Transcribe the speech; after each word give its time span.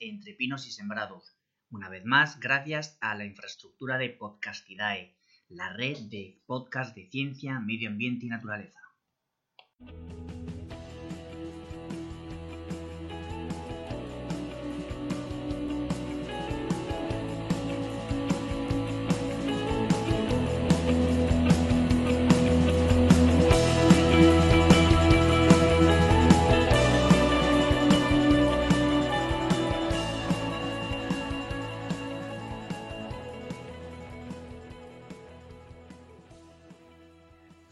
Entre 0.00 0.34
Pinos 0.34 0.66
y 0.66 0.72
Sembrados. 0.72 1.36
Una 1.70 1.88
vez 1.88 2.04
más, 2.04 2.38
gracias 2.38 2.98
a 3.00 3.14
la 3.14 3.24
infraestructura 3.24 3.96
de 3.96 4.10
Podcastidae, 4.10 5.16
la 5.48 5.72
red 5.72 5.96
de 6.10 6.42
podcast 6.46 6.94
de 6.94 7.08
ciencia, 7.08 7.58
medio 7.60 7.88
ambiente 7.88 8.26
y 8.26 8.28
naturaleza. 8.28 8.80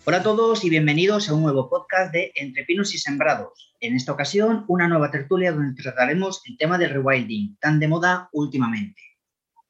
Hola 0.09 0.21
a 0.21 0.23
todos 0.23 0.65
y 0.65 0.71
bienvenidos 0.71 1.29
a 1.29 1.35
un 1.35 1.43
nuevo 1.43 1.69
podcast 1.69 2.15
de 2.15 2.33
Entre 2.35 2.65
Pinos 2.65 2.95
y 2.95 2.99
Sembrados. 2.99 3.75
En 3.79 3.95
esta 3.95 4.11
ocasión, 4.11 4.65
una 4.67 4.89
nueva 4.89 5.11
tertulia 5.11 5.53
donde 5.53 5.83
trataremos 5.83 6.41
el 6.47 6.57
tema 6.57 6.79
del 6.79 6.95
rewilding, 6.95 7.59
tan 7.61 7.79
de 7.79 7.89
moda 7.89 8.31
últimamente. 8.33 9.03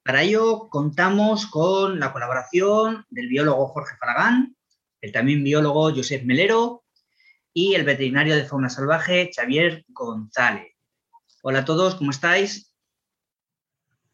Para 0.01 0.23
ello, 0.23 0.69
contamos 0.69 1.45
con 1.47 1.99
la 1.99 2.13
colaboración 2.13 3.05
del 3.09 3.27
biólogo 3.27 3.67
Jorge 3.67 3.97
Falagán, 3.99 4.55
el 5.01 5.11
también 5.11 5.43
biólogo 5.43 5.93
Josep 5.93 6.23
Melero 6.23 6.85
y 7.53 7.73
el 7.73 7.83
veterinario 7.83 8.37
de 8.37 8.45
fauna 8.45 8.69
salvaje 8.69 9.31
Xavier 9.35 9.83
González. 9.89 10.73
Hola 11.41 11.59
a 11.59 11.65
todos, 11.65 11.95
¿cómo 11.95 12.11
estáis? 12.11 12.73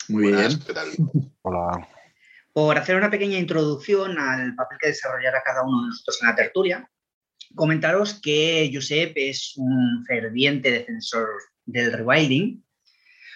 Muy 0.08 0.32
bien. 0.32 0.60
Hola 1.44 1.88
por 2.56 2.78
hacer 2.78 2.96
una 2.96 3.12
pequeña 3.12 3.38
introducción 3.38 4.18
al 4.18 4.56
papel 4.56 4.78
que 4.80 4.88
desarrollará 4.88 5.44
cada 5.44 5.64
uno 5.64 5.82
de 5.82 5.88
nosotros 5.88 6.20
en 6.22 6.30
la 6.30 6.36
tertulia, 6.36 6.90
comentaros 7.54 8.22
que 8.22 8.72
Josep 8.74 9.12
es 9.18 9.56
un 9.58 10.06
ferviente 10.08 10.72
defensor 10.72 11.28
del 11.66 11.92
rewilding. 11.92 12.66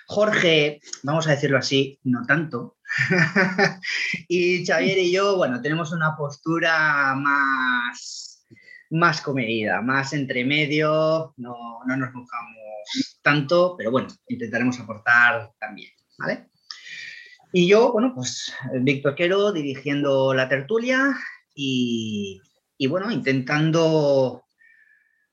Jorge, 0.07 0.79
vamos 1.03 1.27
a 1.27 1.31
decirlo 1.31 1.57
así, 1.57 1.99
no 2.03 2.25
tanto. 2.25 2.77
y 4.29 4.65
Xavier 4.65 4.99
y 4.99 5.11
yo, 5.11 5.35
bueno, 5.35 5.61
tenemos 5.61 5.91
una 5.91 6.15
postura 6.15 7.13
más, 7.13 8.45
más 8.89 9.19
comedida, 9.19 9.81
más 9.81 10.13
entre 10.13 10.45
medio, 10.45 11.33
no, 11.35 11.55
no 11.85 11.97
nos 11.97 12.13
mojamos 12.13 13.17
tanto, 13.21 13.75
pero 13.77 13.91
bueno, 13.91 14.07
intentaremos 14.29 14.79
aportar 14.79 15.51
también, 15.59 15.91
¿vale? 16.17 16.49
Y 17.51 17.67
yo, 17.67 17.91
bueno, 17.91 18.13
pues 18.13 18.53
Víctor 18.81 19.15
Quero 19.15 19.51
dirigiendo 19.51 20.33
la 20.33 20.47
tertulia 20.47 21.15
y, 21.55 22.41
bueno, 22.87 23.11
intentando 23.11 24.43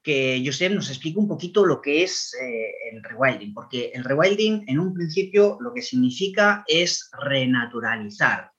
que 0.02 0.42
Josep 0.44 0.72
nos 0.72 0.88
explique 0.88 1.18
un 1.18 1.28
poquito 1.28 1.66
lo 1.66 1.82
que 1.82 2.04
es 2.04 2.32
eh, 2.40 2.72
el 2.92 3.02
rewilding, 3.02 3.52
porque 3.52 3.90
el 3.92 4.04
rewilding 4.04 4.64
en 4.66 4.78
un 4.78 4.94
principio 4.94 5.58
lo 5.60 5.74
que 5.74 5.82
significa 5.82 6.64
es 6.66 7.10
renaturalizar. 7.12 8.50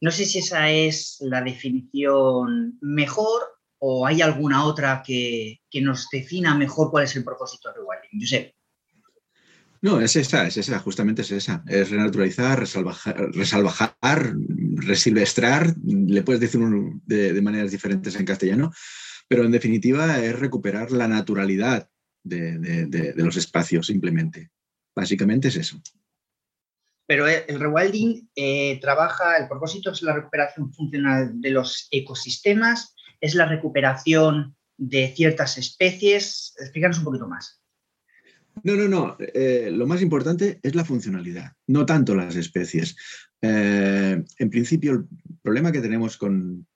No 0.00 0.10
sé 0.10 0.24
si 0.24 0.38
esa 0.38 0.70
es 0.70 1.16
la 1.20 1.42
definición 1.42 2.78
mejor 2.80 3.42
o 3.78 4.06
hay 4.06 4.22
alguna 4.22 4.64
otra 4.66 5.02
que, 5.04 5.60
que 5.70 5.80
nos 5.80 6.08
defina 6.10 6.54
mejor 6.54 6.90
cuál 6.90 7.04
es 7.04 7.16
el 7.16 7.24
propósito 7.24 7.70
del 7.70 7.78
rewilding. 7.78 8.20
Josep. 8.20 8.59
No, 9.82 9.98
es 10.00 10.14
esa, 10.16 10.46
es 10.46 10.58
esa, 10.58 10.78
justamente 10.78 11.22
es 11.22 11.30
esa. 11.30 11.64
Es 11.66 11.90
renaturalizar, 11.90 12.58
resalvajar, 12.58 14.34
resilvestrar, 14.74 15.74
le 15.82 16.22
puedes 16.22 16.40
decir 16.40 16.60
de, 17.06 17.40
maneras 17.40 17.70
diferentes 17.70 18.14
en 18.16 18.26
castellano, 18.26 18.72
pero 19.26 19.44
en 19.44 19.52
definitiva 19.52 20.18
es 20.22 20.38
recuperar 20.38 20.90
la 20.90 21.08
naturalidad 21.08 21.88
de, 22.22 23.14
los 23.16 23.36
espacios 23.38 23.86
simplemente. 23.86 24.50
Básicamente 24.94 25.48
es 25.48 25.56
eso. 25.56 25.80
Pero 27.06 27.26
el 27.26 27.58
rewilding 27.58 28.28
eh, 28.36 28.78
trabaja, 28.80 29.38
el 29.38 29.48
propósito 29.48 29.92
es 29.92 30.02
la 30.02 30.12
recuperación 30.12 30.72
funcional 30.72 31.40
de 31.40 31.50
los 31.50 31.88
ecosistemas, 31.90 32.94
es 33.20 33.34
la 33.34 33.46
recuperación 33.46 34.56
de 34.76 35.12
ciertas 35.16 35.58
especies. 35.58 36.54
Explícanos 36.58 36.98
un 36.98 37.04
poquito 37.04 37.26
más. 37.26 37.59
No, 38.64 38.76
no, 38.76 38.88
no. 38.88 39.16
Eh, 39.18 39.70
lo 39.72 39.86
más 39.86 40.02
importante 40.02 40.58
es 40.62 40.74
la 40.74 40.84
funcionalidad, 40.84 41.52
no 41.66 41.86
tanto 41.86 42.14
las 42.14 42.36
especies. 42.36 42.96
Eh, 43.40 44.22
en 44.38 44.50
principio, 44.50 44.92
el 44.92 45.04
problema 45.42 45.72
que 45.72 45.80
tenemos 45.80 46.16
con, 46.16 46.66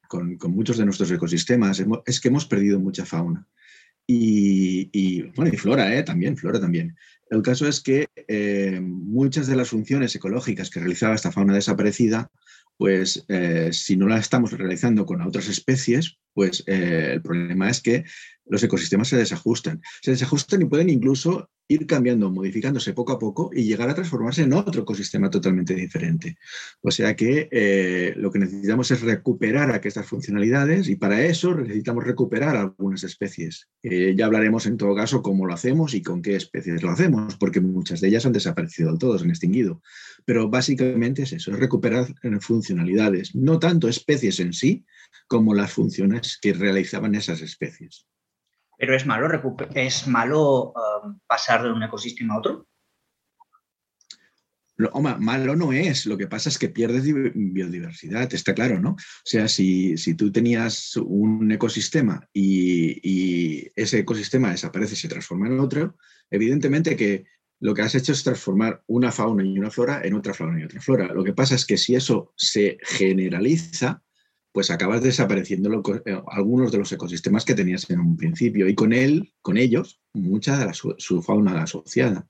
muchos 0.48 0.78
de 0.78 0.84
nuestros 0.84 1.10
ecosistemas 1.10 1.82
es 2.06 2.20
que 2.20 2.28
hemos 2.28 2.46
perdido 2.46 2.78
mucha 2.78 3.04
fauna. 3.04 3.46
Y, 4.06 5.22
bueno, 5.34 5.50
y 5.52 5.56
flora, 5.56 5.96
¿eh? 5.96 6.02
también, 6.02 6.36
flora 6.36 6.60
también. 6.60 6.94
El 7.30 7.42
caso 7.42 7.66
es 7.66 7.80
que 7.80 8.06
muchas 8.82 9.46
de 9.46 9.56
las 9.56 9.70
funciones 9.70 10.14
ecológicas 10.14 10.70
que 10.70 10.80
realizaba 10.80 11.14
esta 11.14 11.32
fauna 11.32 11.54
desaparecida, 11.54 12.30
pues 12.76 13.24
si 13.72 13.96
no 13.96 14.06
la 14.06 14.18
estamos 14.18 14.52
realizando 14.52 15.06
con 15.06 15.22
otras 15.22 15.48
especies, 15.48 16.18
pues 16.34 16.62
el 16.66 17.22
problema 17.22 17.70
es 17.70 17.80
que 17.80 18.04
los 18.46 18.62
ecosistemas 18.62 19.08
se 19.08 19.16
desajustan. 19.16 19.80
Se 20.02 20.10
desajustan 20.10 20.62
y 20.62 20.66
pueden 20.66 20.90
incluso 20.90 21.50
ir 21.66 21.86
cambiando, 21.86 22.30
modificándose 22.30 22.92
poco 22.92 23.12
a 23.12 23.18
poco 23.18 23.50
y 23.54 23.64
llegar 23.64 23.88
a 23.88 23.94
transformarse 23.94 24.42
en 24.42 24.52
otro 24.52 24.82
ecosistema 24.82 25.30
totalmente 25.30 25.74
diferente. 25.74 26.36
O 26.82 26.90
sea 26.90 27.16
que 27.16 27.48
eh, 27.50 28.12
lo 28.16 28.30
que 28.30 28.38
necesitamos 28.38 28.90
es 28.90 29.00
recuperar 29.00 29.70
aquestas 29.70 30.06
funcionalidades 30.06 30.88
y 30.88 30.96
para 30.96 31.24
eso 31.24 31.54
necesitamos 31.54 32.04
recuperar 32.04 32.56
algunas 32.56 33.02
especies. 33.02 33.68
ya 33.82 34.26
hablaremos 34.26 34.66
en 34.66 34.76
todo 34.76 34.94
caso 34.94 35.22
cómo 35.22 35.46
lo 35.46 35.54
hacemos 35.54 35.94
y 35.94 36.02
con 36.02 36.20
qué 36.20 36.36
especies 36.36 36.82
lo 36.82 36.90
hacemos, 36.90 37.36
porque 37.36 37.60
muchas 37.60 38.00
de 38.00 38.08
ellas 38.08 38.26
han 38.26 38.32
desaparecido 38.32 38.90
del 38.90 38.98
todo, 38.98 39.18
se 39.18 39.24
han 39.24 39.30
extinguido. 39.30 39.80
Pero 40.26 40.50
básicamente 40.50 41.22
es 41.22 41.32
eso, 41.32 41.52
es 41.52 41.58
recuperar 41.58 42.14
funcionalidades, 42.40 43.34
no 43.34 43.58
tanto 43.58 43.88
especies 43.88 44.38
en 44.40 44.52
sí, 44.52 44.84
como 45.26 45.54
las 45.54 45.72
funciones 45.72 46.38
que 46.40 46.52
realizaban 46.52 47.14
esas 47.14 47.40
especies. 47.40 48.06
Pero 48.78 48.94
es 48.94 49.06
malo, 49.06 49.28
es 49.74 50.06
malo 50.06 50.72
um, 50.72 51.18
pasar 51.26 51.62
de 51.62 51.72
un 51.72 51.82
ecosistema 51.82 52.34
a 52.34 52.38
otro. 52.38 52.66
malo 54.98 55.56
no 55.56 55.72
es, 55.72 56.06
lo 56.06 56.16
que 56.18 56.26
pasa 56.26 56.48
es 56.48 56.58
que 56.58 56.68
pierdes 56.68 57.04
biodiversidad, 57.04 58.32
está 58.32 58.54
claro, 58.54 58.80
¿no? 58.80 58.90
O 58.90 59.24
sea, 59.24 59.48
si, 59.48 59.96
tú 60.16 60.32
tenías 60.32 60.96
un 60.96 61.50
ecosistema 61.52 62.28
y, 62.32 63.70
ese 63.76 64.00
ecosistema 64.00 64.50
desaparece 64.50 64.94
y 64.94 64.96
se 64.96 65.08
transforma 65.08 65.46
en 65.46 65.60
otro, 65.60 65.96
evidentemente 66.30 66.96
que 66.96 67.24
lo 67.60 67.72
que 67.72 67.82
has 67.82 67.94
hecho 67.94 68.12
es 68.12 68.22
transformar 68.22 68.82
una 68.86 69.10
fauna 69.10 69.42
y 69.42 69.58
una 69.58 69.70
flora 69.70 70.02
en 70.04 70.14
otra 70.14 70.34
fauna 70.34 70.60
y 70.60 70.64
otra 70.64 70.80
flora. 70.80 71.14
Lo 71.14 71.24
que 71.24 71.32
pasa 71.32 71.54
es 71.54 71.64
que 71.64 71.78
si 71.78 71.94
eso 71.94 72.34
se 72.36 72.76
generaliza, 72.82 74.03
pues 74.54 74.70
acabas 74.70 75.02
desapareciendo 75.02 75.82
eh, 76.06 76.22
algunos 76.28 76.70
de 76.70 76.78
los 76.78 76.92
ecosistemas 76.92 77.44
que 77.44 77.56
tenías 77.56 77.90
en 77.90 77.98
un 77.98 78.16
principio 78.16 78.68
y 78.68 78.76
con 78.76 78.92
él, 78.92 79.34
con 79.42 79.56
ellos, 79.56 80.00
mucha 80.12 80.64
de 80.64 80.72
su, 80.72 81.22
fauna 81.22 81.60
asociada. 81.60 82.28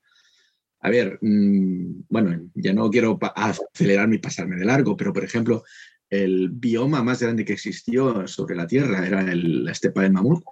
A 0.81 0.89
ver, 0.89 1.19
mm, 1.21 2.05
bueno, 2.09 2.51
ya 2.55 2.73
no 2.73 2.89
quiero 2.89 3.19
acelerarme 3.37 4.17
y 4.17 4.21
pasarme 4.21 4.57
de 4.57 4.65
largo, 4.65 4.97
pero 4.97 5.13
por 5.13 5.23
ejemplo, 5.23 5.65
el 6.09 6.49
bioma 6.49 7.03
más 7.03 7.21
grande 7.21 7.45
que 7.45 7.53
existió 7.53 8.27
sobre 8.27 8.57
la 8.57 8.67
Tierra 8.67 9.07
era 9.07 9.23
la 9.23 9.73
estepa 9.73 10.01
del 10.01 10.13
mamut. 10.13 10.43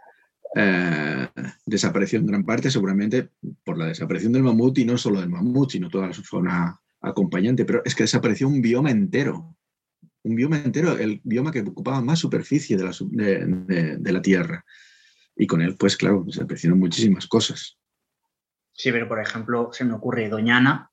Eh, 0.55 1.27
desapareció 1.65 2.19
en 2.19 2.27
gran 2.27 2.45
parte 2.45 2.71
seguramente 2.71 3.31
por 3.65 3.79
la 3.79 3.87
desaparición 3.87 4.35
del 4.35 4.43
mamut 4.43 4.77
y 4.77 4.85
no 4.85 4.99
solo 4.99 5.21
del 5.21 5.31
mamut, 5.31 5.71
sino 5.71 5.89
toda 5.89 6.13
su 6.13 6.23
fauna 6.23 6.79
acompañante, 7.01 7.65
pero 7.65 7.81
es 7.83 7.95
que 7.95 8.03
desapareció 8.03 8.47
un 8.47 8.61
bioma 8.61 8.91
entero 8.91 9.57
un 10.25 10.37
bioma 10.37 10.59
entero, 10.59 10.97
el 10.97 11.21
bioma 11.25 11.53
que 11.53 11.61
ocupaba 11.61 12.01
más 12.01 12.19
superficie 12.19 12.77
de 12.77 12.85
la, 12.85 12.93
de, 13.99 14.13
la 14.13 14.23
Tierra. 14.23 14.65
Y 15.37 15.47
con 15.47 15.63
él, 15.63 15.77
pues 15.77 15.97
claro, 15.97 16.25
se 16.29 16.43
aparecieron 16.43 16.79
muchísimas 16.79 17.27
cosas. 17.27 17.79
Sí, 18.73 18.93
pero 18.93 19.09
por 19.09 19.21
ejemplo, 19.21 19.71
se 19.73 19.85
me 19.85 19.95
ocurre 19.95 20.29
Doñana, 20.29 20.91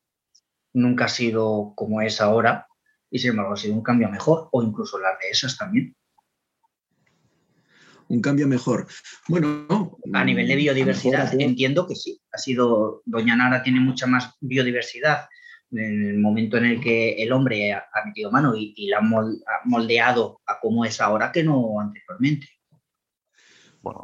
nunca 0.74 1.06
ha 1.06 1.10
sido 1.10 1.74
como 1.76 2.02
es 2.02 2.22
ahora, 2.22 2.68
y 3.12 3.20
sin 3.20 3.32
embargo 3.32 3.54
ha 3.54 3.58
sido 3.58 3.74
un 3.74 3.84
cambio 3.84 4.10
mejor, 4.10 4.50
o 4.52 4.64
incluso 4.64 5.00
las 5.00 5.20
de 5.20 5.30
esas 5.30 5.58
también. 5.58 5.96
Un 8.08 8.22
cambio 8.22 8.48
mejor. 8.48 8.88
Bueno, 9.28 9.98
A 10.14 10.26
nivel 10.26 10.48
de 10.48 10.56
biodiversidad, 10.56 11.32
entiendo 11.40 11.86
que 11.86 11.96
sí. 11.96 12.20
Ha 12.32 12.40
sido, 12.40 13.04
Doñana 13.06 13.46
ahora 13.46 13.62
tiene 13.62 13.80
mucha 13.80 14.08
más 14.08 14.34
biodiversidad 14.40 15.28
en 15.72 16.08
el 16.08 16.20
momento 16.20 16.58
en 16.58 16.66
el 16.66 16.82
que 16.82 17.22
el 17.22 17.32
hombre 17.32 17.74
ha, 17.74 17.84
metido 18.06 18.32
mano 18.32 18.54
y, 18.56 18.88
la 18.88 18.98
ha 18.98 19.62
moldeado 19.66 20.42
a 20.46 20.60
cómo 20.60 20.86
es 20.86 21.00
ahora 21.00 21.32
que 21.32 21.44
no 21.44 21.80
anteriormente. 21.80 22.48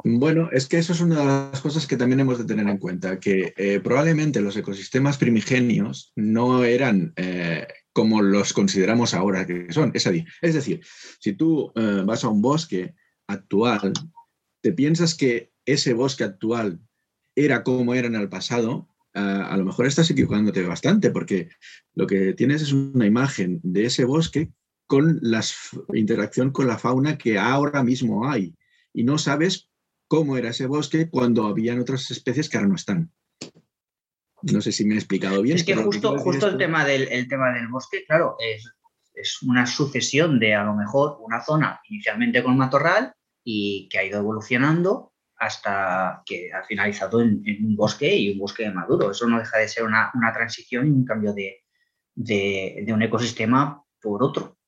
Bueno. 0.04 0.48
es 0.52 0.66
que 0.66 0.78
eso 0.78 0.92
es 0.94 1.00
una 1.00 1.18
de 1.18 1.24
las 1.26 1.60
cosas 1.60 1.86
que 1.86 1.96
también 1.96 2.20
hemos 2.20 2.38
de 2.38 2.44
tener 2.44 2.66
en 2.66 2.78
cuenta, 2.78 3.20
que 3.20 3.52
eh, 3.56 3.80
probablemente 3.80 4.40
los 4.40 4.56
ecosistemas 4.56 5.18
primigenios 5.18 6.12
no 6.16 6.64
eran 6.64 7.12
eh, 7.16 7.66
como 7.92 8.22
los 8.22 8.52
consideramos 8.52 9.12
ahora 9.12 9.46
que 9.46 9.72
son. 9.72 9.92
Es, 9.94 10.06
es 10.06 10.54
decir, 10.54 10.80
si 11.20 11.34
tú 11.34 11.72
eh, 11.74 12.02
vas 12.04 12.24
a 12.24 12.28
un 12.28 12.40
bosque 12.40 12.94
actual, 13.26 13.92
te 14.62 14.72
piensas 14.72 15.14
que 15.14 15.52
ese 15.66 15.92
bosque 15.92 16.24
actual 16.24 16.80
era 17.34 17.62
como 17.62 17.94
era 17.94 18.06
en 18.06 18.14
el 18.14 18.28
pasado, 18.28 18.88
a 19.16 19.56
lo 19.56 19.64
mejor 19.64 19.86
estás 19.86 20.10
equivocándote 20.10 20.62
bastante, 20.62 21.10
porque 21.10 21.48
lo 21.94 22.06
que 22.06 22.34
tienes 22.34 22.62
es 22.62 22.72
una 22.72 23.06
imagen 23.06 23.60
de 23.62 23.86
ese 23.86 24.04
bosque 24.04 24.50
con 24.86 25.18
la 25.22 25.42
interacción 25.94 26.52
con 26.52 26.66
la 26.66 26.78
fauna 26.78 27.18
que 27.18 27.38
ahora 27.38 27.82
mismo 27.82 28.28
hay 28.28 28.54
y 28.92 29.04
no 29.04 29.18
sabes 29.18 29.68
cómo 30.08 30.36
era 30.36 30.50
ese 30.50 30.66
bosque 30.66 31.10
cuando 31.10 31.46
habían 31.46 31.80
otras 31.80 32.10
especies 32.10 32.48
que 32.48 32.56
ahora 32.56 32.68
no 32.68 32.76
están. 32.76 33.12
No 34.42 34.60
sé 34.60 34.70
si 34.70 34.84
me 34.84 34.94
he 34.94 34.98
explicado 34.98 35.42
bien. 35.42 35.56
Es 35.56 35.64
que 35.64 35.74
justo, 35.74 36.16
justo 36.18 36.48
el, 36.48 36.58
tema 36.58 36.84
del, 36.84 37.08
tema 37.28 37.52
del 37.52 37.68
bosque, 37.68 38.04
claro, 38.06 38.36
es, 38.38 39.42
una 39.42 39.66
sucesión 39.66 40.38
de 40.38 40.54
a 40.54 40.62
lo 40.62 40.74
mejor 40.74 41.16
una 41.20 41.42
zona 41.42 41.80
inicialmente 41.88 42.42
con 42.42 42.56
matorral 42.56 43.14
y 43.42 43.88
que 43.88 43.98
ha 43.98 44.04
ido 44.04 44.18
evolucionando 44.18 45.14
hasta 45.38 46.22
que 46.24 46.50
ha 46.52 46.62
finalizado 46.64 47.20
en, 47.20 47.42
un 47.64 47.76
bosque 47.76 48.14
y 48.16 48.32
un 48.32 48.38
bosque 48.38 48.70
maduro. 48.70 49.10
Eso 49.10 49.26
no 49.26 49.38
deja 49.38 49.58
de 49.58 49.68
ser 49.68 49.84
una, 49.84 50.10
transición 50.34 50.86
y 50.86 50.90
un 50.90 51.04
cambio 51.04 51.32
de, 51.32 51.64
de, 52.14 52.92
un 52.92 53.02
ecosistema 53.02 53.82
por 54.00 54.22
otro. 54.22 54.58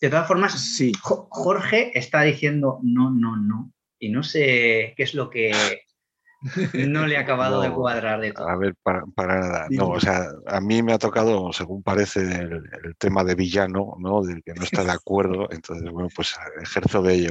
De 0.00 0.10
todas 0.10 0.28
formas, 0.28 0.52
sí. 0.60 0.92
Jorge 1.00 1.98
está 1.98 2.22
diciendo 2.22 2.78
no, 2.82 3.10
no, 3.10 3.36
no. 3.36 3.72
Y 3.98 4.10
no 4.10 4.22
sé 4.22 4.94
qué 4.96 5.02
es 5.02 5.14
lo 5.14 5.28
que 5.28 5.82
no 6.74 7.06
le 7.06 7.16
ha 7.16 7.20
acabado 7.20 7.60
de 7.60 7.70
cuadrar 7.70 8.20
de 8.20 8.32
todo. 8.32 8.48
A 8.48 8.56
ver, 8.56 8.74
para, 8.82 9.04
nada. 9.16 9.66
No, 9.70 9.88
o 9.88 10.00
sea, 10.00 10.26
a 10.46 10.60
mí 10.60 10.82
me 10.82 10.92
ha 10.92 10.98
tocado, 10.98 11.52
según 11.52 11.82
parece, 11.82 12.20
el, 12.20 12.62
tema 12.98 13.24
de 13.24 13.34
villano, 13.34 13.96
¿no? 13.98 14.22
Del 14.22 14.42
que 14.42 14.54
no 14.54 14.62
está 14.62 14.84
de 14.84 14.92
acuerdo. 14.92 15.48
Entonces, 15.50 15.90
bueno, 15.90 16.08
pues 16.14 16.36
ejerzo 16.62 17.02
de 17.02 17.14
ello. 17.14 17.30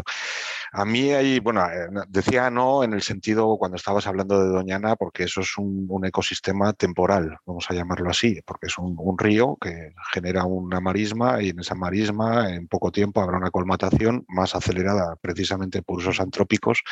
A 0.74 0.84
mí 0.84 1.12
hay, 1.12 1.40
bueno, 1.40 1.66
eh, 1.66 1.88
decía 2.10 2.50
no 2.50 2.84
en 2.84 2.94
el 2.94 3.02
sentido 3.02 3.58
cuando 3.58 3.78
estabas 3.78 4.08
hablando 4.08 4.44
de 4.44 4.50
Doñana, 4.50 4.96
porque 4.96 5.24
eso 5.24 5.42
es 5.42 5.58
un, 5.58 5.88
ecosistema 6.06 6.74
temporal, 6.74 7.38
vamos 7.46 7.66
a 7.70 7.74
llamarlo 7.74 8.10
así, 8.10 8.40
porque 8.46 8.68
es 8.68 8.78
un, 8.78 8.96
un, 8.98 9.18
río 9.18 9.58
que 9.60 9.94
genera 10.14 10.46
una 10.46 10.80
marisma 10.80 11.42
y 11.42 11.50
en 11.50 11.60
esa 11.60 11.76
marisma 11.76 12.54
en 12.54 12.68
poco 12.68 12.92
tiempo 12.92 13.22
habrá 13.22 13.38
una 13.38 13.50
colmatación 13.50 14.24
más 14.28 14.56
acelerada 14.56 15.16
precisamente 15.20 15.82
por 15.82 15.98
usos 15.98 16.20
antrópicos 16.20 16.84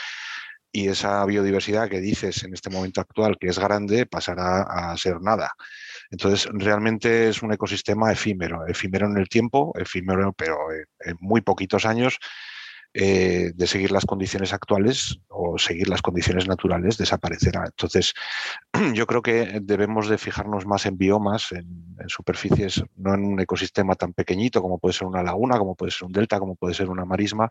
y 0.75 0.89
esa 0.89 1.23
biodiversidad 1.23 1.87
que 1.87 2.01
dices 2.01 2.43
en 2.43 2.53
este 2.53 2.69
momento 2.69 2.99
actual 2.99 3.37
que 3.39 3.47
es 3.47 3.57
grande 3.57 4.05
pasará 4.05 4.63
a 4.63 4.97
ser 4.97 5.21
nada. 5.21 5.53
Entonces, 6.11 6.49
realmente 6.51 7.29
es 7.29 7.41
un 7.41 7.53
ecosistema 7.53 8.11
efímero, 8.11 8.67
efímero 8.67 9.07
en 9.07 9.17
el 9.17 9.29
tiempo, 9.29 9.71
efímero, 9.79 10.33
pero 10.33 10.57
en 10.71 11.15
muy 11.21 11.39
poquitos 11.39 11.85
años 11.85 12.19
eh, 12.93 13.51
de 13.53 13.67
seguir 13.67 13.91
las 13.91 14.05
condiciones 14.05 14.53
actuales 14.53 15.19
o 15.29 15.57
seguir 15.57 15.89
las 15.89 16.01
condiciones 16.01 16.47
naturales 16.47 16.97
desaparecerá. 16.97 17.63
Entonces, 17.65 18.13
yo 18.93 19.05
creo 19.05 19.21
que 19.21 19.59
debemos 19.61 20.09
de 20.09 20.17
fijarnos 20.17 20.65
más 20.65 20.85
en 20.85 20.97
biomas, 20.97 21.53
en, 21.53 21.95
superficies, 22.07 22.83
no 22.97 23.13
en 23.13 23.25
un 23.25 23.39
ecosistema 23.41 23.95
tan 23.95 24.13
pequeñito 24.13 24.61
como 24.61 24.77
puede 24.77 24.93
ser 24.93 25.07
una 25.07 25.23
laguna, 25.23 25.57
como 25.57 25.75
puede 25.75 25.91
ser 25.91 26.05
un 26.05 26.11
delta, 26.11 26.39
como 26.39 26.55
puede 26.55 26.73
ser 26.73 26.89
una 26.89 27.03
marisma, 27.03 27.49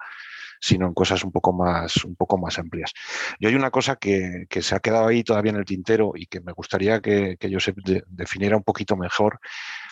sino 0.60 0.86
en 0.86 0.94
cosas 0.94 1.24
un 1.24 1.32
poco 1.32 1.52
más, 1.52 2.04
un 2.04 2.16
poco 2.16 2.38
más 2.38 2.58
amplias. 2.58 2.92
Y 3.38 3.46
hay 3.46 3.54
una 3.54 3.70
cosa 3.70 3.96
que, 3.96 4.46
se 4.48 4.74
ha 4.74 4.80
quedado 4.80 5.08
ahí 5.08 5.22
todavía 5.24 5.50
en 5.50 5.58
el 5.58 5.64
tintero 5.64 6.12
y 6.14 6.26
que 6.26 6.40
me 6.40 6.52
gustaría 6.52 7.00
que, 7.00 7.36
que 7.38 7.52
Josep 7.52 7.76
definiera 8.08 8.56
un 8.56 8.62
poquito 8.62 8.96
mejor, 8.96 9.40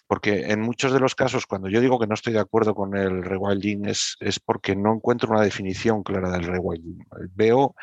porque 0.07 0.51
en 0.51 0.61
muchos 0.61 0.93
de 0.93 1.01
los 1.01 1.15
casos, 1.15 1.47
cuando 1.47 1.69
yo 1.69 1.81
digo 1.81 1.99
que 1.99 2.07
no 2.07 2.15
estoy 2.15 2.33
de 2.33 2.41
acuerdo 2.41 2.75
con 2.75 2.97
el 2.97 3.23
rewilding, 3.23 3.87
es, 3.87 4.17
es 4.21 4.39
porque 4.41 4.77
no 4.77 4.95
encuentro 4.95 5.31
una 5.31 5.41
definición 5.41 6.03
clara 6.03 6.31
del 6.31 6.45
rewilding. 6.45 7.07
Veo 7.35 7.75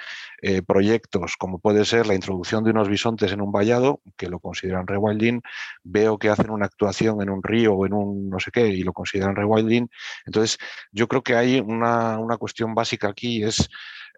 eh, 0.41 0.61
proyectos 0.61 1.35
como 1.37 1.59
puede 1.59 1.85
ser 1.85 2.07
la 2.07 2.15
introducción 2.15 2.63
de 2.63 2.71
unos 2.71 2.87
bisontes 2.87 3.31
en 3.31 3.41
un 3.41 3.51
vallado, 3.51 4.01
que 4.15 4.29
lo 4.29 4.39
consideran 4.39 4.87
rewilding, 4.87 5.41
veo 5.83 6.17
que 6.17 6.29
hacen 6.29 6.51
una 6.51 6.65
actuación 6.65 7.21
en 7.21 7.29
un 7.29 7.41
río 7.43 7.73
o 7.73 7.85
en 7.85 7.93
un 7.93 8.29
no 8.29 8.39
sé 8.39 8.51
qué 8.51 8.67
y 8.67 8.83
lo 8.83 8.93
consideran 8.93 9.35
rewilding. 9.35 9.89
Entonces, 10.25 10.57
yo 10.91 11.07
creo 11.07 11.23
que 11.23 11.35
hay 11.35 11.59
una, 11.59 12.19
una 12.19 12.37
cuestión 12.37 12.75
básica 12.75 13.09
aquí, 13.09 13.43
es 13.43 13.69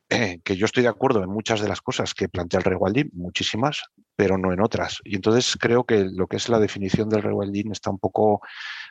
que 0.43 0.57
yo 0.57 0.65
estoy 0.65 0.83
de 0.83 0.89
acuerdo 0.89 1.23
en 1.23 1.29
muchas 1.29 1.61
de 1.61 1.67
las 1.67 1.81
cosas 1.81 2.13
que 2.13 2.29
plantea 2.29 2.59
el 2.59 2.65
rewilding, 2.65 3.09
muchísimas, 3.13 3.83
pero 4.21 4.37
no 4.37 4.53
en 4.53 4.61
otras. 4.61 5.01
Y 5.03 5.15
entonces 5.15 5.57
creo 5.59 5.83
que 5.83 6.05
lo 6.05 6.27
que 6.27 6.37
es 6.37 6.47
la 6.47 6.59
definición 6.59 7.09
del 7.09 7.23
rewilding 7.23 7.71
está 7.71 7.89
un 7.89 7.97
poco, 7.97 8.41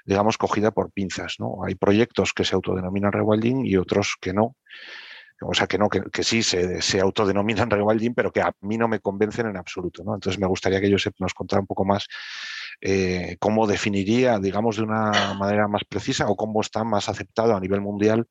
digamos, 0.05 0.37
cogida 0.37 0.73
por 0.73 0.91
pinzas. 0.91 1.37
¿no? 1.39 1.63
Hay 1.65 1.77
proyectos 1.77 2.33
que 2.33 2.45
se 2.45 2.57
autodenominan 2.57 3.13
rewilding 3.13 3.65
y 3.65 3.77
otros 3.77 4.17
que 4.21 4.33
no. 4.33 4.57
O 5.41 5.55
sea, 5.55 5.69
que 5.69 5.79
no, 5.79 5.89
que, 5.89 6.25
sí 6.25 6.43
se, 6.43 6.83
se, 6.83 6.99
autodenominan 6.99 7.71
rewilding, 7.71 8.13
pero 8.13 8.33
que 8.33 8.41
a 8.41 8.53
mí 8.63 8.77
no 8.77 8.89
me 8.89 8.99
convencen 8.99 9.47
en 9.47 9.57
absoluto. 9.57 10.03
¿no? 10.03 10.17
Entonces 10.17 10.41
me 10.41 10.49
gustaría 10.49 10.81
que 10.81 10.89
ellos 10.89 11.09
nos 11.21 11.33
contara 11.33 11.61
un 11.61 11.69
poco 11.69 11.85
más 11.85 12.09
eh, 12.81 13.37
cómo 13.39 13.69
definiría, 13.69 14.41
digamos, 14.41 14.79
de 14.79 14.83
una 14.83 15.13
manera 15.39 15.69
más 15.69 15.85
precisa 15.89 16.27
o 16.27 16.35
cómo 16.35 16.61
está 16.61 16.83
más 16.83 17.09
aceptado 17.09 17.55
a 17.55 17.61
nivel 17.61 17.81
mundial 17.81 18.27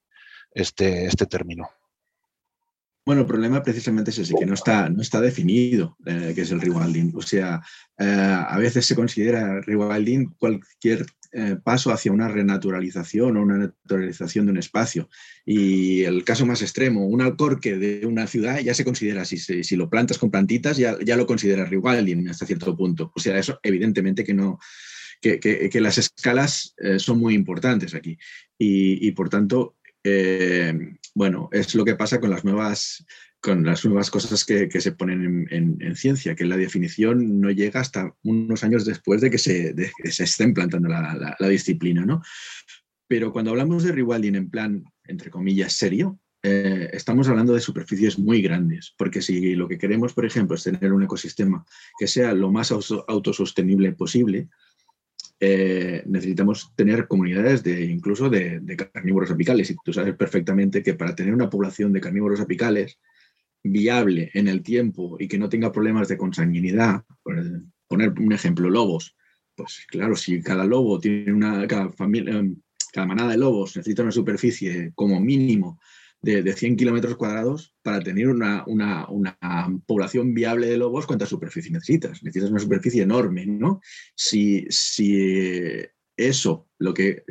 este, 0.52 1.06
este 1.06 1.28
término. 1.28 1.70
Bueno, 3.10 3.24
el 3.24 3.28
problema 3.28 3.64
precisamente 3.64 4.12
es 4.12 4.20
ese, 4.20 4.36
que 4.38 4.46
no 4.46 4.54
está, 4.54 4.88
no 4.88 5.02
está 5.02 5.20
definido 5.20 5.98
eh, 6.06 6.34
qué 6.36 6.42
es 6.42 6.52
el 6.52 6.62
rewilding. 6.62 7.14
O 7.16 7.24
sea, 7.24 7.60
eh, 7.98 8.06
a 8.06 8.56
veces 8.60 8.86
se 8.86 8.94
considera 8.94 9.62
rewilding 9.62 10.36
cualquier 10.38 11.08
eh, 11.32 11.56
paso 11.64 11.92
hacia 11.92 12.12
una 12.12 12.28
renaturalización 12.28 13.36
o 13.36 13.42
una 13.42 13.58
naturalización 13.58 14.46
de 14.46 14.52
un 14.52 14.60
espacio. 14.60 15.10
Y 15.44 16.04
el 16.04 16.24
caso 16.24 16.46
más 16.46 16.62
extremo, 16.62 17.08
un 17.08 17.24
alcorque 17.24 17.78
de 17.78 18.06
una 18.06 18.28
ciudad 18.28 18.60
ya 18.60 18.76
se 18.76 18.86
considera, 18.86 19.26
si, 19.26 19.40
si 19.40 19.76
lo 19.76 19.90
plantas 19.90 20.20
con 20.20 20.30
plantitas, 20.30 20.78
ya, 20.78 20.96
ya 21.04 21.16
lo 21.16 21.26
consideras 21.26 21.72
rewilding 21.72 22.30
hasta 22.30 22.46
cierto 22.46 22.78
punto. 22.78 23.12
O 23.16 23.20
sea, 23.20 23.40
eso 23.40 23.60
evidentemente 23.64 24.24
que 24.24 24.36
no, 24.36 24.60
que, 25.20 25.40
que, 25.40 25.82
las 25.82 25.98
escalas 25.98 26.76
son 27.00 27.18
muy 27.18 27.34
importantes 27.34 27.96
aquí. 27.96 28.20
Y, 28.56 29.08
y 29.08 29.14
por 29.14 29.30
tanto, 29.30 29.78
eh, 30.04 30.74
bueno, 31.16 31.50
es 31.52 31.76
lo 31.76 31.86
que 31.86 31.96
pasa 31.96 32.20
con 32.20 32.30
las 32.30 32.44
nuevas, 32.46 33.06
con 33.42 33.66
las 33.66 33.86
nuevas 33.86 34.10
cosas 34.10 34.46
que, 34.46 34.70
se 34.70 34.92
ponen 34.92 35.48
en, 35.50 35.96
ciencia, 35.96 36.36
que 36.36 36.46
la 36.46 36.58
definición 36.58 37.40
no 37.40 37.52
llega 37.52 37.80
hasta 37.80 38.14
unos 38.24 38.64
años 38.64 38.86
después 38.86 39.22
de 39.22 39.30
que 39.30 39.38
se, 39.38 39.74
se 40.12 40.24
esté 40.24 40.44
implantando 40.44 40.90
la, 40.90 41.50
disciplina, 41.50 42.06
¿no? 42.06 42.22
Pero 43.08 43.32
cuando 43.32 43.52
hablamos 43.52 43.84
de 43.84 43.92
rewilding 43.92 44.36
en 44.36 44.50
plan, 44.50 44.84
entre 45.06 45.32
comillas, 45.32 45.74
serio, 45.74 46.20
eh, 46.44 46.90
estamos 46.94 47.28
hablando 47.28 47.54
de 47.54 47.60
superficies 47.60 48.18
muy 48.18 48.42
grandes, 48.42 48.94
porque 48.98 49.22
si 49.22 49.56
lo 49.56 49.68
que 49.68 49.78
queremos, 49.78 50.14
por 50.14 50.26
ejemplo, 50.26 50.56
es 50.56 50.64
tener 50.64 50.94
un 50.94 51.04
ecosistema 51.04 51.66
que 51.98 52.08
sea 52.08 52.34
lo 52.34 52.52
más 52.52 52.72
autosostenible 52.72 53.92
posible, 53.94 54.50
eh, 55.40 56.04
necesitamos 56.06 56.74
tener 56.76 57.08
comunidades 57.08 57.64
de 57.64 57.86
incluso 57.86 58.30
de, 58.30 58.62
carnívoros 58.94 59.32
apicales. 59.32 59.72
Y 59.72 59.76
tú 59.84 59.94
sabes 59.94 60.16
perfectamente 60.16 60.84
que 60.84 60.96
para 60.96 61.16
tener 61.16 61.34
una 61.34 61.50
población 61.50 61.94
de 61.94 62.02
carnívoros 62.02 62.42
apicales 62.42 63.00
viable 63.64 64.32
en 64.34 64.48
el 64.48 64.62
tiempo 64.62 65.18
y 65.20 65.28
que 65.28 65.38
no 65.38 65.50
tenga 65.50 65.72
problemas 65.72 66.08
de 66.08 66.18
consanguinidad, 66.18 67.04
poner 67.88 68.12
un 68.20 68.34
ejemplo, 68.34 68.70
lobos, 68.70 69.16
pues 69.56 69.86
claro, 69.90 70.16
si 70.16 70.42
cada 70.42 70.66
lobo 70.66 71.00
tiene 71.00 71.34
una, 71.34 71.68
cada 71.68 71.92
familia, 71.92 72.42
cada 72.94 73.08
manada 73.08 73.32
de 73.32 73.38
lobos 73.38 73.76
necesita 73.76 74.04
una 74.04 74.12
superficie 74.12 74.92
como 74.96 75.20
mínimo 75.20 75.80
de, 76.22 76.54
100 76.54 76.76
kilómetros 76.76 77.16
cuadrados 77.16 77.74
para 77.82 78.02
tener 78.02 78.28
una, 78.28 78.66
población 79.86 80.34
viable 80.34 80.68
de 80.68 80.78
lobos, 80.78 81.06
¿cuánta 81.06 81.26
superficie 81.26 81.72
necesitas? 81.72 82.24
Necesitas 82.24 82.52
una 82.52 82.60
superficie 82.60 83.04
enorme, 83.04 83.46
¿no? 83.46 83.82
Si, 84.16 84.68
eso, 86.18 86.68
lo 86.80 86.94
que, 86.94 87.24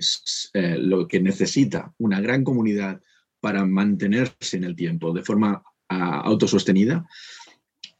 eh, 0.54 0.76
lo 0.78 1.06
que 1.06 1.20
necesita 1.20 1.92
una 1.98 2.20
gran 2.22 2.42
comunidad 2.42 3.02
para 3.40 3.66
mantenerse 3.66 4.56
en 4.56 4.64
el 4.64 4.74
tiempo 4.74 5.12
de 5.12 5.22
forma 5.22 5.62
autosostenida, 5.90 7.06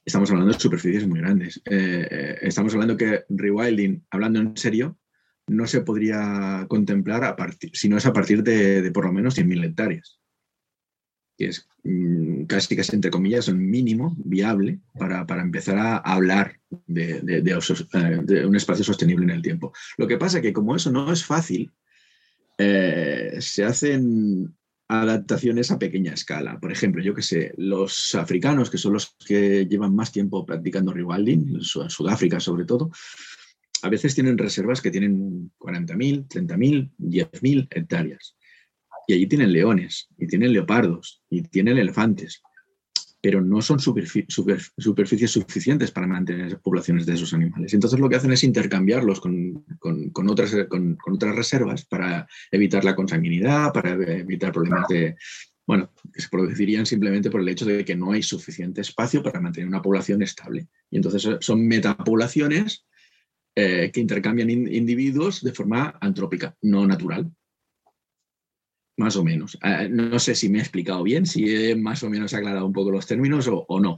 estamos 0.05 0.31
hablando 0.31 0.53
de 0.53 0.59
superficies 0.59 1.07
muy 1.07 1.21
grandes. 1.21 1.61
Eh, 1.67 2.09
eh, 2.11 2.39
estamos 2.41 2.73
hablando 2.73 2.97
que 2.97 3.25
rewilding, 3.29 4.07
hablando 4.11 4.41
en 4.41 4.57
serio, 4.57 4.99
no 5.47 5.67
se 5.67 5.83
podría 5.83 6.67
contemplar 6.69 7.25
a 7.25 7.37
partir, 7.37 7.71
si 7.75 7.89
no 7.89 7.99
es 7.99 8.07
a 8.07 8.13
partir 8.13 8.43
de, 8.43 8.83
de 8.83 8.91
por 8.91 9.05
lo 9.05 9.13
menos 9.13 9.37
100.000 9.37 9.65
hectáreas 9.65 10.19
que 11.39 11.47
es 11.47 11.69
mm, 11.85 12.45
casi 12.45 12.77
casi 12.77 12.97
entre 12.97 13.13
comillas 13.13 13.49
un 13.49 13.65
mínimo 13.71 14.15
viable 14.19 14.81
para, 14.99 15.25
empezar 15.41 15.79
a 15.79 15.97
hablar 15.99 16.59
eh, 16.95 17.21
de, 17.23 18.47
un 18.47 18.57
espacio 18.57 18.85
sostenible 18.85 19.25
en 19.25 19.31
el 19.31 19.43
tiempo. 19.43 19.73
Lo 19.97 20.09
que 20.09 20.19
pasa 20.19 20.39
es 20.39 20.43
que 20.43 20.53
como 20.53 20.75
eso 20.75 20.91
no 20.91 21.11
es 21.13 21.25
fácil, 21.25 21.71
eh, 22.59 23.37
se 23.39 23.65
hacen 23.65 24.53
adaptaciones 24.89 25.71
a 25.71 25.79
pequeña 25.79 26.15
escala. 26.15 26.59
Por 26.59 26.73
ejemplo, 26.73 27.03
yo 27.03 27.15
que 27.15 27.23
sé, 27.23 27.53
los 27.57 28.15
africanos, 28.15 28.71
que 28.71 28.79
son 28.79 28.95
los 28.95 29.15
que 29.25 29.67
llevan 29.67 29.95
más 29.95 30.11
tiempo 30.11 30.45
practicando 30.45 30.93
rewilding, 30.93 31.61
Sudáfrica 31.61 32.41
sobre 32.41 32.65
todo, 32.65 32.91
a 33.83 33.89
veces 33.89 34.15
tienen 34.15 34.39
reservas 34.39 34.81
que 34.81 34.91
tienen 34.91 35.53
40.000, 35.59 36.27
30.000, 36.27 36.91
10.000 36.99 37.69
hectáreas. 37.71 38.38
Y 39.09 39.15
allí 39.15 39.27
tienen 39.27 39.53
leones, 39.53 40.09
y 40.19 40.29
tienen 40.29 40.53
leopardos, 40.53 41.23
y 41.29 41.43
tienen 41.43 41.79
elefantes 41.79 42.43
pero 43.21 43.41
no 43.41 43.61
son 43.61 43.81
superficies 43.81 45.31
suficientes 45.31 45.91
para 45.91 46.07
mantener 46.07 46.61
poblaciones 46.61 47.05
de 47.05 47.15
esos 47.15 47.35
animales. 47.35 47.75
Entonces 47.75 47.99
lo 47.99 48.09
que 48.09 48.17
hacen 48.17 48.33
es 48.33 48.45
intercambiarlos 48.45 49.21
con, 49.21 49.65
otras, 50.29 50.57
con, 50.69 50.97
otras 51.05 51.35
reservas 51.35 51.85
para 51.85 52.29
evitar 52.53 52.85
la 52.85 52.95
consanguinidad, 52.95 53.73
para 53.73 53.91
evitar 53.91 54.53
problemas 54.53 54.87
de, 54.89 55.17
bueno, 55.67 55.91
que 56.13 56.23
se 56.23 56.29
producirían 56.29 56.87
simplemente 56.87 57.29
por 57.29 57.41
el 57.41 57.49
hecho 57.49 57.65
de 57.65 57.85
que 57.85 57.97
no 57.97 58.13
hay 58.13 58.23
suficiente 58.23 58.83
espacio 58.83 59.23
para 59.23 59.41
mantener 59.41 59.69
una 59.69 59.83
población 59.83 60.23
estable. 60.23 60.69
Y 60.89 60.97
entonces 60.97 61.29
son 61.41 61.67
metapoblaciones 61.67 62.87
eh, 63.57 63.91
que 63.93 64.01
intercambian 64.01 64.49
individuos 64.49 65.43
de 65.43 65.53
forma 65.53 65.99
antrópica, 66.01 66.57
no 66.63 66.87
natural. 66.87 67.33
Más 68.99 69.15
o 69.15 69.23
menos. 69.23 69.57
Ah, 69.63 69.87
no 69.89 70.19
sé 70.19 70.35
si 70.35 70.49
me 70.49 70.59
he 70.59 70.61
explicado 70.61 71.05
bien, 71.05 71.25
si 71.25 71.55
he 71.55 71.77
más 71.77 72.03
o 72.03 72.11
menos 72.11 72.35
aclarado 72.35 72.67
un 72.67 72.73
poco 72.73 72.91
los 72.91 73.07
términos 73.07 73.49
o, 73.49 73.65
no. 73.81 73.97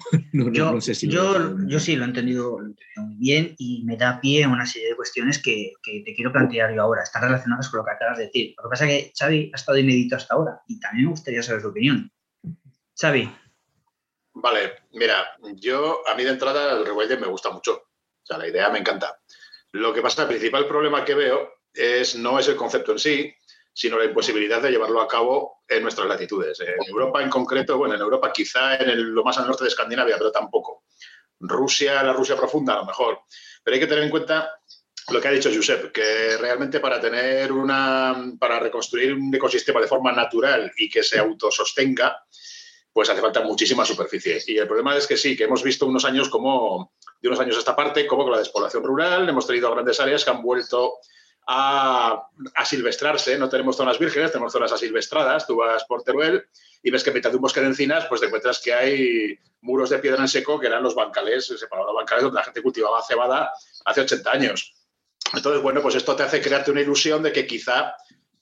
yo, 0.52 0.78
sé 0.83 0.95
si 0.95 1.09
yo, 1.09 1.57
yo, 1.66 1.80
sí 1.80 1.97
lo 1.97 2.04
he, 2.04 2.09
entendido, 2.09 2.59
muy 2.97 3.16
bien 3.16 3.54
y 3.57 3.83
me 3.85 3.97
da 3.97 4.21
pie 4.21 4.45
a 4.45 4.49
una 4.49 4.66
serie 4.66 4.90
de 4.90 4.97
cuestiones 4.97 5.42
que, 5.42 5.73
te 5.83 6.14
quiero 6.14 6.30
plantear 6.30 6.75
yo 6.75 6.83
ahora. 6.83 7.02
Están 7.02 7.23
relacionadas 7.23 7.71
con 7.71 7.78
lo 7.78 7.85
que 7.87 7.92
acabas 7.92 8.19
de 8.19 8.26
decir. 8.26 8.54
Lo 8.59 8.64
que 8.64 8.69
pasa 8.69 8.85
es 8.85 8.90
que 8.90 9.12
Xavi 9.19 9.50
ha 9.54 9.57
estado 9.57 9.78
inmedito 9.78 10.16
hasta 10.16 10.35
ahora 10.35 10.61
y 10.69 10.78
también 10.78 11.07
me 11.07 11.12
gustaría 11.12 11.42
saber 11.42 11.62
su 11.62 11.69
opinión. 11.69 12.12
Xavi. 13.00 13.35
Vale, 14.35 14.73
mira, 14.92 15.28
yo 15.54 16.07
a 16.07 16.14
mí 16.14 16.25
de 16.25 16.30
entrada 16.30 16.78
el 16.78 16.85
revuelde 16.85 17.16
me 17.16 17.26
gusta 17.26 17.50
mucho. 17.50 17.73
O 17.73 18.26
sea, 18.26 18.37
la 18.37 18.49
idea 18.49 18.69
me 18.69 18.80
encanta. 18.80 19.19
Lo 19.73 19.95
que 19.95 20.02
pasa, 20.02 20.23
el 20.23 20.28
principal 20.28 20.66
problema 20.66 21.07
que 21.07 21.14
veo 21.14 21.54
es 21.73 22.16
no 22.16 22.38
es 22.38 22.49
el 22.49 22.57
concepto 22.57 22.92
en 22.92 22.99
sí, 22.99 23.35
sino 23.73 23.99
la 23.99 24.05
imposibilidad 24.05 24.61
de 24.61 24.71
llevarlo 24.71 25.00
a 25.00 25.09
cabo 25.09 25.62
en 25.69 25.83
nuestras 25.83 26.09
latitudes. 26.09 26.61
En 26.61 26.89
Europa 26.89 27.23
en 27.23 27.31
concreto, 27.31 27.79
bueno, 27.79 27.95
en 27.95 28.00
Europa 28.00 28.33
quizá 28.33 28.77
en 28.77 29.15
lo 29.15 29.25
más 29.25 29.39
al 29.39 29.47
norte 29.47 29.65
de 29.65 29.69
Escandinavia, 29.69 30.19
pero 30.19 30.33
tampoco. 30.33 30.85
Rusia, 31.41 32.03
la 32.03 32.12
Rusia 32.12 32.37
profunda 32.37 32.75
a 32.75 32.79
lo 32.79 32.85
mejor. 32.85 33.21
Pero 33.62 33.75
hay 33.75 33.81
que 33.81 33.87
tener 33.87 34.05
en 34.05 34.11
cuenta 34.11 34.61
lo 35.09 35.21
que 35.21 35.29
ha 35.29 35.33
dicho 35.33 35.50
Josep, 35.53 35.93
que 35.93 36.37
realmente 36.37 36.81
para 36.81 37.00
tener 37.00 37.53
una, 37.53 38.33
para 38.39 38.61
reconstruir 38.61 39.15
un 39.15 39.35
ecosistema 39.35 39.81
de 39.81 39.89
forma 39.89 40.12
natural 40.12 40.71
y 40.77 40.89
que 40.89 41.03
se 41.03 41.19
autosostenga, 41.19 42.25
pues 42.93 43.09
hace 43.09 43.21
falta 43.21 43.41
muchísima 43.43 43.85
superficie. 43.85 44.43
Y 44.47 44.59
el 44.59 44.67
problema 44.67 44.97
es 44.97 45.07
que 45.07 45.17
sí, 45.17 45.37
que 45.37 45.45
hemos 45.45 45.62
visto 45.62 45.87
unos 45.87 46.05
años 46.05 46.29
como, 46.29 46.93
de 47.21 47.29
unos 47.29 47.41
años 47.41 47.57
a 47.57 47.61
esta 47.61 47.77
parte, 47.77 48.07
como 48.07 48.25
con 48.25 48.33
la 48.33 48.39
despoblación 48.39 48.85
rural, 48.85 49.29
hemos 49.29 49.47
tenido 49.47 49.71
grandes 49.71 50.00
áreas 50.00 50.25
que 50.25 50.31
han 50.31 50.43
vuelto 50.43 50.99
a, 51.47 52.28
silvestrarse. 52.64 53.38
No 53.38 53.49
tenemos 53.49 53.76
zonas 53.76 53.99
vírgenes, 53.99 54.32
tenemos 54.32 54.52
zonas 54.52 54.73
asilvestradas. 54.73 55.47
Tú 55.47 55.56
vas 55.56 55.85
por 55.85 56.02
Teruel 56.02 56.44
y 56.82 56.90
ves 56.90 57.02
que 57.02 57.11
en 57.11 57.16
mitad 57.16 57.30
de 57.30 57.37
un 57.37 57.42
bosque 57.42 57.61
de 57.61 57.66
encinas, 57.66 58.06
pues 58.06 58.20
te 58.20 58.26
encuentras 58.26 58.61
que 58.61 58.73
hay 58.73 59.38
muros 59.62 59.90
de 59.90 59.99
piedra 59.99 60.23
en 60.23 60.28
seco 60.28 60.59
que 60.59 60.66
eran 60.66 60.82
los 60.82 60.94
bancales, 60.94 61.47
separados 61.47 61.94
bancales 61.94 62.25
donde 62.25 62.38
la 62.38 62.44
gente 62.44 62.62
cultivaba 62.62 63.02
cebada 63.02 63.50
hace 63.85 64.00
80 64.00 64.30
años. 64.30 64.75
Entonces, 65.35 65.62
bueno, 65.62 65.80
pues 65.82 65.94
esto 65.94 66.16
te 66.16 66.23
hace 66.23 66.40
crearte 66.40 66.70
una 66.70 66.80
ilusión 66.80 67.23
de 67.23 67.32
que 67.32 67.47
quizá 67.47 67.94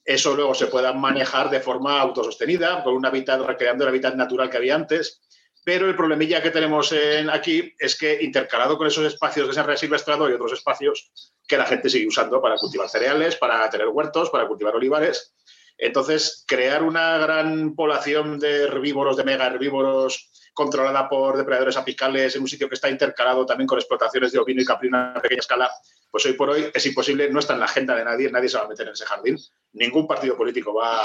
eso 0.05 0.35
luego 0.35 0.55
se 0.55 0.67
pueda 0.67 0.91
manejar 0.93 1.49
de 1.49 1.59
forma 1.59 1.99
autosostenida, 1.99 2.83
con 2.83 2.95
un 2.95 3.05
hábitat, 3.05 3.41
recreando 3.41 3.83
el 3.83 3.89
hábitat 3.89 4.15
natural 4.15 4.49
que 4.49 4.57
había 4.57 4.75
antes. 4.75 5.21
Pero 5.69 5.87
el 5.87 5.95
problemilla 5.95 6.41
que 6.41 6.49
tenemos 6.49 6.91
en 6.93 7.29
aquí 7.29 7.75
es 7.77 7.95
que 7.95 8.23
intercalado 8.23 8.75
con 8.75 8.87
esos 8.87 9.05
espacios 9.05 9.47
que 9.47 9.53
se 9.53 9.59
han 9.59 9.67
resilvestrado 9.67 10.27
y 10.27 10.33
otros 10.33 10.53
espacios 10.53 11.11
que 11.47 11.59
la 11.59 11.65
gente 11.67 11.91
sigue 11.91 12.07
usando 12.07 12.41
para 12.41 12.55
cultivar 12.55 12.89
cereales, 12.89 13.35
para 13.35 13.69
tener 13.69 13.87
huertos, 13.89 14.31
para 14.31 14.47
cultivar 14.47 14.73
olivares. 14.73 15.35
Entonces, 15.77 16.43
crear 16.47 16.81
una 16.81 17.19
gran 17.19 17.75
población 17.75 18.39
de 18.39 18.63
herbívoros, 18.63 19.15
de 19.15 19.23
mega 19.25 19.45
herbívoros, 19.45 20.31
controlada 20.55 21.07
por 21.07 21.37
depredadores 21.37 21.77
apicales 21.77 22.35
en 22.35 22.41
un 22.41 22.47
sitio 22.47 22.67
que 22.67 22.73
está 22.73 22.89
intercalado 22.89 23.45
también 23.45 23.67
con 23.67 23.77
explotaciones 23.77 24.31
de 24.31 24.39
ovino 24.39 24.63
y 24.63 24.65
caprino 24.65 24.97
a 24.97 25.21
pequeña 25.21 25.41
escala, 25.41 25.69
pues 26.09 26.25
hoy 26.25 26.33
por 26.33 26.49
hoy 26.49 26.71
es 26.73 26.83
imposible, 26.87 27.29
no 27.29 27.41
está 27.41 27.53
en 27.53 27.59
la 27.59 27.65
agenda 27.65 27.95
de 27.95 28.05
nadie, 28.05 28.31
nadie 28.31 28.49
se 28.49 28.57
va 28.57 28.63
a 28.63 28.67
meter 28.67 28.87
en 28.87 28.93
ese 28.93 29.05
jardín. 29.05 29.37
Ningún 29.73 30.07
partido 30.07 30.35
político 30.35 30.73
va 30.73 31.03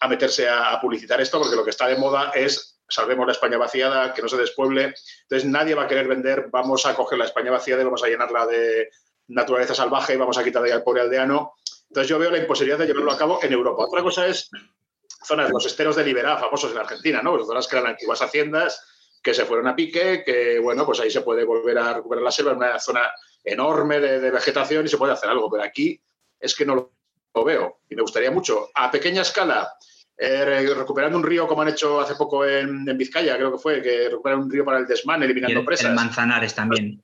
a 0.00 0.08
meterse 0.08 0.48
a 0.48 0.80
publicitar 0.80 1.20
esto 1.20 1.38
porque 1.38 1.54
lo 1.54 1.62
que 1.62 1.70
está 1.70 1.86
de 1.86 1.94
moda 1.94 2.32
es 2.34 2.79
salvemos 2.90 3.26
la 3.26 3.32
España 3.32 3.56
vaciada, 3.56 4.12
que 4.12 4.22
no 4.22 4.28
se 4.28 4.36
despueble. 4.36 4.94
Entonces 5.22 5.48
nadie 5.48 5.74
va 5.74 5.84
a 5.84 5.88
querer 5.88 6.08
vender, 6.08 6.48
vamos 6.50 6.84
a 6.86 6.94
coger 6.94 7.18
la 7.18 7.24
España 7.24 7.50
vaciada 7.50 7.82
y 7.82 7.84
vamos 7.84 8.02
a 8.02 8.08
llenarla 8.08 8.46
de 8.46 8.90
naturaleza 9.28 9.74
salvaje 9.74 10.14
y 10.14 10.16
vamos 10.16 10.36
a 10.38 10.44
quitar 10.44 10.62
de 10.62 10.70
ahí 10.70 10.76
al 10.76 10.82
pobre 10.82 11.02
aldeano. 11.02 11.54
Entonces 11.88 12.08
yo 12.08 12.18
veo 12.18 12.30
la 12.30 12.38
imposibilidad 12.38 12.78
de 12.78 12.86
llevarlo 12.86 13.12
a 13.12 13.18
cabo 13.18 13.40
en 13.42 13.52
Europa. 13.52 13.84
Otra 13.84 14.02
cosa 14.02 14.26
es 14.26 14.50
zonas, 15.24 15.50
los 15.50 15.66
esteros 15.66 15.96
de 15.96 16.04
Liberá, 16.04 16.36
famosos 16.38 16.72
en 16.72 16.78
Argentina, 16.78 17.22
¿no? 17.22 17.32
Pues 17.32 17.46
zonas 17.46 17.66
que 17.66 17.76
eran 17.76 17.90
antiguas 17.90 18.22
haciendas, 18.22 18.84
que 19.22 19.34
se 19.34 19.44
fueron 19.44 19.68
a 19.68 19.76
pique, 19.76 20.22
que 20.24 20.58
bueno, 20.58 20.86
pues 20.86 21.00
ahí 21.00 21.10
se 21.10 21.20
puede 21.20 21.44
volver 21.44 21.78
a 21.78 21.94
recuperar 21.94 22.24
la 22.24 22.30
selva, 22.30 22.52
una 22.52 22.78
zona 22.78 23.10
enorme 23.44 24.00
de, 24.00 24.20
de, 24.20 24.30
vegetación 24.30 24.84
y 24.84 24.88
se 24.88 24.98
puede 24.98 25.12
hacer 25.12 25.28
algo, 25.28 25.50
pero 25.50 25.62
aquí 25.62 26.00
es 26.38 26.54
que 26.54 26.64
no 26.64 26.92
lo 27.34 27.44
veo 27.44 27.80
y 27.88 27.96
me 27.96 28.02
gustaría 28.02 28.30
mucho. 28.30 28.70
A 28.74 28.90
pequeña 28.90 29.22
escala, 29.22 29.72
eh, 30.22 30.74
recuperando 30.74 31.16
un 31.16 31.24
río 31.24 31.48
como 31.48 31.62
han 31.62 31.68
hecho 31.68 31.98
hace 31.98 32.14
poco 32.14 32.44
en, 32.44 32.84
Vizcaya, 32.98 33.36
creo 33.36 33.52
que 33.52 33.58
fue, 33.58 33.80
que 33.80 34.10
recuperan 34.10 34.40
un 34.40 34.50
río 34.50 34.66
para 34.66 34.78
el 34.78 34.86
desmán, 34.86 35.22
eliminando 35.22 35.64
presas. 35.64 35.88
En 35.88 35.94
Manzanares 35.94 36.54
también. 36.54 37.02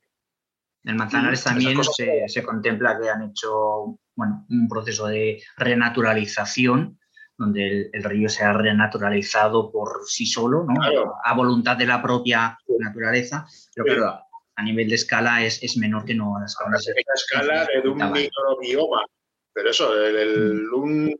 En 0.83 0.95
Manzanares 0.95 1.43
también 1.43 1.79
se, 1.83 2.43
contempla 2.43 2.99
que 2.99 3.09
han 3.09 3.23
hecho 3.23 3.97
bueno, 4.15 4.45
un 4.49 4.67
proceso 4.69 5.07
de 5.07 5.41
renaturalización, 5.57 6.99
donde 7.35 7.89
el, 7.91 8.03
río 8.03 8.29
se 8.29 8.43
ha 8.43 8.53
renaturalizado 8.53 9.71
por 9.71 10.01
sí 10.05 10.27
solo, 10.27 10.63
¿no? 10.63 10.75
a 11.23 11.33
voluntad 11.33 11.75
de 11.75 11.87
la 11.87 11.99
propia 11.99 12.55
naturaleza. 12.79 13.47
Pero 13.73 13.95
claro, 13.95 14.21
a 14.55 14.63
nivel 14.63 14.89
de 14.89 14.95
escala 14.95 15.43
es, 15.43 15.63
es 15.63 15.75
menor 15.77 16.05
que 16.05 16.13
no 16.13 16.37
a 16.37 16.45
escala. 16.45 16.77
escala 16.77 17.67
de 17.81 17.89
un 17.89 17.97
microbioma 18.11 19.07
pero 19.57 19.71
eso, 19.71 19.91
un 20.75 21.19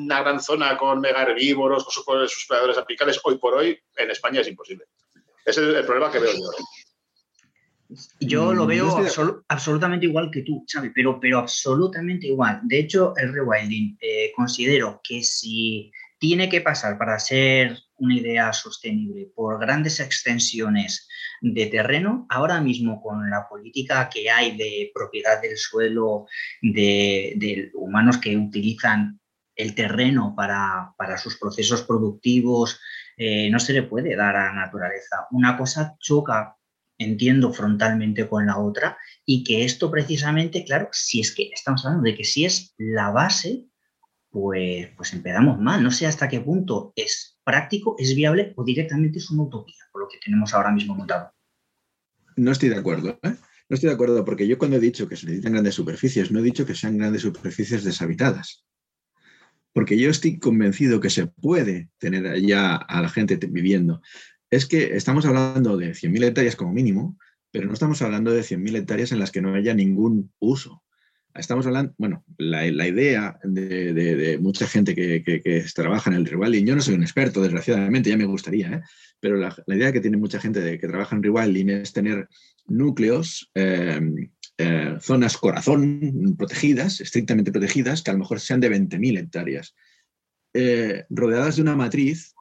una 0.00 0.20
gran 0.20 0.40
zona 0.40 0.78
con 0.78 1.00
mega 1.00 1.24
herbívoros, 1.24 1.82
con 1.82 1.92
sus, 1.92 2.32
sus 2.32 2.46
predadores 2.46 2.78
apicales, 2.78 3.18
hoy 3.24 3.38
por 3.38 3.54
hoy 3.54 3.76
en 3.96 4.08
España 4.08 4.40
es 4.40 4.46
imposible. 4.46 4.84
Ese 5.44 5.68
es 5.68 5.76
el 5.76 5.84
problema 5.84 6.12
que 6.12 6.20
veo 6.20 6.32
yo. 6.32 7.98
Yo 8.20 8.54
lo 8.54 8.66
mm, 8.66 8.68
veo 8.68 9.06
absolutamente 9.48 10.06
igual 10.06 10.30
que 10.30 10.42
tú, 10.42 10.64
Xavi, 10.72 10.90
pero, 10.90 11.18
pero 11.18 11.40
absolutamente 11.40 12.28
igual. 12.28 12.60
De 12.62 12.78
hecho, 12.78 13.14
el 13.16 13.32
rewilding 13.32 13.98
eh, 14.00 14.30
considero 14.36 15.00
que 15.02 15.24
si 15.24 15.90
tiene 16.18 16.48
que 16.48 16.60
pasar 16.60 16.98
para 16.98 17.18
ser 17.18 17.78
una 17.98 18.14
idea 18.14 18.52
sostenible 18.52 19.30
por 19.34 19.58
grandes 19.60 20.00
extensiones 20.00 21.08
de 21.40 21.66
terreno, 21.66 22.26
ahora 22.28 22.60
mismo 22.60 23.00
con 23.00 23.28
la 23.30 23.48
política 23.48 24.08
que 24.08 24.30
hay 24.30 24.56
de 24.56 24.90
propiedad 24.94 25.40
del 25.40 25.56
suelo, 25.56 26.26
de, 26.62 27.70
humanos 27.74 28.18
que 28.18 28.36
utilizan 28.36 29.20
el 29.54 29.74
terreno 29.74 30.34
para, 30.36 30.94
sus 31.18 31.38
procesos 31.38 31.82
productivos, 31.82 32.80
eh, 33.16 33.48
no 33.50 33.58
se 33.58 33.72
le 33.72 33.82
puede 33.82 34.14
dar 34.16 34.36
a 34.36 34.46
la 34.46 34.52
naturaleza. 34.52 35.26
Una 35.30 35.56
cosa 35.56 35.96
choca, 35.98 36.56
entiendo, 36.98 37.52
frontalmente 37.52 38.28
con 38.28 38.46
la 38.46 38.58
otra 38.58 38.98
y 39.24 39.44
que 39.44 39.64
esto 39.64 39.90
precisamente, 39.90 40.64
claro, 40.64 40.88
si 40.92 41.20
es 41.20 41.34
que 41.34 41.50
estamos 41.52 41.84
hablando 41.84 42.04
de 42.04 42.14
que 42.14 42.24
si 42.24 42.44
es 42.44 42.74
la 42.76 43.10
base, 43.10 43.64
pues, 44.36 44.90
pues 44.94 45.14
empezamos 45.14 45.58
mal. 45.58 45.82
No 45.82 45.90
sé 45.90 46.06
hasta 46.06 46.28
qué 46.28 46.42
punto 46.42 46.92
es 46.94 47.38
práctico, 47.42 47.96
es 47.98 48.14
viable 48.14 48.52
o 48.56 48.64
directamente 48.64 49.16
es 49.16 49.30
una 49.30 49.44
utopía, 49.44 49.82
por 49.90 50.02
lo 50.02 50.08
que 50.08 50.18
tenemos 50.22 50.52
ahora 50.52 50.70
mismo 50.72 50.94
montado. 50.94 51.32
No 52.36 52.52
estoy 52.52 52.68
de 52.68 52.76
acuerdo. 52.76 53.18
¿eh? 53.22 53.34
No 53.70 53.74
estoy 53.74 53.88
de 53.88 53.94
acuerdo 53.94 54.26
porque 54.26 54.46
yo 54.46 54.58
cuando 54.58 54.76
he 54.76 54.80
dicho 54.80 55.08
que 55.08 55.16
se 55.16 55.24
necesitan 55.24 55.52
grandes 55.52 55.74
superficies, 55.74 56.30
no 56.30 56.40
he 56.40 56.42
dicho 56.42 56.66
que 56.66 56.74
sean 56.74 56.98
grandes 56.98 57.22
superficies 57.22 57.82
deshabitadas. 57.82 58.66
Porque 59.72 59.98
yo 59.98 60.10
estoy 60.10 60.38
convencido 60.38 61.00
que 61.00 61.08
se 61.08 61.28
puede 61.28 61.88
tener 61.96 62.26
allá 62.26 62.76
a 62.76 63.00
la 63.00 63.08
gente 63.08 63.38
viviendo. 63.48 64.02
Es 64.50 64.66
que 64.66 64.96
estamos 64.96 65.24
hablando 65.24 65.78
de 65.78 65.92
100.000 65.92 66.24
hectáreas 66.24 66.56
como 66.56 66.74
mínimo, 66.74 67.16
pero 67.50 67.68
no 67.68 67.72
estamos 67.72 68.02
hablando 68.02 68.32
de 68.32 68.42
100.000 68.42 68.76
hectáreas 68.76 69.12
en 69.12 69.18
las 69.18 69.30
que 69.30 69.40
no 69.40 69.54
haya 69.54 69.72
ningún 69.72 70.30
uso. 70.40 70.82
Estamos 71.38 71.66
hablando, 71.66 71.94
bueno, 71.98 72.24
la, 72.38 72.66
idea 72.66 73.38
de, 73.42 74.38
mucha 74.40 74.66
gente 74.66 74.94
que, 74.94 75.64
trabaja 75.74 76.10
en 76.10 76.16
el 76.16 76.26
rewilding, 76.26 76.66
yo 76.66 76.74
no 76.74 76.82
soy 76.82 76.94
un 76.94 77.02
experto, 77.02 77.42
desgraciadamente, 77.42 78.10
ya 78.10 78.16
me 78.16 78.24
gustaría, 78.24 78.68
¿eh? 78.68 78.82
pero 79.20 79.36
la, 79.36 79.54
idea 79.68 79.92
que 79.92 80.00
tiene 80.00 80.16
mucha 80.16 80.40
gente 80.40 80.78
que 80.78 80.88
trabaja 80.88 81.16
en 81.16 81.22
rewilding 81.22 81.70
es 81.70 81.92
tener 81.92 82.28
núcleos, 82.66 83.50
eh, 83.54 84.00
eh, 84.58 84.96
zonas 85.00 85.36
corazón 85.36 86.34
protegidas, 86.38 87.00
estrictamente 87.00 87.52
protegidas, 87.52 88.02
que 88.02 88.10
a 88.10 88.14
lo 88.14 88.20
mejor 88.20 88.40
sean 88.40 88.60
de 88.60 88.70
20.000 88.70 89.18
hectáreas. 89.18 89.74
rodeadas 91.10 91.56
de 91.56 91.62
una 91.62 91.76
matriz 91.76 92.34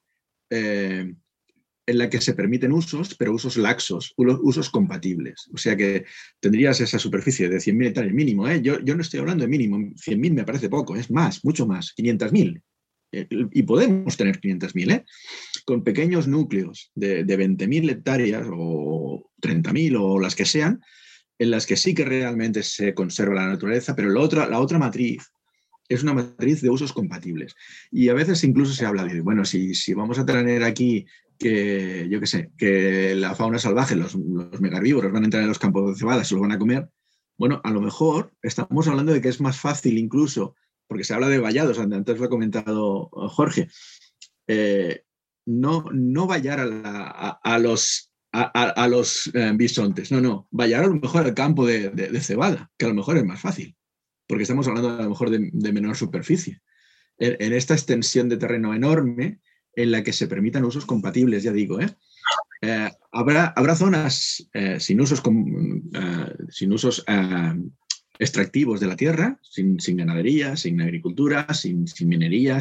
en 1.88 1.98
la 1.98 2.10
que 2.10 2.22
se 2.22 2.34
permiten 2.34 2.72
usos, 2.72 3.16
pero 3.16 3.34
usos 3.34 3.58
laxos, 3.58 4.14
usos 4.18 4.70
compatibles. 4.70 5.50
O 5.54 5.58
sea 5.58 5.78
que 5.78 6.06
tendrías 6.40 6.82
esa 6.82 6.98
superficie 6.98 7.48
de 7.48 7.58
100.000 7.58 7.88
hectáreas 7.88 8.14
mínimo. 8.14 8.48
¿eh? 8.48 8.62
Yo, 8.62 8.80
yo 8.80 8.96
no 8.96 9.02
estoy 9.02 9.20
hablando 9.20 9.44
de 9.44 9.50
mínimo, 9.50 9.78
100.000 9.78 10.34
me 10.34 10.44
parece 10.46 10.70
poco, 10.70 10.96
es 10.96 11.12
más, 11.12 11.44
mucho 11.44 11.68
más, 11.68 11.94
500.000. 11.96 12.62
Eh, 13.12 13.28
y 13.30 13.64
podemos 13.64 14.18
tener 14.18 14.40
500.000, 14.40 14.92
¿eh? 14.92 15.06
con 15.66 15.84
pequeños 15.84 16.28
núcleos 16.28 16.92
de, 16.96 17.24
de 17.24 17.40
20.000 17.40 17.92
hectáreas 17.92 18.48
o 18.52 19.30
30.000 19.42 19.98
o 20.00 20.20
las 20.20 20.36
que 20.36 20.46
sean, 20.46 20.82
en 21.38 21.52
las 21.52 21.66
que 21.66 21.78
sí 21.78 21.94
que 21.94 22.06
realmente 22.06 22.64
se 22.64 22.94
conserva 22.94 23.36
la 23.36 23.48
naturaleza, 23.48 23.96
pero 23.96 24.10
la 24.10 24.22
otra, 24.22 24.50
la 24.50 24.60
otra 24.60 24.80
matriz 24.80 25.30
es 25.88 26.02
una 26.02 26.14
matriz 26.14 26.62
de 26.62 26.70
usos 26.70 26.94
compatibles. 26.94 27.56
Y 27.92 28.10
a 28.10 28.14
veces 28.14 28.44
incluso 28.44 28.74
se 28.74 28.86
habla 28.86 29.04
de, 29.06 29.22
bueno, 29.22 29.46
si, 29.46 29.76
si 29.76 29.94
vamos 29.94 30.18
a 30.18 30.26
tener 30.26 30.64
aquí 30.64 31.06
que, 31.38 32.08
yo 32.10 32.20
qué 32.20 32.28
sé, 32.28 32.52
que 32.58 33.16
la 33.16 33.36
fauna 33.36 33.60
salvaje, 33.60 33.96
los, 33.96 34.16
los 34.16 34.60
van 34.60 35.24
a 35.24 35.26
entrar 35.26 35.44
en 35.44 35.50
los 35.50 35.60
campos 35.60 35.92
de 35.92 36.00
cebada, 36.00 36.24
se 36.24 36.36
los 36.36 36.42
van 36.42 36.52
a 36.52 36.60
comer, 36.60 36.90
bueno, 37.38 37.62
a 37.64 37.72
lo 37.72 37.82
mejor 37.82 38.32
estamos 38.42 38.88
hablando 38.88 39.14
de 39.14 39.22
que 39.22 39.30
es 39.30 39.42
más 39.42 39.60
fácil 39.60 39.98
incluso, 39.98 40.56
porque 40.88 41.04
se 41.04 41.14
habla 41.14 41.28
de 41.28 41.40
vallados, 41.40 41.80
antes 41.80 42.18
lo 42.18 42.26
ha 42.26 42.30
comentado 42.30 43.10
Jorge, 43.12 43.68
eh, 44.48 45.04
no, 45.46 45.86
no 45.92 46.28
vallar 46.28 46.60
a, 46.60 47.60
los, 47.60 48.12
a, 48.32 48.88
los 48.88 49.32
eh, 49.34 49.52
bisontes, 49.56 50.12
no, 50.12 50.22
no, 50.22 50.48
vallar 50.52 50.84
a 50.84 50.88
lo 50.88 50.96
mejor 50.96 51.26
al 51.26 51.34
campo 51.34 51.66
de, 51.66 52.22
cebada, 52.22 52.72
que 52.78 52.86
a 52.86 52.90
lo 52.90 52.96
mejor 52.96 53.18
es 53.18 53.26
más 53.26 53.42
fácil, 53.42 53.76
porque 54.28 54.44
estamos 54.44 54.68
hablando 54.68 54.92
a 54.92 55.04
lo 55.04 55.10
mejor 55.10 55.30
de, 55.30 55.74
menor 55.74 55.98
superficie. 55.98 56.62
en, 57.18 57.54
esta 57.54 57.74
extensión 57.74 58.30
de 58.30 58.38
terreno 58.38 58.74
enorme, 58.74 59.42
en 59.76 59.92
la 59.92 60.04
que 60.04 60.14
se 60.14 60.28
permitan 60.28 60.66
usos 60.66 60.86
compatibles, 60.86 61.44
ya 61.44 61.52
digo. 61.52 61.80
¿eh? 61.80 61.90
eh 62.62 62.90
habrá, 63.12 63.48
habrá, 63.56 63.76
zonas 63.76 64.50
eh, 64.54 64.80
sin 64.80 65.02
usos, 65.02 65.22
eh, 65.94 66.36
sin 66.50 66.74
usos 66.74 67.04
extractivos 68.18 68.80
de 68.80 68.88
la 68.88 68.96
tierra, 68.96 69.40
sin, 69.42 69.78
ganadería, 69.78 70.56
sin 70.56 70.82
agricultura, 70.82 71.54
sin, 71.54 71.86
minería, 72.02 72.60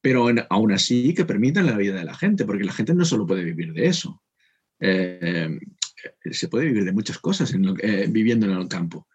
pero 0.00 0.28
aún 0.50 0.72
así 0.72 1.14
que 1.14 1.24
permitan 1.24 1.66
la 1.66 1.76
vida 1.76 1.94
de 1.94 2.04
la 2.04 2.14
gente, 2.14 2.44
porque 2.44 2.64
la 2.64 2.72
gente 2.72 2.94
no 2.94 3.04
solo 3.04 3.26
puede 3.26 3.44
vivir 3.44 3.72
de 3.72 3.86
eso. 3.86 4.22
se 4.78 6.48
puede 6.48 6.66
vivir 6.66 6.84
de 6.84 6.92
muchas 6.92 7.18
cosas 7.18 7.52
viviendo 8.08 8.46
en 8.46 8.52
el 8.52 8.68
campo. 8.68 9.08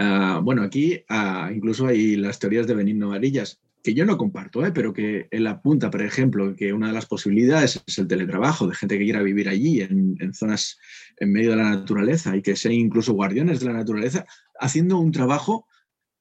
Ah, 0.00 0.40
bueno, 0.42 0.62
aquí 0.62 1.04
ah, 1.08 1.50
incluso 1.52 1.88
hay 1.88 2.14
las 2.14 2.38
teorías 2.38 2.68
de 2.68 2.74
Benigno 2.74 3.08
Varillas, 3.08 3.60
que 3.82 3.94
yo 3.94 4.04
no 4.04 4.18
comparto, 4.18 4.66
¿eh? 4.66 4.72
pero 4.72 4.92
que 4.92 5.28
él 5.30 5.46
apunta, 5.46 5.90
por 5.90 6.02
ejemplo, 6.02 6.54
que 6.56 6.72
una 6.72 6.88
de 6.88 6.92
las 6.92 7.06
posibilidades 7.06 7.82
es 7.86 7.98
el 7.98 8.08
teletrabajo 8.08 8.66
de 8.66 8.74
gente 8.74 8.98
que 8.98 9.04
quiera 9.04 9.22
vivir 9.22 9.48
allí, 9.48 9.80
en, 9.80 10.34
zonas 10.34 10.78
en 11.18 11.32
medio 11.32 11.50
de 11.50 11.56
la 11.56 11.70
naturaleza 11.70 12.36
y 12.36 12.42
que 12.42 12.56
sean 12.56 12.74
incluso 12.74 13.12
guardianes 13.12 13.60
de 13.60 13.66
la 13.66 13.72
naturaleza, 13.72 14.26
haciendo 14.58 14.98
un 14.98 15.12
trabajo 15.12 15.66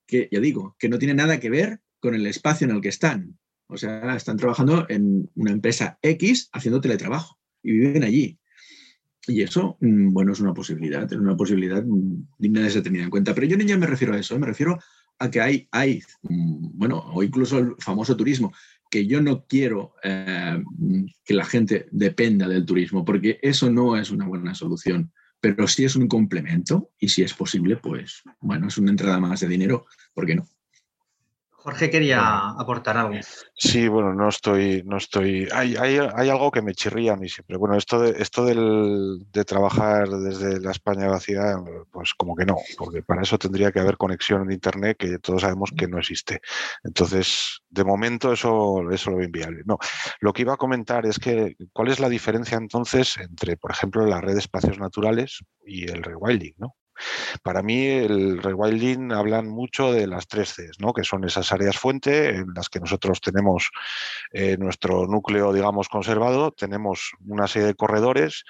que, 0.06 0.30
ya 0.32 0.40
digo, 0.40 0.76
que 0.80 0.90
no 0.90 1.00
tiene 1.00 1.14
nada 1.14 1.40
que 1.40 1.50
ver 1.50 1.82
con 2.00 2.16
el 2.16 2.26
espacio 2.28 2.66
en 2.66 2.76
el 2.76 2.82
que 2.82 2.90
están. 2.90 3.38
O 3.68 3.76
sea, 3.76 4.16
están 4.16 4.38
trabajando 4.38 4.86
en 4.88 5.30
una 5.36 5.52
empresa 5.52 6.00
X 6.02 6.50
haciendo 6.54 6.80
teletrabajo 6.80 7.38
y 7.64 7.74
viven 7.74 8.04
allí. 8.04 8.40
Y 9.28 9.42
eso, 9.42 9.78
mm, 9.82 10.14
bueno, 10.14 10.32
es 10.32 10.40
una 10.40 10.54
posibilidad, 10.54 11.12
es 11.12 11.20
una 11.20 11.36
posibilidad 11.36 11.84
digna 12.38 12.62
de 12.62 12.70
ser 12.70 12.84
tenida 12.84 13.04
en 13.04 13.10
cuenta. 13.10 13.36
Pero 13.36 13.48
yo 13.48 13.58
ya 13.58 13.78
me 13.78 13.88
refiero 13.88 14.14
a 14.14 14.20
eso, 14.20 14.36
¿eh? 14.36 14.40
me 14.40 14.48
refiero 14.48 14.80
a 15.20 15.30
que 15.32 15.42
hay, 15.42 15.68
hay, 15.72 16.02
mm, 16.24 16.70
bueno, 16.74 17.00
o 17.14 17.24
incluso 17.24 17.60
el 17.60 17.76
famoso 17.80 18.16
turismo, 18.16 18.54
que 18.90 19.06
yo 19.06 19.22
no 19.22 19.46
quiero 19.46 19.96
eh, 20.04 20.64
que 21.26 21.34
la 21.34 21.46
gente 21.46 21.88
dependa 21.92 22.48
del 22.48 22.66
turismo, 22.66 23.04
porque 23.04 23.40
eso 23.42 23.70
no 23.70 23.98
es 23.98 24.12
una 24.12 24.28
buena 24.28 24.56
solución, 24.56 25.12
pero 25.40 25.68
si 25.68 25.86
es 25.86 25.96
un 25.96 26.08
complemento 26.08 26.92
y 27.00 27.10
si 27.10 27.22
es 27.22 27.34
posible, 27.34 27.78
pues 27.78 28.24
bueno, 28.40 28.68
es 28.68 28.78
una 28.78 28.92
entrada 28.92 29.20
más 29.20 29.42
de 29.42 29.48
dinero, 29.48 29.86
¿por 30.14 30.26
qué 30.26 30.36
no? 30.36 30.48
Jorge 31.60 31.90
quería 31.90 32.50
aportar 32.52 32.98
algo. 32.98 33.16
Sí, 33.56 33.88
bueno, 33.88 34.14
no 34.14 34.30
estoy, 34.30 34.84
no 34.86 34.98
estoy. 34.98 35.50
Hay, 35.52 35.76
hay, 35.76 35.98
hay, 35.98 36.30
algo 36.30 36.52
que 36.52 36.62
me 36.62 36.76
chirría 36.76 37.14
a 37.14 37.16
mí 37.18 37.28
siempre. 37.28 37.58
Bueno, 37.58 37.76
esto 37.76 38.00
de 38.00 38.22
esto 38.22 38.46
del, 38.46 39.26
de 39.32 39.44
trabajar 39.44 40.08
desde 40.08 40.62
la 40.62 40.72
España 40.72 41.08
vacía, 41.08 41.56
pues 41.92 42.14
como 42.14 42.36
que 42.36 42.46
no, 42.46 42.58
porque 42.78 43.02
para 43.02 43.24
eso 43.24 43.40
tendría 43.40 43.72
que 43.72 43.80
haber 43.80 43.98
conexión 43.98 44.44
en 44.44 44.52
internet 44.52 44.98
que 44.98 45.18
todos 45.18 45.42
sabemos 45.42 45.72
que 45.76 45.88
no 45.88 45.98
existe. 45.98 46.42
Entonces, 46.84 47.60
de 47.70 47.84
momento 47.84 48.32
eso, 48.32 48.90
eso 48.92 49.10
lo 49.10 49.18
veo 49.18 49.26
inviable. 49.26 49.64
No, 49.66 49.80
lo 50.22 50.34
que 50.34 50.44
iba 50.44 50.54
a 50.54 50.58
comentar 50.58 51.08
es 51.08 51.18
que 51.18 51.56
cuál 51.74 51.90
es 51.90 52.00
la 52.00 52.08
diferencia 52.08 52.58
entonces 52.58 53.18
entre, 53.18 53.58
por 53.58 53.72
ejemplo, 53.72 54.06
la 54.06 54.22
red 54.22 54.34
de 54.34 54.40
espacios 54.40 54.78
naturales 54.78 55.44
y 55.66 55.90
el 55.90 56.04
rewilding, 56.04 56.54
¿no? 56.58 56.76
Para 57.44 57.62
mí, 57.62 57.86
el 57.86 58.42
rewilding 58.42 59.12
hablan 59.12 59.48
mucho 59.48 59.92
de 59.92 60.08
las 60.08 60.28
tres 60.28 60.54
Cs, 60.54 60.80
¿no? 60.80 60.94
que 60.94 61.04
son 61.04 61.24
esas 61.24 61.52
áreas 61.52 61.78
fuente 61.78 62.30
en 62.30 62.54
las 62.56 62.70
que 62.70 62.80
nosotros 62.80 63.22
tenemos 63.22 63.70
eh, 64.32 64.58
nuestro 64.58 65.08
núcleo, 65.08 65.54
digamos, 65.54 65.90
conservado, 65.90 66.52
tenemos 66.52 67.12
una 67.26 67.48
serie 67.48 67.68
de 67.68 67.76
corredores 67.76 68.44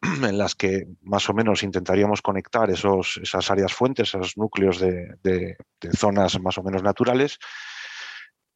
en 0.02 0.38
las 0.38 0.54
que 0.54 0.86
más 1.02 1.28
o 1.28 1.34
menos 1.34 1.62
intentaríamos 1.62 2.22
conectar 2.22 2.70
esos, 2.70 3.18
esas 3.22 3.50
áreas 3.50 3.72
fuentes, 3.72 4.08
esos 4.08 4.36
núcleos 4.36 4.78
de 4.78 5.56
zonas 5.96 6.40
más 6.40 6.58
o 6.58 6.62
menos 6.62 6.82
naturales 6.82 7.38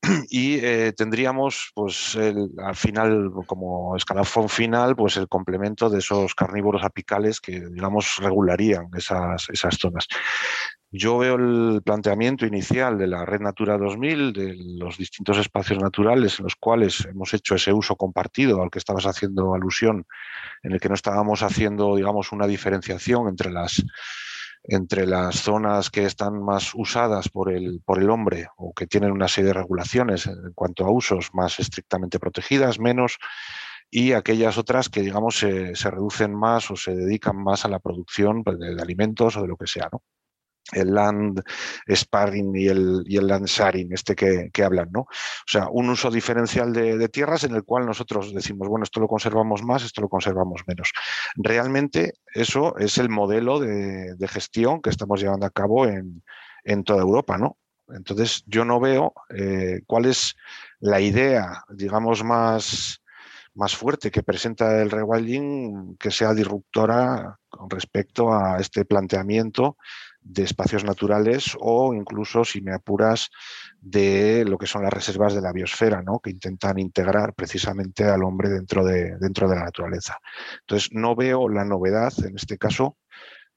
y 0.31 0.55
eh, 0.57 0.93
tendríamos 0.97 1.71
pues 1.75 2.17
al 2.17 2.77
final 2.77 3.31
como 3.47 3.97
escalafón 3.97 4.49
final 4.49 4.97
pues 4.97 5.17
el 5.17 5.29
complemento 5.29 5.91
de 5.91 5.99
esos 5.99 6.35
carnívoros 6.35 6.85
apicales 6.85 7.41
que 7.41 7.61
digamos 7.71 8.17
regularían 8.21 8.89
esas, 8.97 9.49
esas 9.51 9.77
zonas. 9.77 10.07
Yo 10.93 11.19
veo 11.19 11.37
el 11.37 11.83
planteamiento 11.85 12.47
inicial 12.47 12.99
de 12.99 13.07
la 13.07 13.25
Red 13.25 13.43
Natura 13.43 13.79
2000, 13.79 14.33
de 14.33 14.57
los 14.59 14.99
distintos 14.99 15.39
espacios 15.39 15.79
naturales 15.81 16.41
en 16.41 16.45
los 16.45 16.57
cuales 16.57 17.07
hemos 17.07 17.33
hecho 17.33 17.55
ese 17.55 17.73
uso 17.73 17.95
compartido 17.95 18.61
al 18.61 18.71
que 18.71 18.81
estabas 18.81 19.07
haciendo 19.07 19.55
alusión, 19.55 20.05
en 20.65 20.73
el 20.73 20.81
que 20.81 20.89
no 20.89 20.97
estábamos 20.97 21.45
haciendo, 21.45 21.95
digamos, 21.95 22.33
una 22.33 22.49
diferenciación 22.49 23.29
entre 23.29 23.53
las 23.53 23.85
entre 24.65 25.07
las 25.07 25.37
zonas 25.37 25.91
que 25.91 26.05
están 26.05 26.43
más 26.43 26.73
usadas 26.75 27.29
por 27.29 27.53
el, 27.53 27.81
por 27.85 27.99
el 27.99 28.11
hombre 28.11 28.49
o 28.57 28.73
que 28.75 28.87
tienen 28.87 29.13
una 29.13 29.29
serie 29.29 29.49
de 29.49 29.55
regulaciones 29.55 30.27
en 30.27 30.53
cuanto 30.55 30.85
a 30.85 30.93
usos 30.93 31.31
más 31.33 31.59
estrictamente 31.59 32.19
protegidas, 32.19 32.79
menos, 32.79 33.19
y 33.91 34.13
aquellas 34.13 34.57
otras 34.59 34.89
que, 34.89 35.01
digamos, 35.01 35.39
se, 35.39 35.73
reducen 35.91 36.35
más 36.35 36.71
o 36.71 36.77
se 36.77 36.95
dedican 36.95 37.37
más 37.37 37.65
a 37.65 37.69
la 37.69 37.81
producción 37.81 38.45
pues, 38.45 38.59
de, 38.59 38.75
de 38.75 38.83
alimentos 38.83 39.37
o 39.37 39.43
de 39.43 39.49
lo 39.49 39.57
que 39.57 39.67
sea. 39.67 39.89
¿no? 39.91 40.03
El 40.73 40.95
land 40.95 41.43
sparring 41.89 42.55
y 42.57 42.67
el, 42.69 43.03
y 43.07 43.17
el 43.17 43.27
land 43.27 43.47
sharing, 43.47 43.93
este 43.93 44.15
que, 44.15 44.65
hablan, 44.65 44.91
¿no? 44.93 45.01
O 45.01 45.47
sea, 45.47 45.69
un 45.71 45.89
uso 45.91 46.11
diferencial 46.11 46.73
de, 46.73 47.09
tierras 47.09 47.45
en 47.45 47.55
el 47.55 47.65
cual 47.65 47.87
nosotros 47.87 48.33
decimos, 48.35 48.69
bueno, 48.69 48.85
esto 48.85 49.01
lo 49.01 49.09
conservamos 49.09 49.63
más, 49.63 49.83
esto 49.83 50.01
lo 50.01 50.09
conservamos 50.09 50.63
menos. 50.67 50.93
Realmente 51.37 52.15
eso 52.35 52.77
es 52.77 52.99
el 52.99 53.09
modelo 53.09 53.59
de, 53.59 54.17
gestión 54.29 54.81
que 54.81 54.91
estamos 54.91 55.21
llevando 55.21 55.47
a 55.47 55.51
cabo 55.51 55.87
en, 55.87 56.85
toda 56.85 57.01
Europa, 57.01 57.37
¿no? 57.37 57.57
Entonces, 57.89 58.45
yo 58.47 58.65
no 58.65 58.79
veo 58.79 59.13
eh, 59.31 59.81
cuál 59.87 60.07
es 60.07 60.37
la 60.79 61.01
idea, 61.01 61.65
digamos, 61.69 62.23
más, 62.23 63.03
más 63.55 63.77
fuerte 63.77 64.11
que 64.11 64.23
presenta 64.23 64.81
el 64.81 64.91
rewilding 64.91 65.97
que 65.97 66.11
sea 66.11 66.33
disruptora 66.33 67.39
con 67.49 67.69
respecto 67.69 68.33
a 68.33 68.59
este 68.61 68.85
planteamiento 68.85 69.77
de 70.23 70.43
espacios 70.43 70.85
naturales 70.85 71.57
o 71.61 71.95
incluso, 71.95 72.45
si 72.45 72.61
me 72.61 72.75
apuras, 72.75 73.31
de 73.81 74.45
lo 74.47 74.59
que 74.59 74.67
son 74.67 74.83
las 74.83 74.93
reservas 74.93 75.35
de 75.35 75.41
la 75.41 75.53
biosfera, 75.53 76.03
¿no? 76.03 76.21
que 76.21 76.31
intentan 76.31 76.79
integrar 76.79 77.35
precisamente 77.35 78.05
al 78.05 78.23
hombre 78.23 78.51
dentro 78.51 78.85
de, 78.85 79.17
dentro 79.19 79.49
de 79.49 79.57
la 79.57 79.65
naturaleza. 79.65 80.19
Entonces, 80.61 80.91
no 80.93 81.17
veo 81.17 81.49
la 81.49 81.65
novedad, 81.65 82.13
en 82.25 82.37
este 82.37 82.59
caso, 82.59 82.99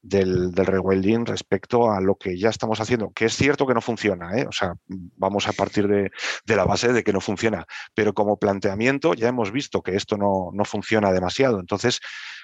del, 0.04 0.52
del 0.52 0.66
rewilding 0.66 1.24
respecto 1.24 1.90
a 1.90 2.00
lo 2.00 2.16
que 2.16 2.38
ya 2.38 2.50
estamos 2.50 2.80
haciendo, 2.80 3.10
que 3.12 3.24
es 3.24 3.34
cierto 3.34 3.66
que 3.66 3.72
no 3.72 3.80
funciona, 3.80 4.38
¿eh? 4.38 4.46
o 4.46 4.52
sea, 4.52 4.74
vamos 4.86 5.48
a 5.48 5.52
partir 5.52 5.88
de, 5.88 6.10
la 6.54 6.64
base 6.64 6.92
de 6.92 7.02
que 7.02 7.12
no 7.12 7.20
funciona, 7.20 7.66
pero 7.94 8.12
como 8.12 8.38
planteamiento 8.38 9.14
ya 9.14 9.28
hemos 9.28 9.50
visto 9.50 9.82
que 9.82 9.96
esto 9.96 10.16
no, 10.18 10.50
no 10.52 10.64
funciona 10.64 11.10
demasiado. 11.10 11.58
Entonces, 11.58 12.00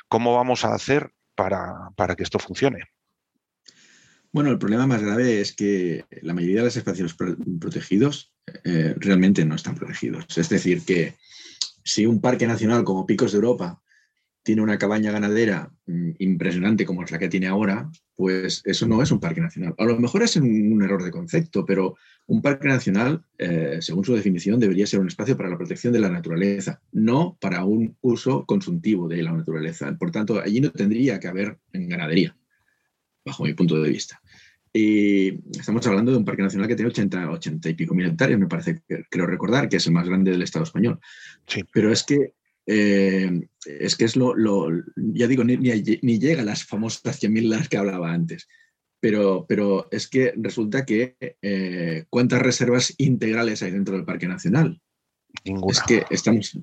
¿cómo 0.09 0.35
vamos 0.35 0.65
a 0.65 0.75
hacer 0.75 1.11
para, 1.35 1.91
para 1.97 2.17
que 2.17 2.23
esto 2.23 2.39
funcione? 2.39 2.81
Bueno, 4.33 4.51
el 4.51 4.59
problema 4.59 4.87
más 4.87 5.03
grave 5.03 5.41
es 5.41 5.55
que 5.55 6.05
la 6.23 6.35
mayoría 6.35 6.59
de 6.59 6.67
los 6.67 6.77
espacios 6.77 7.17
protegidos 7.61 8.33
eh, 8.65 8.95
realmente 8.97 9.45
no 9.45 9.57
están 9.57 9.75
protegidos. 9.75 10.27
Es 10.37 10.49
decir, 10.49 10.85
que 10.85 11.17
si 11.83 12.07
un 12.07 12.21
parque 12.21 12.47
nacional 12.47 12.85
como 12.85 13.07
Picos 13.07 13.33
de 13.33 13.37
Europa 13.37 13.83
tiene 14.43 14.63
una 14.63 14.79
cabaña 14.79 15.11
ganadera 15.11 15.73
mm, 15.87 16.11
impresionante 16.19 16.87
como 16.87 17.03
es 17.03 17.11
la 17.11 17.19
que 17.19 17.29
tiene 17.29 17.49
ahora, 17.49 17.91
pues 18.15 18.63
eso 18.65 18.87
no 18.87 19.03
es 19.03 19.11
un 19.11 19.19
parque 19.19 19.41
nacional. 19.41 19.75
A 19.79 19.85
lo 19.85 19.99
mejor 19.99 20.23
es 20.23 20.37
un, 20.37 20.81
error 20.83 21.03
de 21.03 21.11
concepto, 21.11 21.67
pero 21.67 21.97
un 22.27 22.41
parque 22.41 22.69
nacional, 22.69 23.25
eh, 23.39 23.79
según 23.81 24.05
su 24.05 24.15
definición, 24.15 24.61
debería 24.61 24.87
ser 24.87 25.01
un 25.01 25.09
espacio 25.09 25.37
para 25.37 25.49
la 25.49 25.59
protección 25.59 25.93
de 25.93 26.01
la 26.01 26.09
naturaleza, 26.09 26.81
no 26.93 27.37
para 27.41 27.65
un 27.65 27.97
uso 28.01 28.47
consultivo 28.47 29.09
de 29.09 29.23
la 29.23 29.33
naturaleza. 29.33 29.97
Por 29.99 30.11
tanto, 30.11 30.41
allí 30.41 30.61
no 30.61 30.71
tendría 30.71 31.19
que 31.19 31.29
haber 31.29 31.59
ganadería, 31.73 32.37
bajo 33.25 33.45
mi 33.45 33.55
punto 33.55 33.81
de 33.81 33.91
vista. 33.91 34.21
Y 34.73 35.29
estamos 35.59 35.85
hablando 35.87 36.13
de 36.13 36.19
un 36.19 36.25
parque 36.25 36.43
nacional 36.43 36.69
que 36.69 36.77
tiene 36.77 36.91
80, 36.91 37.31
80 37.31 37.69
y 37.69 37.75
pico 37.75 37.95
mil 37.95 38.07
hectáreas, 38.07 38.39
me 38.39 38.47
parece, 38.47 38.83
creo 39.11 39.27
recordar, 39.27 39.69
que 39.69 39.77
es 39.77 39.87
el 39.87 39.93
más 39.93 40.09
grande 40.09 40.31
del 40.31 40.43
Estado 40.43 40.65
español. 40.65 41.01
Sí. 41.47 41.65
Pero 41.73 41.93
es 41.93 42.05
que 42.05 42.35
eh, 42.67 43.49
es 43.65 43.97
que 43.97 44.05
es 44.05 44.15
lo, 44.15 44.35
ya 44.97 45.27
digo, 45.27 45.43
ni, 45.43 45.57
ni, 45.57 46.19
llega 46.21 46.43
a 46.43 46.45
las 46.45 46.65
famosas 46.65 47.21
100.000 47.21 47.49
las 47.49 47.69
que 47.69 47.79
hablaba 47.79 48.13
antes. 48.13 48.49
Pero, 49.01 49.47
pero 49.49 49.89
es 49.91 50.07
que 50.07 50.35
resulta 50.37 50.85
que 50.85 51.17
eh, 51.43 52.05
¿cuántas 52.11 52.43
reservas 52.43 52.95
integrales 52.99 53.63
hay 53.63 53.73
dentro 53.73 53.97
del 53.97 54.05
Parque 54.05 54.29
Nacional? 54.29 54.81
Ninguna. 55.45 55.73
Es 55.73 55.83
que 55.83 56.05
estamos, 56.11 56.57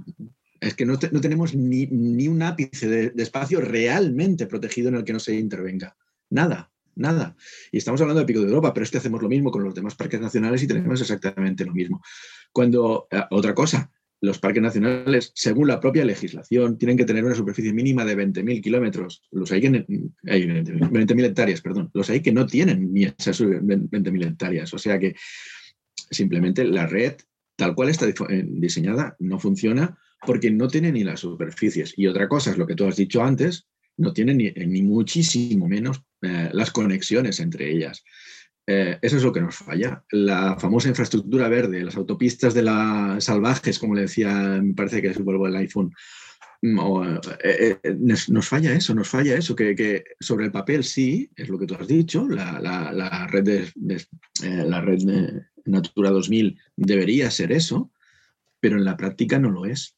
es 0.61 0.73
que 0.75 0.85
no, 0.85 0.97
tenemos 0.97 1.55
ni, 1.55 2.27
un 2.27 2.41
ápice 2.41 2.87
de, 2.87 3.21
espacio 3.21 3.59
realmente 3.59 4.45
protegido 4.45 4.89
en 4.89 4.95
el 4.95 5.03
que 5.03 5.13
no 5.13 5.19
se 5.19 5.35
intervenga. 5.35 5.97
Nada, 6.29 6.71
nada. 6.95 7.35
Y 7.71 7.77
estamos 7.77 8.01
hablando 8.01 8.19
de 8.21 8.25
Pico 8.25 8.41
de 8.41 8.47
Europa, 8.47 8.73
pero 8.73 8.83
es 8.83 8.91
que 8.91 8.97
hacemos 8.97 9.21
lo 9.21 9.29
mismo 9.29 9.51
con 9.51 9.63
los 9.63 9.75
demás 9.75 9.95
parques 9.95 10.19
nacionales 10.19 10.63
y 10.63 10.67
tenemos 10.67 11.01
exactamente 11.01 11.65
lo 11.65 11.73
mismo. 11.73 12.01
Cuando, 12.51 13.07
eh, 13.11 13.21
otra 13.31 13.53
cosa, 13.53 13.91
los 14.19 14.39
parques 14.39 14.63
nacionales, 14.63 15.31
según 15.35 15.67
la 15.67 15.79
propia 15.79 16.03
legislación, 16.03 16.77
tienen 16.77 16.97
que 16.97 17.05
tener 17.05 17.23
una 17.23 17.35
superficie 17.35 17.71
mínima 17.71 18.03
de 18.03 18.17
20.000 18.17 18.61
kilómetros. 18.61 19.21
Los 19.31 19.51
hay 19.51 19.61
que, 19.61 19.69
20.000 19.69 21.25
hectáreas, 21.25 21.61
perdón. 21.61 21.91
Los 21.93 22.09
hay 22.09 22.21
que 22.21 22.31
no 22.31 22.45
tienen 22.47 22.91
ni 22.93 23.03
esas 23.03 23.39
20.000 23.41 24.25
hectáreas. 24.25 24.73
O 24.73 24.79
sea 24.79 24.97
que 24.97 25.15
simplemente 26.09 26.63
la 26.63 26.87
red, 26.87 27.15
tal 27.55 27.75
cual 27.75 27.89
está 27.89 28.07
eh, 28.07 28.45
diseñada, 28.47 29.15
no 29.19 29.39
funciona 29.39 29.97
porque 30.25 30.49
no 30.49 30.67
tiene 30.67 30.91
ni 30.91 31.03
las 31.03 31.19
superficies. 31.19 31.93
Y 31.95 32.07
otra 32.07 32.27
cosa 32.27 32.49
es 32.49 32.57
lo 32.57 32.65
que 32.65 32.75
tú 32.75 32.85
has 32.85 32.95
dicho 32.95 33.21
antes, 33.21 33.67
no 33.97 34.13
tiene 34.13 34.33
ni, 34.33 34.81
muchísimo 34.81 35.67
menos 35.67 36.01
eh, 36.21 36.49
las 36.53 36.71
conexiones 36.71 37.39
entre 37.39 37.71
ellas. 37.71 38.03
Eh, 38.69 38.99
eso 39.01 39.15
es 39.15 39.23
lo 39.23 39.31
que 39.31 39.41
nos 39.41 39.55
falla. 39.55 40.03
La 40.12 40.57
famosa 40.60 40.89
infraestructura 40.89 41.47
verde, 41.47 41.83
las 41.83 41.95
autopistas 41.95 42.53
de 42.53 42.63
las 42.63 43.23
salvajes, 43.23 43.79
como 43.79 43.95
le 43.95 44.01
decía, 44.01 44.29
me 44.62 44.73
parece 44.73 45.01
que 45.01 45.07
es 45.07 45.17
el 45.17 45.55
iPhone. 45.55 45.93
Mm, 46.62 46.79
eh, 47.43 47.79
eh, 47.81 47.95
nos, 47.99 48.47
falla 48.47 48.73
eso, 48.73 48.93
nos 48.93 49.07
falla 49.07 49.36
eso, 49.36 49.55
que, 49.55 50.03
sobre 50.19 50.45
el 50.45 50.51
papel 50.51 50.83
sí, 50.83 51.29
es 51.36 51.47
lo 51.47 51.57
que 51.57 51.65
tú 51.65 51.75
has 51.75 51.88
dicho, 51.88 52.27
la, 52.27 53.27
red, 53.31 53.43
de, 53.43 54.05
la 54.43 54.81
red 54.81 54.99
Natura 55.65 56.10
2000 56.10 56.60
debería 56.75 57.31
ser 57.31 57.51
eso, 57.51 57.91
pero 58.60 58.77
en 58.77 58.86
la 58.86 58.97
práctica 58.97 59.39
no 59.39 59.51
lo 59.51 59.65
es. 59.65 59.96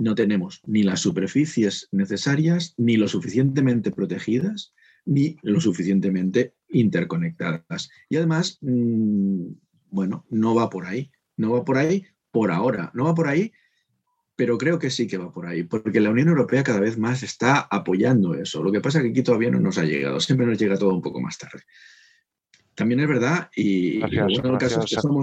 No 0.00 0.14
tenemos 0.14 0.62
ni 0.66 0.82
las 0.82 1.00
superficies 1.00 1.88
necesarias, 1.92 2.74
ni 2.76 2.96
lo 2.96 3.06
suficientemente 3.06 3.90
protegidas, 3.90 4.72
ni 5.04 5.36
lo 5.42 5.60
suficientemente 5.60 6.54
interconectadas. 6.68 7.90
Y 8.08 8.16
además, 8.16 8.58
mm, 8.62 9.46
bueno, 9.90 10.24
no 10.30 10.54
va 10.54 10.70
por 10.70 10.86
ahí, 10.86 11.10
no 11.36 11.52
va 11.52 11.64
por 11.64 11.76
ahí 11.78 12.06
por 12.30 12.50
ahora, 12.50 12.90
no 12.94 13.04
va 13.04 13.14
por 13.14 13.28
ahí, 13.28 13.52
pero 14.36 14.56
creo 14.56 14.78
que 14.78 14.88
sí 14.88 15.06
que 15.06 15.18
va 15.18 15.30
por 15.30 15.46
ahí, 15.46 15.64
porque 15.64 16.00
la 16.00 16.10
Unión 16.10 16.28
Europea 16.28 16.62
cada 16.62 16.80
vez 16.80 16.96
más 16.96 17.22
está 17.22 17.60
apoyando 17.70 18.34
eso. 18.34 18.62
Lo 18.62 18.72
que 18.72 18.80
pasa 18.80 18.98
es 18.98 19.04
que 19.04 19.10
aquí 19.10 19.22
todavía 19.22 19.50
no 19.50 19.60
nos 19.60 19.76
ha 19.78 19.84
llegado, 19.84 20.18
siempre 20.20 20.46
nos 20.46 20.58
llega 20.58 20.78
todo 20.78 20.94
un 20.94 21.02
poco 21.02 21.20
más 21.20 21.36
tarde. 21.36 21.62
También 22.74 23.00
es 23.00 23.08
verdad, 23.08 23.50
y, 23.54 23.98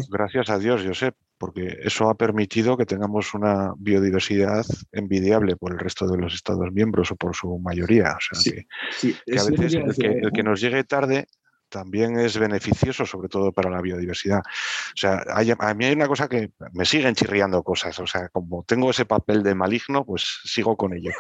gracias, 0.09 0.49
a 0.49 0.59
Dios, 0.59 0.83
Josep, 0.85 1.15
porque 1.37 1.77
eso 1.81 2.09
ha 2.09 2.15
permitido 2.15 2.77
que 2.77 2.85
tengamos 2.85 3.33
una 3.33 3.73
biodiversidad 3.77 4.65
envidiable 4.91 5.55
por 5.55 5.73
el 5.73 5.79
resto 5.79 6.07
de 6.07 6.17
los 6.17 6.33
Estados 6.33 6.71
miembros 6.71 7.11
o 7.11 7.15
por 7.15 7.35
su 7.35 7.59
mayoría. 7.59 8.15
O 8.15 8.35
sea, 8.35 8.53
que, 8.53 9.37
a 9.37 9.43
veces 9.43 9.75
el 9.75 10.31
que, 10.31 10.43
nos 10.43 10.61
llegue 10.61 10.83
tarde 10.83 11.27
también 11.69 12.19
es 12.19 12.37
beneficioso, 12.37 13.05
sobre 13.05 13.29
todo 13.29 13.51
para 13.51 13.69
la 13.69 13.81
biodiversidad. 13.81 14.39
O 14.39 14.97
sea, 14.97 15.23
a 15.27 15.73
mí 15.73 15.85
hay 15.85 15.93
una 15.93 16.07
cosa 16.07 16.27
que 16.27 16.51
me 16.73 16.85
siguen 16.85 17.15
chirriando 17.15 17.63
cosas. 17.63 17.97
O 17.99 18.07
sea, 18.07 18.29
como 18.29 18.63
tengo 18.63 18.89
ese 18.89 19.05
papel 19.05 19.43
de 19.43 19.55
maligno, 19.55 20.05
pues 20.05 20.39
sigo 20.43 20.75
con 20.75 20.93
ello. 20.93 21.11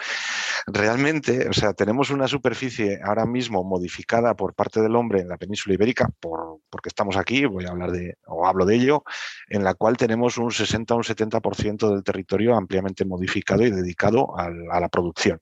Realmente, 0.65 1.47
o 1.47 1.53
sea, 1.53 1.73
tenemos 1.73 2.09
una 2.09 2.27
superficie 2.27 2.99
ahora 3.03 3.25
mismo 3.25 3.63
modificada 3.63 4.35
por 4.35 4.53
parte 4.53 4.81
del 4.81 4.95
hombre 4.95 5.21
en 5.21 5.29
la 5.29 5.37
península 5.37 5.75
ibérica, 5.75 6.09
por, 6.19 6.59
porque 6.69 6.89
estamos 6.89 7.15
aquí, 7.17 7.45
voy 7.45 7.65
a 7.65 7.69
hablar 7.69 7.91
de, 7.91 8.17
o 8.25 8.47
hablo 8.47 8.65
de 8.65 8.75
ello, 8.75 9.03
en 9.49 9.63
la 9.63 9.75
cual 9.75 9.97
tenemos 9.97 10.37
un 10.37 10.51
60 10.51 10.93
o 10.93 10.97
un 10.97 11.03
70% 11.03 11.89
del 11.89 12.03
territorio 12.03 12.55
ampliamente 12.55 13.05
modificado 13.05 13.63
y 13.63 13.71
dedicado 13.71 14.37
a 14.37 14.79
la 14.79 14.89
producción 14.89 15.39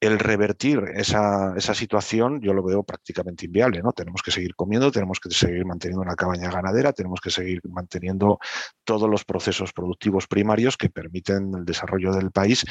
el 0.00 0.18
revertir 0.18 0.82
esa, 0.94 1.54
situación 1.74 2.40
yo 2.40 2.52
lo 2.52 2.62
veo 2.62 2.82
prácticamente 2.82 3.46
inviable, 3.46 3.80
¿no? 3.82 3.92
Tenemos 3.92 4.22
que 4.22 4.30
seguir 4.30 4.54
comiendo, 4.54 4.92
tenemos 4.92 5.20
que 5.20 5.30
seguir 5.30 5.64
manteniendo 5.64 6.02
una 6.02 6.14
cabaña 6.14 6.50
ganadera, 6.50 6.92
tenemos 6.92 7.20
que 7.20 7.30
seguir 7.30 7.60
manteniendo 7.68 8.38
todos 8.84 9.08
los 9.08 9.24
procesos 9.24 9.72
productivos 9.72 10.26
primarios 10.26 10.76
que 10.76 10.90
permiten 10.90 11.52
el 11.54 11.64
desarrollo 11.64 12.12
del 12.12 12.30
país, 12.30 12.64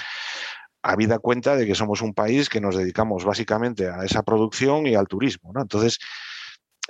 habida 0.84 1.18
cuenta 1.18 1.56
de 1.56 1.66
que 1.66 1.74
somos 1.74 2.02
un 2.02 2.14
país 2.14 2.48
que 2.48 2.62
nos 2.62 2.78
dedicamos 2.78 3.26
básicamente 3.26 3.90
a 3.90 4.04
esa 4.06 4.22
producción 4.22 4.86
y 4.86 4.94
al 4.94 5.08
turismo, 5.08 5.52
¿no? 5.52 5.62
Entonces, 5.62 5.98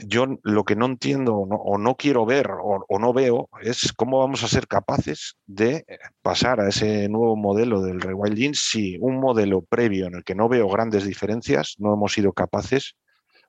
yo 0.04 0.26
lo 0.44 0.64
que 0.66 0.76
no 0.76 0.86
entiendo 0.86 1.36
o 1.36 1.78
no 1.78 1.96
quiero 1.96 2.26
ver 2.26 2.50
o, 2.52 3.00
no 3.00 3.14
veo 3.14 3.50
es 3.62 3.94
cómo 3.94 4.20
vamos 4.20 4.44
a 4.44 4.48
ser 4.48 4.68
capaces 4.68 5.38
de 5.46 5.86
eh, 5.88 5.98
pasar 6.22 6.60
a 6.60 6.68
ese 6.68 7.08
nuevo 7.08 7.36
modelo 7.36 7.82
del 7.82 8.02
rewilding 8.02 8.54
si 8.54 8.98
un 9.00 9.20
modelo 9.20 9.62
previo 9.62 10.08
en 10.08 10.16
el 10.16 10.24
que 10.24 10.36
no 10.36 10.50
veo 10.50 10.68
grandes 10.68 11.06
diferencias 11.06 11.76
no 11.78 11.94
hemos 11.94 12.14
sido 12.14 12.34
capaces 12.34 12.96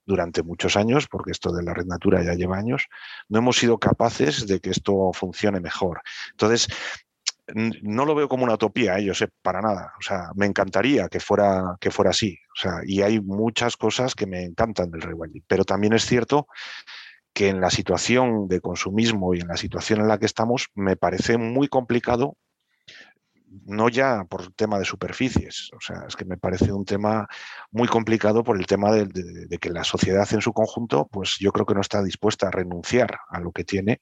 durante 0.04 0.44
muchos 0.44 0.76
años, 0.76 1.09
porque 1.11 1.32
esto 1.32 1.52
de 1.52 1.64
la 1.64 1.74
red 1.74 1.87
natura 1.87 2.22
ya 2.22 2.35
lleva 2.35 2.56
años, 2.56 2.87
no 3.28 3.40
hemos 3.40 3.56
sido 3.56 3.78
capaces 3.78 4.46
de 4.46 4.61
que 4.61 4.70
esto 4.70 5.11
funcione 5.12 5.61
mejor. 5.61 6.00
Entonces, 6.30 6.68
no 7.54 8.04
lo 8.04 8.14
veo 8.14 8.28
como 8.28 8.44
una 8.44 8.54
utopía, 8.54 8.98
¿eh? 8.98 9.04
yo 9.04 9.14
sé, 9.14 9.28
para 9.42 9.61
nada. 9.61 9.92
O 9.98 10.02
sea, 10.02 10.30
me 10.35 10.46
encantaría 10.46 11.09
que 11.09 11.20
fuera, 11.20 11.76
que 11.80 11.90
fuera 11.90 12.11
así. 12.11 12.38
O 12.56 12.58
sea, 12.58 12.80
y 12.86 13.02
hay 13.02 13.20
muchas 13.20 13.76
cosas 13.76 14.14
que 14.14 14.26
me 14.26 14.42
encantan 14.42 14.90
del 14.90 15.02
rewilding. 15.02 15.44
Pero 15.46 15.64
también 15.64 15.92
es 15.92 16.06
cierto 16.06 16.48
que 17.34 17.48
en 17.48 17.60
la 17.60 17.68
situación 17.70 18.48
de 18.48 18.60
consumismo 18.60 19.34
y 19.34 19.40
en 19.40 19.48
la 19.48 19.58
situación 19.58 20.00
en 20.00 20.08
la 20.08 20.18
que 20.18 20.24
estamos, 20.24 20.68
me 20.74 20.96
parece 20.96 21.36
muy 21.36 21.68
complicado 21.68 22.38
no 23.64 23.88
ya 23.88 24.24
por 24.24 24.52
tema 24.52 24.78
de 24.78 24.84
superficies, 24.84 25.70
o 25.76 25.80
sea, 25.80 26.04
es 26.06 26.16
que 26.16 26.24
me 26.24 26.36
parece 26.36 26.72
un 26.72 26.84
tema 26.84 27.28
muy 27.70 27.88
complicado 27.88 28.44
por 28.44 28.58
el 28.58 28.66
tema 28.66 28.92
de, 28.92 29.58
que 29.58 29.70
la 29.70 29.84
sociedad 29.84 30.28
en 30.32 30.40
su 30.40 30.52
conjunto, 30.52 31.08
pues 31.10 31.36
yo 31.40 31.52
creo 31.52 31.66
que 31.66 31.74
no 31.74 31.80
está 31.80 32.02
dispuesta 32.02 32.48
a 32.48 32.50
renunciar 32.50 33.18
a 33.28 33.40
lo 33.40 33.52
que 33.52 33.64
tiene 33.64 34.00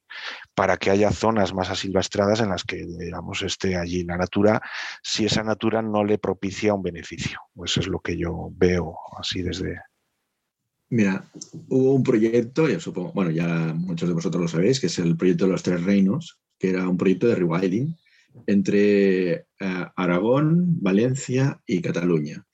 para 0.55 0.77
que 0.77 0.91
haya 0.91 1.11
zonas 1.11 1.55
más 1.55 1.71
asilvestradas 1.71 2.41
en 2.41 2.51
las 2.51 2.65
que, 2.65 2.85
digamos, 2.85 3.43
esté 3.43 3.77
allí 3.77 4.05
la 4.05 4.17
natura, 4.17 4.63
si 5.03 5.27
esa 5.27 5.43
natura 5.43 5.83
no 5.83 6.05
le 6.05 6.19
propicia 6.19 6.75
un 6.75 6.83
beneficio. 6.83 7.41
Eso 7.65 7.81
es 7.81 7.87
lo 7.87 8.01
que 8.01 8.17
yo 8.17 8.51
veo 8.53 8.97
así 9.19 9.43
desde... 9.43 9.81
Mira, 10.91 11.25
hubo 11.69 11.95
un 11.95 12.03
proyecto, 12.03 12.69
ya 12.69 12.79
supongo, 12.79 13.13
bueno, 13.13 13.31
ya 13.31 13.49
muchos 13.75 14.09
de 14.09 14.15
vosotros 14.15 14.43
lo 14.43 14.49
sabéis, 14.49 14.81
que 14.81 14.87
es 14.87 14.99
el 14.99 15.17
proyecto 15.17 15.47
de 15.47 15.53
los 15.53 15.63
tres 15.63 15.83
reinos, 15.83 16.39
que 16.59 16.71
era 16.71 16.89
un 16.89 16.97
proyecto 16.97 17.27
de 17.27 17.35
rewilding, 17.37 17.97
entre 18.47 19.33
eh, 19.33 19.45
Aragón, 19.97 20.81
Valencia 20.81 21.61
y 21.67 21.81
Cataluña 21.81 22.47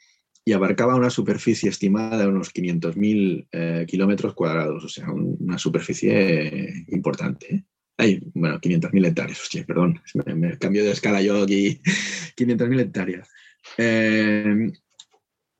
y 0.45 0.53
abarcaba 0.53 0.97
una 0.97 1.11
superficie 1.11 1.69
estimada 1.69 2.19
de 2.19 2.27
unos 2.27 2.53
500.000 2.53 3.49
eh, 3.53 3.85
kilómetros 3.87 4.35
cuadrados, 4.35 4.85
o 4.85 4.88
sea, 4.88 5.11
una 5.12 5.59
superficie 5.59 6.85
importante. 6.88 7.64
¿eh? 7.99 8.21
bueno, 8.35 8.59
500.000 8.59 9.07
hectáreas, 9.07 9.49
perdón, 9.66 10.01
me, 10.35 10.59
cambio 10.59 10.85
de 10.85 10.93
escala 10.93 11.21
yo 11.23 11.43
aquí, 11.43 11.81
500.000 12.37 12.81
hectáreas. 12.81 13.29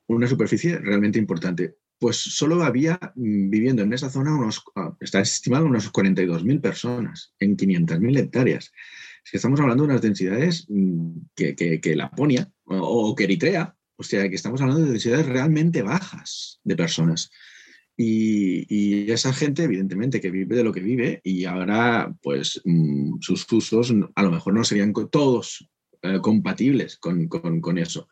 una 0.07 0.27
superficie 0.27 0.79
realmente 0.79 1.19
importante. 1.19 1.75
Pues 1.99 2.17
solo 2.17 2.63
había 2.63 2.99
mm, 3.13 3.51
viviendo 3.51 3.83
en 3.83 3.93
esa 3.93 4.09
zona 4.09 4.35
unos, 4.35 4.63
ah, 4.75 4.97
está 4.99 5.21
estimado 5.21 5.67
unos 5.67 5.93
42.000 5.93 6.59
personas 6.59 7.35
en 7.39 7.55
500.000 7.55 8.17
hectáreas. 8.17 8.73
Es 9.23 9.31
que 9.31 9.37
estamos 9.37 9.59
hablando 9.59 9.83
de 9.83 9.89
unas 9.91 10.01
densidades 10.01 10.65
mm, 10.69 11.17
que, 11.35 11.93
Laponia 11.95 12.51
o, 12.65 13.15
que 13.15 13.25
Eritrea, 13.25 13.75
o 13.95 14.03
sea, 14.03 14.27
que 14.29 14.35
estamos 14.35 14.61
hablando 14.61 14.83
de 14.83 14.91
densidades 14.91 15.27
realmente 15.27 15.83
bajas 15.83 16.59
de 16.63 16.75
personas. 16.75 17.29
Y, 17.97 19.11
esa 19.11 19.33
gente, 19.33 19.63
evidentemente, 19.63 20.21
que 20.21 20.31
vive 20.31 20.55
de 20.55 20.63
lo 20.63 20.71
que 20.71 20.79
vive 20.79 21.21
y 21.23 21.45
ahora, 21.45 22.15
pues, 22.21 22.61
mm, 22.65 23.19
sus 23.19 23.51
usos 23.51 23.93
a 24.15 24.23
lo 24.23 24.31
mejor 24.31 24.53
no 24.53 24.63
serían 24.63 24.93
todos 25.11 25.69
eh, 26.01 26.19
compatibles 26.19 26.97
con, 26.97 27.77
eso. 27.77 28.07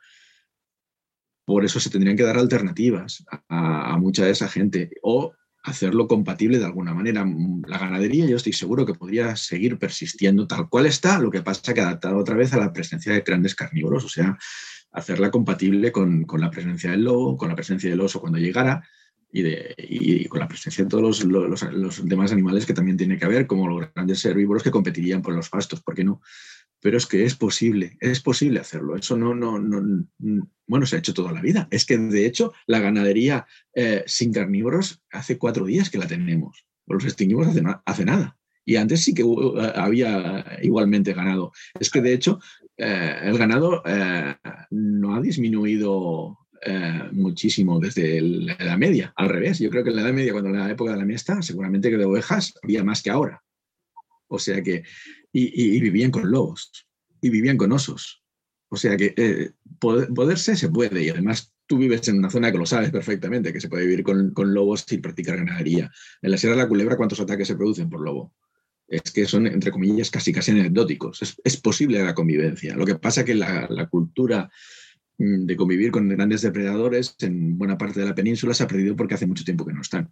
por 1.45 1.65
eso 1.65 1.80
se 1.80 1.89
tendrían 1.89 2.15
que 2.15 2.24
dar 2.24 2.38
alternativas 2.38 3.26
a, 3.48 3.98
mucha 3.98 4.26
de 4.26 4.32
esa 4.32 4.48
gente 4.48 4.91
o 5.02 5.34
hacerlo 5.63 6.08
compatible 6.08 6.60
de 6.60 6.65
alguna 6.65 6.93
manera. 6.93 7.26
La 7.67 7.78
ganadería 7.78 8.26
yo 8.26 8.38
estoy 8.38 8.54
seguro 8.54 8.86
que 8.86 8.93
podría 8.93 9.36
seguir 9.36 9.78
persistiendo 9.78 10.48
tal 10.48 10.69
cual 10.69 10.86
está, 10.86 11.19
lo 11.19 11.32
que 11.32 11.41
pasa 11.41 11.74
que 11.74 11.82
adaptado 11.82 12.17
otra 12.17 12.36
vez 12.36 12.54
a 12.54 12.58
la 12.58 12.74
presencia 12.74 13.13
de 13.13 13.22
grandes 13.22 13.56
carnívoros, 13.56 14.06
o 14.06 14.10
sea, 14.10 14.38
hacerla 14.91 15.32
compatible 15.32 15.91
con, 15.91 16.26
la 16.38 16.50
presencia 16.50 16.91
del 16.91 17.04
lobo, 17.04 17.38
con 17.38 17.50
la 17.50 17.56
presencia 17.56 17.89
del 17.89 18.02
oso 18.02 18.19
cuando 18.19 18.39
llegara 18.39 18.88
y, 19.32 19.43
de, 19.43 20.28
con 20.30 20.39
la 20.39 20.48
presencia 20.48 20.84
de 20.84 20.89
todos 20.89 21.24
los, 21.24 21.63
los, 21.72 22.08
demás 22.08 22.32
animales 22.32 22.65
que 22.65 22.74
también 22.74 22.98
tiene 22.98 23.17
que 23.17 23.26
haber, 23.26 23.45
como 23.45 23.67
los 23.67 23.93
grandes 23.93 24.24
herbívoros 24.26 24.63
que 24.63 24.72
competirían 24.72 25.22
por 25.22 25.36
los 25.36 25.50
pastos, 25.50 25.82
¿por 25.82 25.93
qué 25.93 26.04
no? 26.04 26.22
Pero 26.81 26.97
es 26.97 27.05
que 27.05 27.25
es 27.25 27.35
posible, 27.35 27.97
es 27.99 28.21
posible 28.21 28.59
hacerlo. 28.59 28.95
Eso 28.95 29.17
no, 29.17 29.35
no, 29.35 29.59
no, 29.59 30.05
bueno, 30.67 30.85
se 30.85 30.95
ha 30.95 30.99
hecho 30.99 31.13
toda 31.13 31.31
la 31.31 31.41
vida. 31.41 31.67
Es 31.71 31.85
que 31.85 31.97
de 31.97 32.25
hecho 32.25 32.53
la 32.67 32.79
ganadería 32.79 33.47
eh, 33.73 34.03
sin 34.05 34.31
carnívoros 34.31 35.01
hace 35.11 35.37
cuatro 35.37 35.65
días 35.65 35.89
que 35.89 35.97
la 35.97 36.07
tenemos. 36.07 36.65
Los 36.87 37.03
extinguimos 37.03 37.47
hace, 37.47 37.63
hace 37.85 38.05
nada. 38.05 38.37
Y 38.63 38.75
antes 38.75 39.03
sí 39.03 39.13
que 39.13 39.23
había 39.75 40.59
igualmente 40.61 41.13
ganado. 41.13 41.51
Es 41.79 41.89
que 41.89 42.01
de 42.01 42.13
hecho 42.13 42.39
eh, 42.77 43.15
el 43.23 43.37
ganado 43.37 43.81
eh, 43.85 44.35
no 44.69 45.15
ha 45.15 45.21
disminuido 45.21 46.37
muchísimo 47.13 47.79
desde 47.79 48.19
la 48.19 48.53
Edad 48.55 48.77
Media. 48.77 49.13
Al 49.15 49.29
revés, 49.29 49.59
yo 49.59 49.69
creo 49.69 49.81
que 49.81 49.91
en 49.91 49.95
la 49.95 50.01
Edad 50.01 50.13
Media, 50.13 50.33
cuando 50.33 50.49
en 50.49 50.59
la 50.59 50.69
época 50.69 50.91
de 50.91 50.97
la 50.97 51.05
miesta, 51.05 51.41
seguramente 51.41 51.89
que 51.89 51.95
de 51.95 52.03
ovejas 52.03 52.53
había 52.61 52.83
más 52.83 53.01
que 53.01 53.09
ahora. 53.09 53.41
O 54.27 54.39
sea 54.39 54.61
que 54.61 54.83
y, 55.31 55.79
vivían 55.79 56.11
con 56.11 56.29
lobos 56.29 56.87
y 57.21 57.29
vivían 57.29 57.57
con 57.57 57.71
osos. 57.71 58.23
O 58.69 58.77
sea 58.77 58.95
que 58.97 59.13
eh, 59.17 59.51
poderse 59.79 60.55
se 60.55 60.69
puede 60.69 61.03
y 61.03 61.09
además 61.09 61.53
tú 61.65 61.77
vives 61.77 62.07
en 62.07 62.17
una 62.17 62.29
zona 62.29 62.51
que 62.51 62.57
lo 62.57 62.65
sabes 62.65 62.91
perfectamente, 62.91 63.53
que 63.53 63.61
se 63.61 63.69
puede 63.69 63.85
vivir 63.85 64.03
con, 64.03 64.53
lobos 64.53 64.85
sin 64.87 65.01
practicar 65.01 65.37
ganadería. 65.37 65.91
En 66.21 66.31
la 66.31 66.37
Sierra 66.37 66.55
de 66.55 66.63
la 66.63 66.67
Culebra, 66.67 66.97
¿cuántos 66.97 67.19
ataques 67.19 67.47
se 67.47 67.55
producen 67.55 67.89
por 67.89 68.01
lobo? 68.01 68.33
Es 68.87 69.11
que 69.11 69.25
son, 69.25 69.45
entre 69.45 69.71
comillas, 69.71 70.09
casi 70.09 70.33
casi 70.33 70.49
anecdóticos. 70.49 71.37
Es, 71.43 71.57
posible 71.57 72.03
la 72.03 72.15
convivencia. 72.15 72.75
Lo 72.75 72.85
que 72.85 72.95
pasa 72.95 73.21
es 73.21 73.27
que 73.27 73.35
la, 73.35 73.67
la 73.69 73.87
cultura 73.87 74.49
mm, 75.19 75.45
de 75.45 75.55
convivir 75.55 75.91
con 75.91 76.09
grandes 76.09 76.41
depredadores 76.41 77.15
en 77.19 77.55
buena 77.55 77.77
parte 77.77 77.99
de 77.99 78.07
la 78.07 78.15
península 78.15 78.55
se 78.55 78.63
ha 78.63 78.67
perdido 78.67 78.95
porque 78.95 79.13
hace 79.13 79.27
mucho 79.27 79.43
tiempo 79.43 79.63
que 79.63 79.73
no 79.73 79.81
están. 79.81 80.09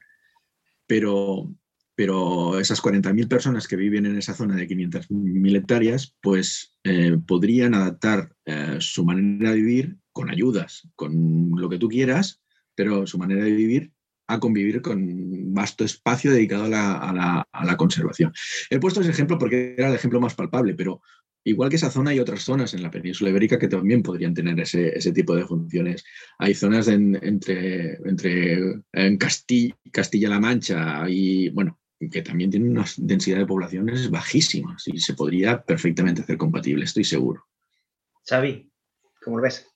Pero, 0.86 1.51
pero 1.98 2.60
esas 2.60 2.80
40.000 2.80 3.28
personas 3.28 3.68
que 3.68 3.76
viven 3.76 4.06
en 4.06 4.20
esa 4.20 4.36
zona 4.36 4.56
de 4.56 4.68
500.000 4.68 5.58
hectáreas, 5.58 6.16
pues 6.22 6.78
eh, 6.84 7.18
podrían 7.26 7.74
adaptar 7.74 8.36
eh, 8.46 8.78
su 8.80 9.04
manera 9.04 9.50
de 9.50 9.58
vivir 9.58 9.98
con 10.14 10.30
ayudas, 10.30 10.88
con 10.96 11.54
lo 11.56 11.68
que 11.68 11.80
tú 11.80 11.90
quieras, 11.90 12.40
pero 12.76 13.08
su 13.08 13.18
manera 13.18 13.44
de 13.44 13.52
vivir 13.52 13.92
a 14.28 14.40
convivir 14.40 14.84
con 14.84 15.56
vasto 15.56 15.84
espacio 15.84 16.32
dedicado 16.32 16.66
a 16.66 16.68
la, 16.70 17.78
conservación. 17.78 18.32
He 18.70 18.78
puesto 18.78 19.02
ese 19.02 19.10
ejemplo 19.10 19.40
porque 19.40 19.74
era 19.76 19.90
el 19.90 19.96
ejemplo 19.96 20.22
más 20.22 20.36
palpable, 20.36 20.76
pero 20.76 21.02
igual 21.46 21.72
que 21.72 21.78
esa 21.78 21.90
zona 21.90 22.12
hay 22.12 22.20
otras 22.20 22.44
zonas 22.44 22.76
en 22.76 22.84
la 22.84 22.92
península 22.92 23.32
ibérica 23.32 23.58
que 23.58 23.70
también 23.70 24.04
podrían 24.04 24.36
tener 24.36 24.60
ese, 24.60 25.12
tipo 25.14 25.36
de 25.36 25.46
funciones. 25.46 26.04
Hay 26.38 26.54
zonas 26.54 26.90
entre, 26.90 27.96
entre 28.08 28.84
en 28.94 29.18
Castilla-La 29.18 30.40
Mancha 30.40 31.10
y, 31.10 31.50
bueno, 31.50 31.80
que 32.00 32.22
también 32.22 32.52
tiene 32.52 32.70
una 32.70 32.86
densidad 32.98 33.40
de 33.40 33.46
poblaciones 33.46 34.10
bajísimas 34.10 34.88
y 34.88 35.00
se 35.00 35.14
podría 35.14 35.62
perfectamente 35.62 36.22
hacer 36.22 36.38
compatible, 36.38 36.86
estoy 36.86 37.04
seguro. 37.04 37.48
Xavi, 38.28 38.70
¿cómo 39.24 39.38
lo 39.38 39.44
ves? 39.44 39.68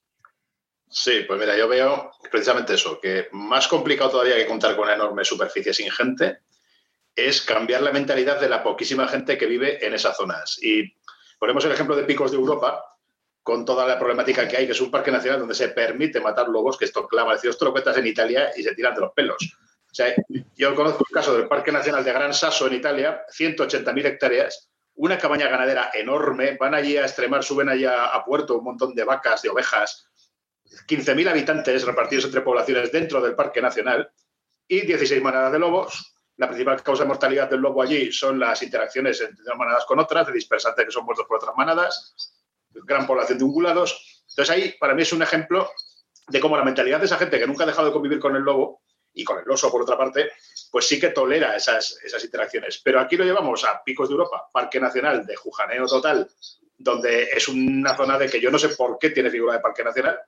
Sí, 0.88 1.24
pues 1.26 1.40
mira, 1.40 1.58
yo 1.58 1.68
veo 1.68 2.12
precisamente 2.30 2.74
eso, 2.74 3.00
que 3.00 3.28
más 3.32 3.68
complicado 3.68 4.12
todavía 4.12 4.36
que 4.36 4.46
contar 4.46 4.76
con 4.76 4.84
una 4.86 4.96
enorme 4.96 5.24
superficie 5.24 5.74
sin 5.74 5.90
gente 5.90 6.40
es 7.16 7.42
cambiar 7.42 7.82
la 7.82 7.92
mentalidad 7.92 8.40
de 8.40 8.50
la 8.50 8.62
poquísima 8.62 9.08
gente 9.08 9.38
que 9.38 9.46
vive 9.46 9.86
en 9.86 9.94
esas 9.94 10.18
zonas. 10.18 10.60
Y 10.62 10.94
ponemos 11.40 11.64
el 11.66 11.72
ejemplo 11.72 11.96
de 11.96 12.04
Picos 12.04 12.32
de 12.32 12.38
Europa, 12.38 12.84
con 13.42 13.66
toda 13.66 13.88
la 13.88 13.98
problemática 13.98 14.48
que 14.48 14.58
hay, 14.58 14.66
que 14.66 14.74
es 14.74 14.82
un 14.82 14.92
parque 14.92 15.12
nacional 15.12 15.40
donde 15.40 15.56
se 15.56 15.70
permite 15.70 16.20
matar 16.20 16.48
lobos, 16.48 16.78
que 16.78 16.86
esto, 16.86 17.08
clama, 17.08 17.36
esto 17.36 17.66
lo 17.66 17.72
cuentas 17.72 17.98
en 17.98 18.08
Italia 18.08 18.52
y 18.56 18.64
se 18.64 18.76
tiran 18.76 18.94
de 18.94 19.02
los 19.02 19.14
pelos. 19.14 19.58
O 19.91 19.93
sea, 19.93 20.15
yo 20.56 20.73
conozco 20.73 21.06
el 21.08 21.13
caso 21.13 21.36
del 21.36 21.49
Parque 21.49 21.71
Nacional 21.71 22.04
de 22.04 22.13
Gran 22.13 22.34
Sasso 22.34 22.67
en 22.67 22.75
Italia, 22.75 23.25
180.000 23.30 24.06
hectáreas, 24.06 24.69
una 24.95 25.17
cabaña 25.17 25.49
ganadera 25.49 25.91
enorme, 25.93 26.58
van 26.58 26.73
allí 26.73 26.95
a 26.95 27.01
extremar, 27.01 27.43
suben 27.43 27.67
allá 27.67 28.06
a 28.06 28.23
puerto 28.23 28.58
un 28.58 28.63
montón 28.63 28.95
de 28.95 29.04
vacas, 29.04 29.41
de 29.41 29.49
ovejas, 29.49 30.08
15.000 30.88 31.30
habitantes 31.30 31.86
repartidos 31.86 32.25
entre 32.25 32.39
poblaciones 32.39 32.89
dentro 32.91 33.21
del 33.21 33.36
Parque 33.36 33.62
Nacional 33.62 34.10
y 34.65 34.82
16 34.82 35.21
manadas 35.21 35.51
de 35.51 35.60
lobos. 35.60 36.15
La 36.38 36.47
principal 36.47 36.82
causa 36.82 37.04
de 37.04 37.10
mortalidad 37.10 37.49
del 37.49 37.60
lobo 37.60 37.82
allí 37.82 38.13
son 38.13 38.39
las 38.39 38.63
interacciones 38.63 39.19
entre 39.19 39.56
manadas 39.56 39.84
con 39.86 39.99
otras, 39.99 40.25
de 40.27 40.34
dispersantes 40.34 40.86
que 40.86 40.91
son 40.91 41.04
muertos 41.04 41.25
por 41.27 41.38
otras 41.38 41.56
manadas, 41.58 42.15
gran 42.69 43.06
población 43.06 43.38
de 43.38 43.43
ungulados. 43.43 44.23
Entonces 44.30 44.56
ahí 44.56 44.75
para 44.80 44.95
mí 44.95 45.01
es 45.01 45.12
un 45.12 45.21
ejemplo 45.21 45.69
de 46.30 46.39
cómo 46.39 46.56
la 46.56 46.63
mentalidad 46.63 46.99
de 46.99 47.06
esa 47.06 47.17
gente 47.17 47.38
que 47.38 47.45
nunca 47.45 47.65
ha 47.65 47.67
dejado 47.67 47.88
de 47.88 47.93
convivir 47.93 48.19
con 48.19 48.36
el 48.38 48.43
lobo 48.43 48.82
y 49.13 49.24
con 49.24 49.39
el 49.39 49.50
oso, 49.50 49.71
por 49.71 49.82
otra 49.82 49.97
parte, 49.97 50.32
pues 50.71 50.88
sí 50.88 51.00
que 51.00 51.10
tolera 51.10 51.56
esas, 51.56 51.97
esas 52.04 52.24
interacciones. 52.24 52.80
Pero 52.84 53.00
aquí 53.00 53.17
lo 53.17 53.26
llevamos 53.26 53.63
a 53.65 53.84
Picos 53.84 54.10
de 54.10 54.13
Europa, 54.13 54.50
Parque 54.52 54.80
Nacional 54.80 55.26
de 55.26 55.36
Jujaneo 55.36 55.86
Total, 55.86 56.30
donde 56.78 57.24
es 57.24 57.47
una 57.47 57.95
zona 57.95 58.17
de 58.17 58.30
que 58.30 58.39
yo 58.39 58.50
no 58.50 58.58
sé 58.58 58.69
por 58.69 58.97
qué 58.97 59.10
tiene 59.10 59.30
figura 59.30 59.54
de 59.54 59.60
Parque 59.60 59.84
Nacional, 59.84 60.19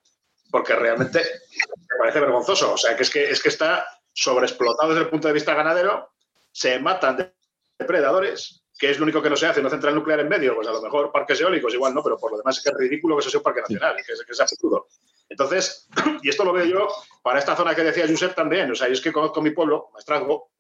porque 0.52 0.76
realmente 0.76 1.20
me 1.20 1.98
parece 1.98 2.20
vergonzoso. 2.20 2.74
O 2.74 2.78
sea, 2.78 2.96
que 2.96 3.04
es 3.04 3.10
que, 3.10 3.30
es 3.30 3.42
que 3.42 3.50
está 3.50 3.86
sobreexplotado 4.14 4.90
desde 4.90 5.04
el 5.04 5.10
punto 5.10 5.28
de 5.28 5.34
vista 5.34 5.56
ganadero, 5.56 6.12
se 6.52 6.80
matan 6.80 7.34
depredadores, 7.80 8.64
que 8.78 8.92
es 8.92 9.00
lo 9.00 9.04
único 9.04 9.22
que 9.22 9.30
no 9.30 9.36
se 9.36 9.48
hace, 9.48 9.62
no 9.62 9.70
central 9.70 9.96
nuclear 9.96 10.20
en 10.20 10.30
medio, 10.30 10.56
pues 10.56 10.68
a 10.68 10.72
lo 10.72 10.82
mejor 10.82 11.12
parques 11.12 11.42
eólicos 11.42 11.74
igual 11.74 11.94
no, 11.94 12.04
pero 12.04 12.18
por 12.18 12.32
lo 12.32 12.38
demás 12.38 12.58
es 12.58 12.64
que 12.64 12.70
es 12.70 12.76
ridículo 12.78 13.16
que 13.16 13.22
eso 13.22 13.30
sea 13.30 13.40
un 13.40 13.44
parque 13.44 13.62
nacional, 13.62 13.96
que 13.96 14.14
es, 14.14 14.24
que 14.24 14.32
es 14.32 14.40
absurdo. 14.40 14.88
Entonces, 15.34 15.90
y 16.22 16.30
esto 16.30 16.46
lo 16.46 16.54
veo 16.54 16.66
yo 16.66 16.88
para 17.24 17.40
esta 17.40 17.56
zona 17.56 17.74
que 17.74 17.84
decía 17.84 18.08
Josep 18.08 18.36
también, 18.36 18.70
o 18.72 18.76
sea, 18.76 18.88
yo 18.88 18.94
es 18.94 19.02
que 19.02 19.12
conozco 19.12 19.42
mi 19.42 19.50
pueblo, 19.50 19.90
Maestrazgo, 19.94 20.52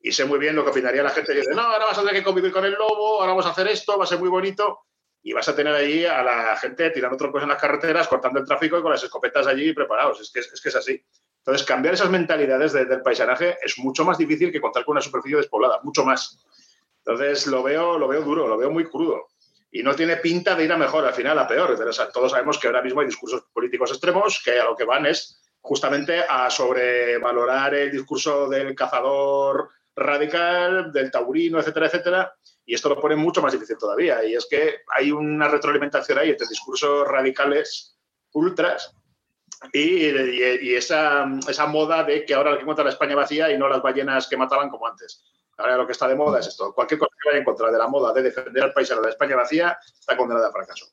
y 0.00 0.12
sé 0.12 0.24
muy 0.24 0.38
bien 0.38 0.54
lo 0.54 0.62
que 0.62 0.70
opinaría 0.70 1.02
la 1.02 1.10
gente 1.10 1.32
que 1.32 1.40
dice, 1.40 1.52
no, 1.52 1.62
ahora 1.62 1.86
vas 1.86 1.98
a 1.98 2.02
tener 2.02 2.14
que 2.14 2.22
convivir 2.22 2.52
con 2.52 2.64
el 2.64 2.72
lobo, 2.72 3.20
ahora 3.20 3.32
vamos 3.32 3.46
a 3.46 3.50
hacer 3.50 3.66
esto, 3.66 3.98
va 3.98 4.04
a 4.04 4.06
ser 4.06 4.20
muy 4.20 4.28
bonito, 4.28 4.82
y 5.20 5.32
vas 5.32 5.48
a 5.48 5.56
tener 5.56 5.74
allí 5.74 6.06
a 6.06 6.22
la 6.22 6.56
gente 6.56 6.90
tirando 6.90 7.16
troncos 7.16 7.42
en 7.42 7.48
las 7.48 7.60
carreteras, 7.60 8.06
cortando 8.06 8.38
el 8.38 8.46
tráfico 8.46 8.78
y 8.78 8.82
con 8.82 8.92
las 8.92 9.02
escopetas 9.02 9.48
allí 9.48 9.72
preparados, 9.72 10.20
es 10.20 10.30
que 10.30 10.40
es, 10.40 10.60
que 10.60 10.68
es 10.68 10.76
así. 10.76 11.04
Entonces, 11.38 11.66
cambiar 11.66 11.94
esas 11.94 12.10
mentalidades 12.10 12.72
del 12.72 13.02
paisanaje 13.02 13.56
es 13.62 13.78
mucho 13.78 14.04
más 14.04 14.16
difícil 14.16 14.52
que 14.52 14.60
contar 14.60 14.84
con 14.84 14.92
una 14.92 15.00
superficie 15.00 15.38
despoblada, 15.38 15.80
mucho 15.82 16.04
más. 16.04 16.38
Entonces, 16.98 17.48
lo 17.48 17.64
veo, 17.64 17.98
lo 17.98 18.06
veo 18.06 18.22
duro, 18.22 18.46
lo 18.46 18.56
veo 18.56 18.70
muy 18.70 18.84
crudo 18.84 19.26
y 19.70 19.82
no 19.82 19.94
tiene 19.94 20.16
pinta 20.16 20.54
de 20.54 20.64
ir 20.64 20.72
a 20.72 20.76
mejor, 20.76 21.04
al 21.04 21.14
final 21.14 21.38
a 21.38 21.46
peor. 21.46 21.78
Todos 22.12 22.32
sabemos 22.32 22.58
que 22.58 22.66
ahora 22.66 22.82
mismo 22.82 23.00
hay 23.00 23.06
discursos 23.06 23.44
políticos 23.52 23.90
extremos 23.90 24.42
que 24.44 24.58
a 24.58 24.64
lo 24.64 24.76
que 24.76 24.84
van 24.84 25.06
es 25.06 25.40
justamente 25.60 26.24
a 26.28 26.50
sobrevalorar 26.50 27.74
el 27.74 27.92
discurso 27.92 28.48
del 28.48 28.74
cazador 28.74 29.70
radical, 29.94 30.92
del 30.92 31.10
taurino, 31.10 31.60
etcétera, 31.60 31.86
etcétera. 31.86 32.34
Y 32.64 32.74
esto 32.74 32.88
lo 32.88 33.00
pone 33.00 33.16
mucho 33.16 33.42
más 33.42 33.52
difícil 33.52 33.76
todavía. 33.78 34.24
Y 34.24 34.34
es 34.34 34.46
que 34.48 34.78
hay 34.96 35.12
una 35.12 35.48
retroalimentación 35.48 36.18
ahí 36.18 36.30
entre 36.30 36.48
discursos 36.48 37.06
radicales 37.06 37.96
ultras 38.32 38.94
y, 39.72 40.74
esa, 40.74 41.26
esa, 41.48 41.66
moda 41.66 42.02
de 42.04 42.24
que 42.24 42.34
ahora 42.34 42.56
que 42.56 42.62
encontrar 42.62 42.86
la 42.86 42.92
España 42.92 43.14
vacía 43.14 43.50
y 43.50 43.58
no 43.58 43.68
las 43.68 43.82
ballenas 43.82 44.26
que 44.26 44.36
mataban 44.36 44.70
como 44.70 44.86
antes. 44.86 45.22
Ahora 45.60 45.76
lo 45.76 45.86
que 45.86 45.92
está 45.92 46.08
de 46.08 46.14
moda 46.14 46.40
es 46.40 46.46
esto. 46.46 46.72
Cualquier 46.74 46.98
cosa 46.98 47.14
que 47.22 47.28
vaya 47.28 47.38
en 47.38 47.44
contra 47.44 47.70
de 47.70 47.78
la 47.78 47.86
moda 47.86 48.12
de 48.14 48.22
defender 48.22 48.62
al 48.62 48.72
país 48.72 48.90
a 48.90 49.00
la 49.00 49.10
España 49.10 49.36
vacía 49.36 49.78
está 49.98 50.16
condenada 50.16 50.48
a 50.48 50.52
fracaso. 50.52 50.86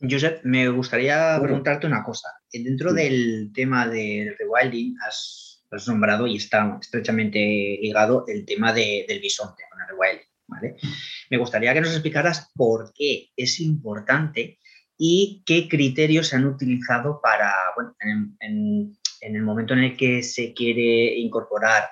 Josep, 0.00 0.44
me 0.44 0.68
gustaría 0.68 1.38
preguntarte 1.42 1.86
una 1.86 2.04
cosa. 2.04 2.28
Dentro 2.52 2.92
del 2.92 3.50
tema 3.52 3.86
del 3.86 4.36
rewilding 4.38 4.96
has, 5.06 5.64
nombrado 5.86 6.26
y 6.26 6.36
está 6.36 6.78
estrechamente 6.80 7.38
ligado 7.82 8.24
el 8.26 8.44
tema 8.44 8.72
del 8.72 9.20
bisonte 9.20 9.64
con 9.70 9.80
el 9.80 9.88
rewilding. 9.88 10.76
Me 11.30 11.38
gustaría 11.38 11.74
que 11.74 11.80
nos 11.80 11.92
explicaras 11.92 12.50
por 12.54 12.92
qué 12.94 13.30
es 13.36 13.60
importante 13.60 14.58
y 14.96 15.42
qué 15.44 15.68
criterios 15.68 16.28
se 16.28 16.36
han 16.36 16.46
utilizado 16.46 17.20
para, 17.22 17.52
bueno, 17.76 17.94
en 18.00 18.96
el 19.20 19.42
momento 19.42 19.74
en 19.74 19.80
el 19.80 19.96
que 19.96 20.22
se 20.22 20.54
quiere 20.54 21.18
incorporar 21.18 21.90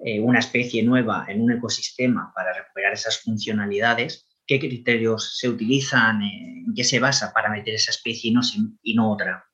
eh, 0.00 0.20
una 0.20 0.40
especie 0.40 0.82
nueva 0.82 1.26
en 1.28 1.40
un 1.40 1.52
ecosistema 1.52 2.32
para 2.34 2.52
recuperar 2.52 2.92
esas 2.92 3.20
funcionalidades, 3.20 4.26
qué 4.46 4.58
criterios 4.58 5.38
se 5.38 5.48
utilizan, 5.48 6.22
eh, 6.22 6.64
en 6.66 6.74
qué 6.74 6.84
se 6.84 6.98
basa 6.98 7.32
para 7.32 7.50
meter 7.50 7.74
esa 7.74 7.90
especie 7.90 8.30
y 8.30 8.34
no, 8.34 8.40
y 8.82 8.98
otra. 8.98 9.44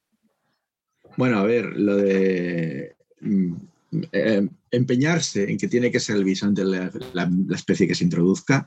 Bueno, 1.17 1.39
a 1.39 1.45
ver, 1.45 1.67
lo 1.77 1.97
de 1.97 2.97
mm, 3.21 3.55
eh, 4.13 4.49
empeñarse 4.71 5.51
en 5.51 5.59
que 5.59 5.69
tiene 5.69 5.91
que 5.91 6.01
ser 6.01 6.17
el 6.17 6.25
bisonte 6.25 6.65
la, 6.65 6.91
especie 7.55 7.87
que 7.87 7.95
se 7.95 8.05
introduzca, 8.05 8.67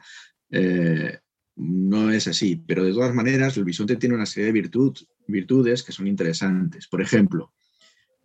no 1.55 2.11
es 2.11 2.27
así, 2.27 2.55
pero 2.55 2.83
de 2.83 2.93
todas 2.93 3.13
maneras 3.13 3.57
el 3.57 3.63
bisonte 3.63 3.95
tiene 3.95 4.15
una 4.15 4.25
serie 4.25 4.47
de 4.47 4.53
virtudes 4.53 5.07
virtudes 5.27 5.83
que 5.83 5.91
son 5.91 6.07
interesantes. 6.07 6.87
Por 6.87 7.01
ejemplo, 7.01 7.53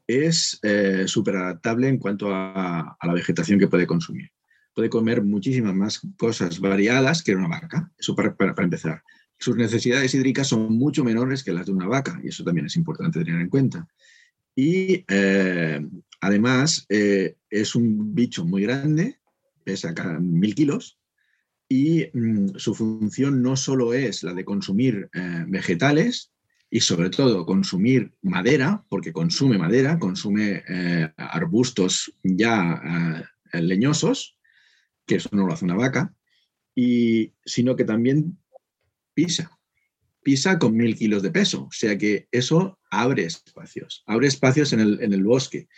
es 0.09 0.59
eh, 0.63 1.05
súper 1.07 1.37
adaptable 1.37 1.87
en 1.87 1.99
cuanto 1.99 2.29
a, 2.33 2.97
la 3.01 3.13
vegetación 3.13 3.59
que 3.59 3.69
puede 3.69 3.87
consumir. 3.87 4.33
Puede 4.75 4.89
comer 4.89 5.23
muchísimas 5.23 5.75
más 5.75 6.01
cosas 6.17 6.59
variadas 6.61 7.23
que 7.23 7.37
una 7.37 7.47
vaca, 7.47 7.93
eso 7.99 8.17
para, 8.17 8.35
empezar. 8.59 9.03
Sus 9.39 9.57
necesidades 9.57 10.15
hídricas 10.15 10.49
son 10.49 10.77
mucho 10.79 11.05
menores 11.05 11.45
que 11.45 11.53
las 11.53 11.67
de 11.67 11.73
una 11.73 11.87
vaca 11.87 12.19
y 12.25 12.29
eso 12.29 12.43
también 12.43 12.67
es 12.67 12.77
importante 12.77 13.23
tener 13.23 13.41
en 13.41 13.51
cuenta. 13.51 13.87
Y 14.57 15.05
eh, 15.09 15.87
además 16.21 16.87
eh, 16.89 17.37
es 17.51 17.75
un 17.75 18.15
bicho 18.15 18.45
muy 18.45 18.63
grande, 18.63 19.19
pesa 19.63 19.93
mil 20.21 20.55
kilos, 20.55 20.99
y 21.69 22.07
mm, 22.15 22.57
su 22.57 22.75
función 22.75 23.43
no 23.43 23.57
solo 23.57 23.93
es 23.93 24.23
la 24.23 24.33
de 24.33 24.47
consumir 24.47 25.11
vegetales, 25.49 26.33
y 26.71 26.81
sobre 26.81 27.11
todo 27.11 27.47
consumir 27.47 28.13
madera, 28.23 28.85
porque 28.89 29.13
consume 29.13 29.59
madera, 29.59 29.99
consume 29.99 30.63
eh, 30.69 31.13
arbustos 31.17 32.13
ya 32.23 33.25
eh, 33.53 33.63
leñosos, 33.63 34.37
que 35.07 35.17
eso 35.17 35.31
no 35.33 35.47
lo 35.47 35.53
hace 35.55 35.65
una 35.65 35.77
vaca, 35.77 36.15
y, 36.75 37.33
sino 37.45 37.75
que 37.75 37.85
también 37.85 38.39
pisa, 39.15 39.59
pisa 40.23 40.59
con 40.59 40.77
mil 40.77 40.95
kilos 40.95 41.23
de 41.23 41.31
peso, 41.31 41.65
o 41.65 41.73
sea 41.73 41.97
que 41.97 42.29
eso 42.31 42.79
abre 42.91 43.25
espacios, 43.25 44.03
abre 44.07 44.29
espacios 44.29 44.73
en 44.73 44.81
el, 44.81 45.03
en 45.03 45.13
el 45.13 45.25
bosque. 45.25 45.69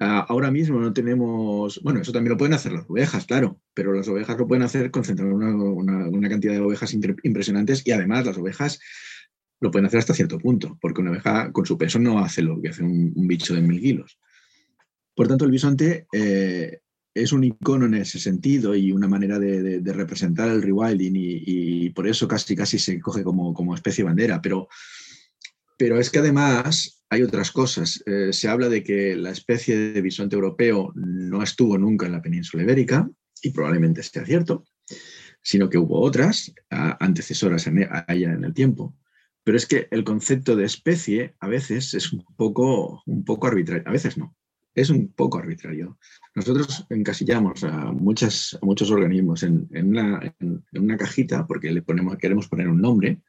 Ah, 0.00 0.24
ahora 0.28 0.52
mismo 0.52 0.78
no 0.78 0.92
tenemos, 0.92 1.80
bueno, 1.82 2.00
eso 2.00 2.12
también 2.12 2.30
lo 2.30 2.38
pueden 2.38 2.54
hacer 2.54 2.70
las 2.70 2.88
ovejas, 2.88 3.26
claro, 3.26 3.60
pero 3.74 3.92
las 3.92 4.06
ovejas 4.06 4.38
lo 4.38 4.46
pueden 4.46 4.62
hacer 4.62 4.92
concentrando 4.92 5.34
una, 5.34 6.08
una 6.08 6.28
cantidad 6.28 6.52
de 6.52 6.60
ovejas 6.60 6.94
impresionantes 6.94 7.84
y 7.84 7.90
además 7.90 8.24
las 8.24 8.38
ovejas 8.38 8.78
lo 9.60 9.70
pueden 9.70 9.86
hacer 9.86 9.98
hasta 9.98 10.14
cierto 10.14 10.38
punto, 10.38 10.78
porque 10.80 11.00
una 11.00 11.10
abeja 11.10 11.52
con 11.52 11.66
su 11.66 11.76
peso 11.76 11.98
no 11.98 12.18
hace 12.18 12.42
lo 12.42 12.60
que 12.60 12.68
hace 12.68 12.82
un, 12.82 13.12
bicho 13.26 13.54
de 13.54 13.60
mil 13.60 13.80
kilos. 13.80 14.18
Por 15.14 15.26
tanto, 15.26 15.44
el 15.44 15.50
bisonte 15.50 16.06
eh, 16.12 16.80
es 17.14 17.32
un 17.32 17.44
icono 17.44 17.86
en 17.86 17.94
ese 17.94 18.20
sentido 18.20 18.74
y 18.76 18.92
una 18.92 19.08
manera 19.08 19.38
de, 19.38 19.80
representar 19.92 20.48
el 20.48 20.62
rewilding 20.62 21.12
y, 21.16 21.90
por 21.90 22.06
eso 22.06 22.28
casi 22.28 22.54
casi 22.54 22.78
se 22.78 23.00
coge 23.00 23.24
como, 23.24 23.52
como 23.52 23.74
especie 23.74 24.04
bandera. 24.04 24.40
Pero, 24.40 24.68
pero 25.76 25.98
es 25.98 26.10
que 26.10 26.20
además 26.20 27.02
hay 27.10 27.22
otras 27.22 27.50
cosas. 27.50 28.02
Eh, 28.06 28.32
se 28.32 28.48
habla 28.48 28.68
de 28.68 28.84
que 28.84 29.16
la 29.16 29.30
especie 29.30 29.76
de 29.76 30.00
bisonte 30.00 30.36
europeo 30.36 30.92
no 30.94 31.42
estuvo 31.42 31.76
nunca 31.78 32.06
en 32.06 32.12
la 32.12 32.22
península 32.22 32.62
ibérica 32.62 33.10
y 33.42 33.50
probablemente 33.50 34.02
sea 34.02 34.24
cierto, 34.24 34.64
sino 35.42 35.68
que 35.68 35.78
hubo 35.78 36.00
otras 36.00 36.52
antecesoras 36.70 37.66
allá 37.66 38.32
en 38.32 38.44
el 38.44 38.54
tiempo. 38.54 38.94
Pero 39.48 39.56
es 39.56 39.64
que 39.64 39.88
el 39.92 40.04
concepto 40.04 40.56
de 40.56 40.66
especie 40.66 41.34
a 41.40 41.48
veces 41.48 41.94
es 41.94 42.12
un 42.12 42.22
poco, 42.36 43.02
un 43.06 43.24
poco 43.24 43.46
arbitrario, 43.46 43.82
a 43.86 43.92
veces 43.92 44.18
no, 44.18 44.36
es 44.74 44.90
un 44.90 45.10
poco 45.14 45.38
arbitrario. 45.38 45.98
Nosotros 46.34 46.84
encasillamos 46.90 47.64
a, 47.64 47.90
muchas, 47.92 48.58
muchos 48.60 48.90
organismos 48.90 49.42
en, 49.44 49.66
una, 49.72 50.96
cajita 50.98 51.46
porque 51.46 51.72
le 51.72 51.80
ponemos, 51.80 52.18
queremos 52.18 52.46
poner 52.46 52.68
un 52.68 52.82
nombre 52.82 53.22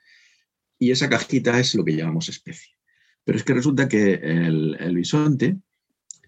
y 0.77 0.91
esa 0.91 1.07
cajita 1.07 1.57
es 1.57 1.73
lo 1.73 1.85
que 1.85 1.95
llamamos 1.95 2.27
especie. 2.27 2.73
Pero 3.23 3.37
es 3.37 3.45
que 3.45 3.53
resulta 3.53 3.87
que 3.87 4.15
el, 4.15 4.93
bisonte, 4.93 5.55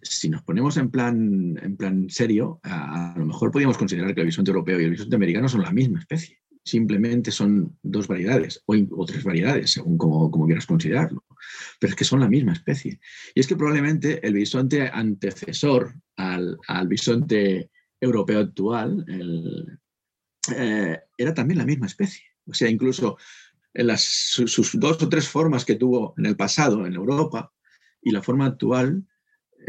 si 0.02 0.30
nos 0.30 0.42
ponemos 0.42 0.78
en 0.78 0.90
plan, 0.90 1.60
en 1.62 1.76
plan 1.76 2.10
serio, 2.10 2.62
a, 2.64 3.12
a, 3.12 3.20
lo 3.20 3.26
mejor 3.26 3.52
podríamos 3.52 3.78
considerar 3.78 4.16
que 4.16 4.22
el 4.22 4.28
bisonte 4.28 4.52
europeo 4.52 4.80
y 4.80 4.86
el 4.86 4.92
bisonte 4.92 5.18
americano 5.18 5.50
son 5.50 5.64
la 5.64 5.74
misma 5.74 6.00
especie 6.00 6.41
simplemente 6.64 7.32
son 7.32 7.78
dos 7.82 8.08
variedades 8.08 8.64
o, 8.66 9.06
tres 9.06 9.24
variedades, 9.24 9.72
según 9.72 9.98
como, 9.98 10.46
quieras 10.46 10.66
considerarlo, 10.66 11.24
pero 11.80 11.92
es 11.92 11.96
que 11.96 12.06
son 12.06 12.20
la 12.20 12.30
misma 12.30 12.54
especie. 12.54 13.00
Y 13.34 13.40
es 13.40 13.48
que 13.48 13.56
probablemente 13.56 14.26
el 14.26 14.34
bisonte 14.34 14.90
antecesor 14.92 15.96
al, 16.16 16.58
bisonte 16.88 17.72
europeo 18.00 18.40
actual 18.40 19.06
eh, 20.56 21.00
era 21.18 21.34
también 21.34 21.58
la 21.60 21.66
misma 21.66 21.88
especie. 21.88 22.26
O 22.46 22.54
sea, 22.54 22.70
incluso 22.70 23.18
en 23.74 23.88
las, 23.88 24.02
sus 24.04 24.80
dos 24.80 25.02
o 25.02 25.10
tres 25.10 25.28
formas 25.28 25.66
que 25.66 25.76
tuvo 25.76 26.14
en 26.18 26.26
el 26.26 26.36
pasado 26.36 26.86
en 26.86 26.94
Europa 26.94 27.54
y 28.02 28.12
la 28.12 28.22
forma 28.22 28.46
actual 28.46 29.06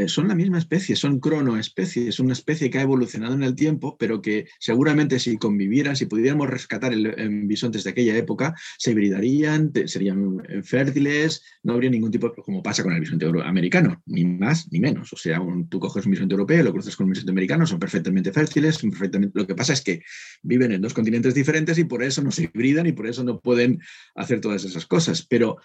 son 0.07 0.29
la 0.29 0.35
misma 0.35 0.59
especie, 0.59 0.97
son 0.97 1.21
cronoespecies, 1.21 2.09
es 2.09 2.21
una 2.21 2.33
especie 2.33 2.71
que 2.71 2.79
ha 2.79 2.83
evolucionado 2.83 3.35
en 3.35 3.43
el 3.43 3.55
tiempo, 3.55 3.97
pero 3.99 4.23
que 4.23 4.47
seguramente 4.59 5.19
si 5.19 5.37
convivieran, 5.37 5.97
si 5.97 6.07
pudiéramos 6.07 6.49
rescatar 6.49 6.93
el, 6.93 7.47
bisontes 7.47 7.85
de 7.85 7.91
aquella 7.91 8.17
época, 8.17 8.55
se 8.79 8.93
hibridarían, 8.93 9.73
serían 9.87 10.43
eh, 10.49 10.63
fértiles, 10.63 11.43
no 11.63 11.75
habría 11.75 11.91
ningún 11.91 12.11
tipo, 12.11 12.33
como 12.33 12.63
pasa 12.63 12.83
con 12.83 12.93
el 12.93 13.01
bisonte 13.01 13.27
americano, 13.45 14.03
ni 14.07 14.25
más 14.25 14.71
ni 14.73 14.81
menos. 14.81 15.13
O 15.13 15.17
sea, 15.17 15.41
tú 15.69 15.81
coges 15.81 16.05
un 16.07 16.13
bisonte 16.13 16.35
europeo, 16.35 16.63
lo 16.63 16.73
cruzas 16.73 16.97
con 16.97 17.05
un 17.05 17.13
bisonte 17.13 17.33
americano, 17.33 17.67
son 17.67 17.79
perfectamente 17.79 18.33
fértiles, 18.33 18.79
perfectamente... 18.79 19.39
lo 19.39 19.47
que 19.47 19.55
pasa 19.55 19.73
es 19.73 19.83
que 19.83 20.03
viven 20.43 20.73
en 20.73 20.81
dos 20.81 20.95
continentes 20.95 21.35
diferentes 21.35 21.79
y 21.79 21.85
por 21.85 22.03
eso 22.03 22.23
no 22.23 22.31
se 22.31 22.45
hibridan 22.45 22.87
y 22.87 22.93
por 22.93 23.07
eso 23.07 23.25
no 23.25 23.41
pueden 23.41 23.81
hacer 24.15 24.41
todas 24.41 24.65
esas 24.65 24.87
cosas. 24.87 25.27
Pero 25.27 25.57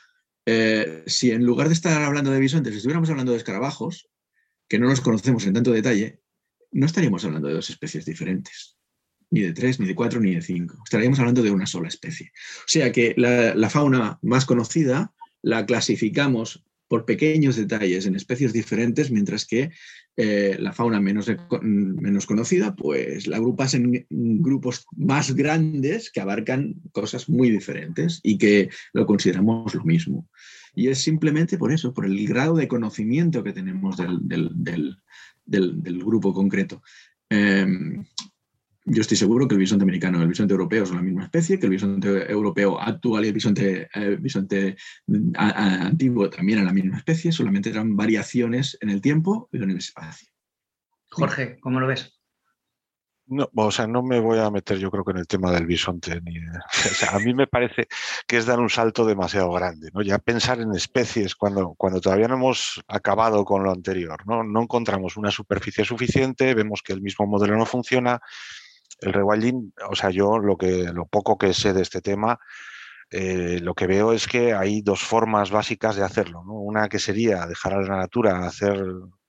eh, 0.46 1.04
si 1.08 1.32
en 1.32 1.44
lugar 1.44 1.68
de 1.68 1.74
estar 1.74 2.02
hablando 2.04 2.32
de 2.32 2.40
bisontes 2.40 2.76
estuviéramos 2.76 3.10
hablando 3.10 3.34
de 3.34 3.38
escarabajos, 3.38 4.08
que 4.68 4.80
no 4.80 4.88
nos 4.88 5.02
conocemos 5.02 5.46
en 5.46 5.54
tanto 5.54 5.72
detalle, 5.72 6.22
no 6.72 6.86
estaríamos 6.86 7.24
hablando 7.26 7.48
de 7.48 7.54
dos 7.54 7.70
especies 7.70 8.06
diferentes, 8.06 8.78
ni 9.30 9.42
de 9.42 9.54
tres, 9.54 9.80
ni 9.80 9.88
de 9.88 9.96
cuatro, 9.96 10.20
ni 10.20 10.36
de 10.36 10.42
cinco. 10.42 10.78
Estaríamos 10.84 11.20
hablando 11.20 11.42
de 11.42 11.52
una 11.52 11.66
sola 11.66 11.88
especie. 11.88 12.32
O 12.60 12.68
sea 12.68 12.92
que 12.92 13.14
la, 13.18 13.70
fauna 13.70 14.20
más 14.22 14.46
conocida 14.46 15.14
la 15.42 15.66
clasificamos 15.66 16.66
por 16.88 17.06
pequeños 17.06 17.56
detalles 17.56 18.06
en 18.06 18.16
especies 18.16 18.54
diferentes, 18.54 19.12
mientras 19.12 19.46
que 19.46 19.72
eh, 20.16 20.58
la 20.60 20.74
fauna 20.74 21.00
menos, 21.00 21.32
menos 21.62 22.26
conocida, 22.26 22.76
pues 22.76 23.28
la 23.28 23.38
agrupas 23.38 23.74
en 23.74 24.06
grupos 24.10 24.88
más 24.96 25.36
grandes 25.36 26.12
que 26.12 26.22
abarcan 26.22 26.76
cosas 26.92 27.30
muy 27.30 27.52
diferentes 27.52 28.20
y 28.24 28.38
que 28.38 28.70
lo 28.94 29.06
consideramos 29.06 29.76
lo 29.76 29.84
mismo. 29.84 30.28
Y 30.74 30.88
es 30.90 31.00
simplemente 31.00 31.58
por 31.58 31.72
eso, 31.72 31.94
por 31.94 32.06
el 32.06 32.28
grado 32.28 32.56
de 32.56 32.68
conocimiento 32.68 33.44
que 33.44 33.54
tenemos 33.54 33.98
del, 33.98 34.98
grupo 35.46 36.34
concreto. 36.34 36.82
Em, 37.30 38.06
yo 38.90 39.02
estoy 39.02 39.18
seguro 39.18 39.48
que 39.48 39.56
el 39.56 39.60
bisonte 39.60 39.84
americano 39.84 40.18
y 40.18 40.22
el 40.22 40.30
bisonte 40.30 40.54
europeo 40.54 40.86
son 40.86 40.96
la 40.96 41.04
misma 41.04 41.24
especie, 41.24 41.60
que 41.60 41.66
el 41.66 41.72
bisonte 41.72 42.32
europeo 42.32 42.80
actual 42.80 43.26
y 43.26 43.28
el 43.28 43.34
bisonte, 43.34 43.90
eh, 43.94 44.18
bisonte 44.20 44.78
antiguo 45.36 46.30
también 46.30 46.60
eran 46.60 46.68
la 46.68 46.74
misma 46.74 46.98
especie, 46.98 47.32
solamente 47.34 47.70
eran 47.70 47.98
variaciones 47.98 48.78
en 48.80 48.90
el 48.90 49.02
tiempo 49.02 49.50
y 49.52 49.58
en 49.58 49.72
el 49.72 49.78
espacio. 49.78 50.30
Jorge, 51.10 51.60
¿cómo 51.60 51.82
lo 51.82 51.88
ves? 51.88 52.18
No, 53.30 53.50
o 53.56 53.72
sea, 53.72 53.88
no 53.88 54.04
me 54.04 54.22
voy 54.22 54.40
a 54.40 54.50
meter 54.50 54.78
yo 54.78 54.90
creo 54.90 55.04
que 55.04 55.12
en 55.12 55.18
el 55.18 55.28
tema 55.28 55.52
del 55.52 55.66
bisonte. 55.66 56.22
Ni, 56.22 56.38
o 56.48 56.94
sea, 56.94 57.10
a 57.12 57.20
mí 57.20 57.34
me 57.34 57.46
parece 57.46 57.88
que 58.26 58.38
es 58.38 58.46
dar 58.46 58.62
un 58.62 58.70
salto 58.70 59.06
demasiado 59.06 59.52
grande, 59.52 59.90
¿no? 59.94 60.02
Ya 60.02 60.18
pensar 60.18 60.62
en 60.62 60.74
especies 60.74 61.36
cuando, 61.36 61.74
cuando 61.78 62.00
todavía 62.00 62.30
no 62.30 62.36
hemos 62.36 62.82
acabado 62.88 63.44
con 63.44 63.64
lo 63.64 63.72
anterior, 63.72 64.26
¿no? 64.26 64.44
No 64.44 64.62
encontramos 64.62 65.18
una 65.18 65.30
superficie 65.30 65.84
suficiente, 65.84 66.54
vemos 66.54 66.82
que 66.82 66.94
el 66.94 67.02
mismo 67.02 67.28
modelo 67.28 67.58
no 67.58 67.66
funciona. 67.66 68.22
El 69.00 69.14
rewilding, 69.14 69.74
o 69.90 69.96
sea, 69.96 70.10
yo 70.10 70.40
lo, 70.40 70.58
que, 70.58 70.92
lo 70.94 71.06
poco 71.06 71.38
que 71.38 71.54
sé 71.54 71.74
de 71.74 71.82
este 71.82 72.02
tema, 72.02 72.40
eh, 73.10 73.60
lo 73.62 73.74
que 73.74 73.88
veo 73.88 74.12
es 74.12 74.28
que 74.28 74.54
hay 74.54 74.82
dos 74.82 75.02
formas 75.02 75.52
básicas 75.52 75.96
de 75.96 76.04
hacerlo, 76.04 76.44
¿no? 76.46 76.54
Una 76.54 76.90
que 76.90 77.00
sería 77.00 77.46
dejar 77.46 77.74
a 77.74 77.82
la 77.82 77.98
natura 77.98 78.46
hacer 78.46 78.84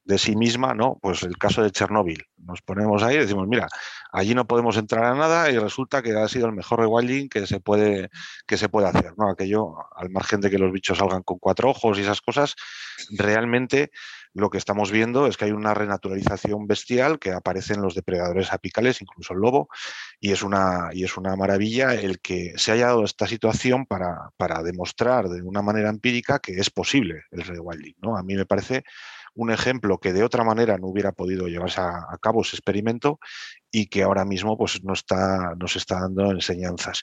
de 0.08 0.18
sí 0.18 0.34
misma, 0.36 0.74
¿no? 0.74 0.98
Pues 1.02 1.22
el 1.22 1.36
caso 1.36 1.62
de 1.62 1.70
Chernóbil. 1.70 2.24
Nos 2.38 2.62
ponemos 2.62 3.02
ahí 3.02 3.16
y 3.16 3.18
decimos, 3.18 3.46
mira, 3.46 3.68
allí 4.10 4.34
no 4.34 4.46
podemos 4.46 4.78
entrar 4.78 5.04
a 5.04 5.14
nada 5.14 5.50
y 5.50 5.58
resulta 5.58 6.02
que 6.02 6.16
ha 6.16 6.26
sido 6.28 6.46
el 6.46 6.54
mejor 6.54 6.80
rewilding 6.80 7.28
que 7.28 7.46
se 7.46 7.60
puede, 7.60 8.08
que 8.46 8.56
se 8.56 8.70
puede 8.70 8.88
hacer, 8.88 9.12
¿no? 9.18 9.28
Aquello, 9.28 9.74
al 9.94 10.08
margen 10.08 10.40
de 10.40 10.50
que 10.50 10.58
los 10.58 10.72
bichos 10.72 10.96
salgan 10.96 11.22
con 11.22 11.38
cuatro 11.38 11.68
ojos 11.68 11.98
y 11.98 12.02
esas 12.02 12.22
cosas, 12.22 12.54
realmente 13.10 13.90
lo 14.38 14.50
que 14.50 14.58
estamos 14.58 14.90
viendo 14.90 15.26
es 15.26 15.36
que 15.36 15.46
hay 15.46 15.52
una 15.52 15.74
renaturalización 15.74 16.66
bestial 16.66 17.18
que 17.18 17.32
aparece 17.32 17.74
en 17.74 17.82
los 17.82 17.94
depredadores 17.94 18.52
apicales, 18.52 19.02
incluso 19.02 19.34
el 19.34 19.40
lobo, 19.40 19.68
y 20.20 20.32
es 20.32 20.42
una, 20.42 20.90
y 20.92 21.04
es 21.04 21.16
una 21.16 21.36
maravilla 21.36 21.94
el 21.94 22.20
que 22.20 22.52
se 22.56 22.72
haya 22.72 22.86
dado 22.86 23.04
esta 23.04 23.26
situación 23.26 23.86
para, 23.86 24.30
para 24.36 24.62
demostrar 24.62 25.28
de 25.28 25.42
una 25.42 25.62
manera 25.62 25.90
empírica 25.90 26.38
que 26.38 26.52
es 26.52 26.70
posible 26.70 27.22
el 27.30 27.42
rewilding, 27.42 27.96
¿no? 28.00 28.16
A 28.16 28.22
mí 28.22 28.34
me 28.34 28.46
parece 28.46 28.84
un 29.38 29.52
ejemplo 29.52 29.98
que 29.98 30.12
de 30.12 30.24
otra 30.24 30.42
manera 30.42 30.78
no 30.78 30.88
hubiera 30.88 31.12
podido 31.12 31.46
llevarse 31.46 31.80
a, 31.80 32.18
cabo 32.20 32.42
ese 32.42 32.56
experimento 32.56 33.20
y 33.70 33.86
que 33.86 34.02
ahora 34.02 34.24
mismo 34.24 34.58
pues, 34.58 34.82
no 34.82 34.92
está, 34.94 35.54
nos 35.54 35.76
está 35.76 36.00
dando 36.00 36.32
enseñanzas. 36.32 37.02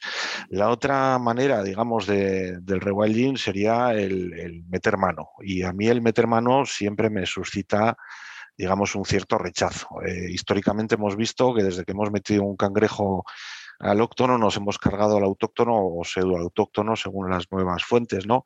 La 0.50 0.70
otra 0.70 1.18
manera, 1.18 1.64
digamos, 1.64 2.08
de, 2.08 2.58
del 2.60 2.82
rewilding 2.82 3.38
sería 3.38 3.94
el, 3.94 4.66
meter 4.68 4.98
mano. 4.98 5.30
Y 5.42 5.64
a 5.64 5.72
mí 5.72 5.88
el 5.88 6.02
meter 6.02 6.28
mano 6.28 6.66
siempre 6.66 7.10
me 7.10 7.26
suscita 7.26 7.98
digamos, 8.58 8.96
un 8.96 9.04
cierto 9.04 9.38
rechazo. 9.38 9.88
Eh, 10.06 10.32
históricamente 10.32 10.96
hemos 10.96 11.18
visto 11.18 11.54
que 11.54 11.62
desde 11.62 11.84
que 11.84 11.92
hemos 11.92 12.10
metido 12.10 12.44
un 12.44 12.56
cangrejo 12.56 13.26
al 13.80 14.00
autóctono 14.00 14.38
nos 14.38 14.56
hemos 14.56 14.78
cargado 14.78 15.18
al 15.18 15.24
autóctono 15.24 15.74
o 15.76 16.04
pseudo 16.06 16.38
autóctono 16.38 16.96
según 16.96 17.30
las 17.30 17.52
nuevas 17.52 17.84
fuentes, 17.84 18.26
¿no? 18.26 18.46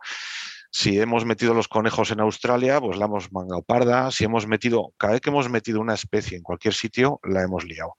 Si 0.72 1.00
hemos 1.00 1.26
metido 1.26 1.56
los 1.56 1.68
conejos 1.68 2.12
en 2.12 2.20
Australia, 2.20 2.80
pues 2.80 2.98
la 2.98 3.06
hemos 3.06 3.32
mangado 3.32 3.64
parda. 3.64 4.12
Si 4.12 4.24
hemos 4.24 4.46
metido, 4.46 4.94
cada 4.98 5.14
vez 5.14 5.22
que 5.22 5.32
hemos 5.32 5.50
metido 5.50 5.82
una 5.82 5.96
especie 5.96 6.38
en 6.38 6.44
cualquier 6.44 6.76
sitio, 6.76 7.20
la 7.24 7.42
hemos 7.42 7.66
liado. 7.66 7.96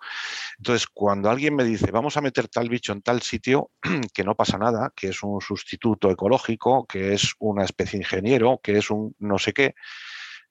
Entonces, 0.59 0.87
cuando 0.87 1.31
alguien 1.31 1.57
me 1.57 1.65
dice, 1.65 1.91
vamos 1.91 2.17
a 2.17 2.21
meter 2.21 2.49
tal 2.49 2.69
bicho 2.69 2.93
en 2.93 3.03
tal 3.03 3.23
sitio, 3.23 3.71
que 4.15 4.23
no 4.23 4.37
pasa 4.37 4.57
nada, 4.57 4.93
que 4.95 5.09
es 5.09 5.23
un 5.25 5.41
sustituto 5.41 6.11
ecológico, 6.11 6.87
que 6.87 7.13
es 7.13 7.35
una 7.41 7.65
especie 7.65 7.99
ingeniero, 7.99 8.61
que 8.63 8.79
es 8.79 8.91
un 8.91 9.17
no 9.19 9.39
sé 9.39 9.53
qué, 9.53 9.75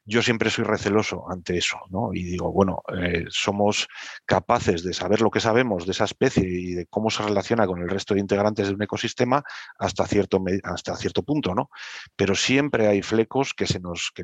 yo 0.09 0.23
siempre 0.23 0.49
soy 0.49 0.65
receloso 0.65 1.29
ante 1.29 1.57
eso, 1.57 1.77
¿no? 1.89 2.09
Y 2.13 2.23
digo, 2.23 2.51
bueno, 2.51 2.81
eh, 2.97 3.25
somos 3.29 3.87
capaces 4.25 4.83
de 4.83 4.93
saber 4.93 5.21
lo 5.21 5.29
que 5.29 5.39
sabemos 5.39 5.85
de 5.85 5.91
esa 5.91 6.05
especie 6.05 6.43
y 6.43 6.73
de 6.73 6.85
cómo 6.87 7.11
se 7.11 7.21
relaciona 7.21 7.67
con 7.67 7.79
el 7.79 7.89
resto 7.89 8.15
de 8.15 8.19
integrantes 8.19 8.67
de 8.67 8.73
un 8.73 8.81
ecosistema 8.81 9.43
hasta 9.77 10.07
cierto, 10.07 10.43
hasta 10.63 10.95
cierto 10.95 11.21
punto, 11.21 11.53
¿no? 11.53 11.69
Pero 12.15 12.33
siempre 12.33 12.87
hay 12.87 13.03
flecos 13.03 13.53
que 13.53 13.67
se 13.67 13.79
nos, 13.79 14.11
que 14.13 14.23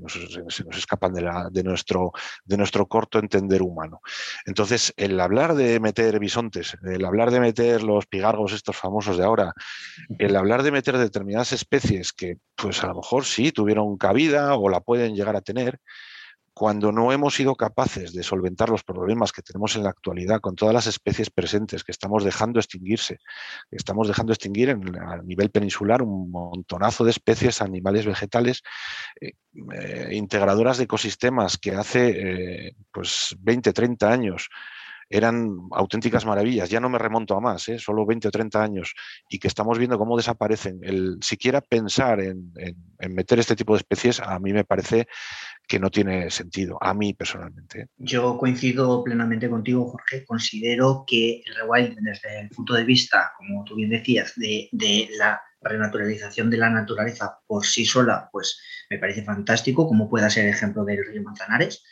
se 0.50 0.64
nos 0.64 0.78
escapan 0.78 1.14
de, 1.14 1.22
la, 1.22 1.50
de, 1.52 1.64
nuestro, 1.64 2.12
de 2.44 2.58
nuestro 2.58 2.88
corto 2.88 3.20
entender 3.20 3.62
humano. 3.62 4.02
Entonces, 4.46 4.92
el 4.98 5.20
hablar 5.20 5.54
de 5.54 5.80
meter 5.80 6.20
bisontes, 6.20 6.76
el 6.84 7.06
hablar 7.06 7.30
de 7.30 7.40
meter 7.40 7.84
los 7.84 8.08
pigargos 8.08 8.54
estos 8.54 8.76
famosos 8.76 9.18
de 9.18 9.24
ahora, 9.24 9.54
el 10.18 10.36
hablar 10.36 10.64
de 10.64 10.72
meter 10.72 10.98
determinadas 10.98 11.54
especies 11.54 12.12
que, 12.12 12.38
pues 12.56 12.84
a 12.84 12.88
lo 12.88 12.96
mejor 12.96 13.26
sí 13.26 13.52
tuvieron 13.52 13.98
cabida 13.98 14.56
o 14.56 14.68
la 14.70 14.80
pueden 14.80 15.16
llegar 15.16 15.36
a 15.36 15.42
tener, 15.42 15.75
cuando 16.56 16.94
no 16.94 17.12
hemos 17.12 17.36
sido 17.36 17.56
capaces 17.56 18.14
de 18.14 18.24
solventar 18.24 18.70
los 18.70 18.82
problemas 18.82 19.34
que 19.34 19.42
tenemos 19.42 19.76
en 19.76 19.84
la 19.84 19.90
actualidad 19.90 20.40
con 20.40 20.56
todas 20.56 20.74
las 20.74 20.88
especies 20.88 21.30
presentes 21.30 21.84
que 21.84 21.92
estamos 21.92 22.24
dejando 22.24 22.62
extinguirse, 22.62 23.20
estamos 23.72 24.08
dejando 24.08 24.32
extinguir 24.32 24.70
a 24.70 25.22
nivel 25.22 25.52
peninsular 25.52 26.02
un 26.02 26.32
montonazo 26.32 27.04
de 27.04 27.12
especies 27.12 27.62
animales, 27.62 28.06
vegetales, 28.06 28.64
eh, 29.20 29.34
eh, 29.74 30.10
integradoras 30.14 30.78
de 30.78 30.86
ecosistemas 30.86 31.58
que 31.58 31.72
hace 31.72 32.68
eh, 32.68 32.76
pues 32.90 33.36
20, 33.42 33.74
30 33.74 34.10
años 34.10 34.50
eran 35.10 35.58
auténticas 35.72 36.26
maravillas. 36.26 36.70
Ya 36.70 36.80
no 36.80 36.90
me 36.90 36.98
remonto 36.98 37.36
a 37.36 37.42
más, 37.42 37.68
¿eh? 37.70 37.80
solo 37.80 38.06
20 38.06 38.28
o 38.28 38.32
30 38.32 38.62
años, 38.64 38.94
y 39.30 39.40
que 39.40 39.48
estamos 39.48 39.78
viendo 39.78 39.98
cómo 39.98 40.18
desaparecen. 40.18 40.80
El 40.84 41.18
siquiera 41.22 41.62
pensar 41.62 42.20
en, 42.20 42.54
meter 43.10 43.40
este 43.40 43.56
tipo 43.56 43.74
de 43.74 43.80
especies, 43.80 44.20
a 44.20 44.40
mí 44.40 44.54
me 44.54 44.64
parece 44.64 45.08
que 45.68 45.80
no 45.80 45.90
tiene 45.90 46.30
sentido, 46.30 46.78
a 46.82 46.94
mí 46.94 47.14
personalmente. 47.14 47.82
¿eh? 47.82 47.88
Yo 47.98 48.38
coincido 48.38 49.04
plenamente 49.04 49.50
contigo, 49.50 49.90
Jorge. 49.90 50.26
Considero 50.26 51.04
que 51.08 51.44
el 51.46 51.56
rewild, 51.56 51.98
desde 52.02 52.42
el 52.42 52.50
punto 52.50 52.74
de 52.74 52.84
vista, 52.84 53.32
como 53.38 53.64
tú 53.64 53.76
bien 53.76 53.90
decías, 53.90 54.34
de, 54.36 54.70
de 54.72 55.10
la 55.18 55.42
renaturalización 55.62 56.50
de 56.50 56.58
la 56.58 56.70
naturaleza 56.70 57.40
por 57.48 57.66
sí 57.66 57.86
sola, 57.86 58.30
pues 58.32 58.60
me 58.90 59.00
parece 59.00 59.24
fantástico, 59.24 59.88
como 59.88 60.10
pueda 60.10 60.30
ser 60.30 60.46
el 60.46 60.54
ejemplo 60.54 60.86
del 60.86 61.04
río 61.06 61.24
Manzanares 61.24 61.84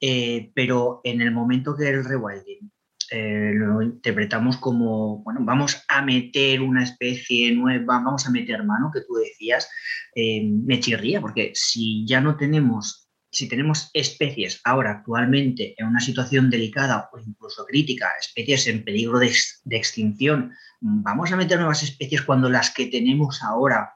eh, 0.00 0.50
pero 0.54 1.00
en 1.04 1.20
el 1.20 1.30
momento 1.30 1.76
que 1.76 1.88
el 1.88 2.04
rewilding 2.04 2.70
eh, 3.10 3.52
lo 3.54 3.82
interpretamos 3.82 4.56
como, 4.56 5.22
bueno, 5.22 5.40
vamos 5.42 5.84
a 5.88 6.02
meter 6.02 6.60
una 6.60 6.82
especie 6.82 7.54
nueva, 7.54 8.00
vamos 8.00 8.26
a 8.26 8.30
meter 8.30 8.64
mano, 8.64 8.90
que 8.92 9.02
tú 9.02 9.14
decías, 9.14 9.68
eh, 10.14 10.42
me 10.44 10.80
chirría, 10.80 11.20
porque 11.20 11.52
si 11.54 12.06
ya 12.06 12.20
no 12.20 12.36
tenemos, 12.36 13.08
si 13.30 13.48
tenemos 13.48 13.90
especies 13.92 14.60
ahora 14.64 14.92
actualmente 14.92 15.74
en 15.76 15.86
una 15.86 16.00
situación 16.00 16.50
delicada 16.50 17.08
o 17.12 17.18
incluso 17.18 17.64
crítica, 17.66 18.10
especies 18.18 18.66
en 18.66 18.84
peligro 18.84 19.18
de, 19.18 19.32
de 19.64 19.76
extinción, 19.76 20.52
vamos 20.80 21.30
a 21.30 21.36
meter 21.36 21.58
nuevas 21.58 21.82
especies 21.82 22.22
cuando 22.22 22.48
las 22.48 22.72
que 22.72 22.86
tenemos 22.86 23.42
ahora 23.42 23.94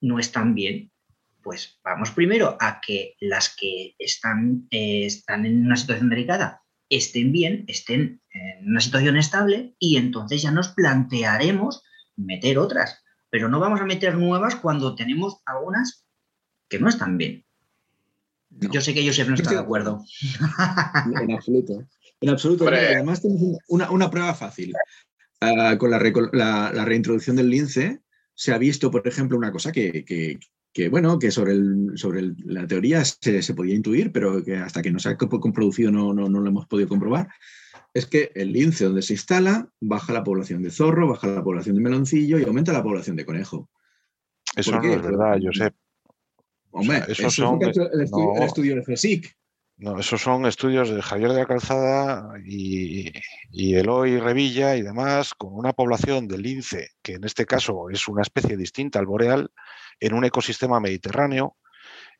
no 0.00 0.18
están 0.18 0.54
bien 0.54 0.90
pues 1.48 1.80
vamos 1.82 2.10
primero 2.10 2.58
a 2.60 2.78
que 2.78 3.14
las 3.20 3.56
que 3.56 3.94
están, 3.98 4.68
eh, 4.70 5.06
están 5.06 5.46
en 5.46 5.64
una 5.64 5.78
situación 5.78 6.10
delicada 6.10 6.62
estén 6.90 7.32
bien, 7.32 7.64
estén 7.68 8.20
en 8.34 8.68
una 8.68 8.82
situación 8.82 9.16
estable 9.16 9.74
y 9.78 9.96
entonces 9.96 10.42
ya 10.42 10.50
nos 10.50 10.68
plantearemos 10.68 11.82
meter 12.16 12.58
otras, 12.58 13.02
pero 13.30 13.48
no 13.48 13.60
vamos 13.60 13.80
a 13.80 13.86
meter 13.86 14.14
nuevas 14.18 14.56
cuando 14.56 14.94
tenemos 14.94 15.38
algunas 15.46 16.04
que 16.68 16.78
no 16.78 16.90
están 16.90 17.16
bien. 17.16 17.46
Yo 18.50 18.82
sé 18.82 18.92
que 18.92 19.06
Josep 19.06 19.28
no 19.28 19.34
está 19.34 19.52
de 19.52 19.58
acuerdo. 19.58 20.04
En 21.22 21.32
absoluto. 21.32 21.82
En 22.20 22.28
absoluto. 22.28 22.68
Además 22.68 23.22
tenemos 23.22 23.56
una, 23.68 24.10
prueba 24.10 24.34
fácil. 24.34 24.74
Ah, 25.40 25.78
con 25.78 25.90
la, 25.90 26.84
reintroducción 26.84 27.36
del 27.36 27.48
lince 27.48 28.02
se 28.34 28.52
ha 28.52 28.58
visto, 28.58 28.90
por 28.90 29.08
ejemplo, 29.08 29.38
una 29.38 29.50
cosa 29.50 29.72
que, 29.72 30.04
que 30.04 30.38
bueno, 30.90 31.18
que 31.18 31.30
sobre, 31.30 31.52
el, 31.52 31.92
sobre 31.96 32.34
la 32.44 32.66
teoría 32.66 33.04
se, 33.04 33.54
podía 33.54 33.74
intuir, 33.74 34.12
pero 34.12 34.44
que 34.44 34.56
hasta 34.56 34.80
que 34.80 34.92
no 34.92 35.00
se 35.00 35.08
ha 35.08 35.16
producido 35.16 35.90
no, 35.90 36.14
no, 36.14 36.28
no, 36.28 36.40
lo 36.40 36.48
hemos 36.48 36.66
podido 36.66 36.88
comprobar, 36.88 37.28
es 37.92 38.06
que 38.06 38.30
el 38.34 38.52
lince 38.52 38.84
donde 38.84 39.02
se 39.02 39.14
instala 39.14 39.68
baja 39.80 40.12
la 40.12 40.22
población 40.22 40.62
de 40.62 40.70
zorro, 40.70 41.08
baja 41.08 41.26
la 41.26 41.42
población 41.42 41.74
de 41.74 41.82
meloncillo 41.82 42.38
y 42.38 42.44
aumenta 42.44 42.72
la 42.72 42.82
población 42.82 43.16
de 43.16 43.26
conejo. 43.26 43.68
Eso 44.54 44.72
no 44.72 44.82
es 44.82 45.02
verdad, 45.02 45.38
Josep. 45.42 45.74
Hombre, 46.70 47.02
eso 47.08 47.30
son, 47.30 47.58
el, 47.62 48.02
estudio, 48.42 48.76
de 48.76 48.82
FESIC. 48.82 49.36
No, 49.78 49.98
esos 49.98 50.20
son 50.20 50.44
estudios 50.46 50.90
de 50.90 51.00
Javier 51.00 51.30
de 51.30 51.38
la 51.38 51.46
Calzada 51.46 52.34
y, 52.44 53.10
y, 53.50 53.74
Eloy 53.74 54.18
Revilla 54.18 54.76
y 54.76 54.82
demás, 54.82 55.34
con 55.34 55.54
una 55.54 55.72
población 55.72 56.28
de 56.28 56.38
lince, 56.38 56.90
que 57.02 57.14
en 57.14 57.24
este 57.24 57.46
caso 57.46 57.88
es 57.90 58.06
una 58.06 58.22
especie 58.22 58.56
distinta 58.56 58.98
al 58.98 59.06
boreal, 59.06 59.50
en 60.00 60.14
un 60.14 60.24
ecosistema 60.24 60.80
mediterráneo 60.80 61.56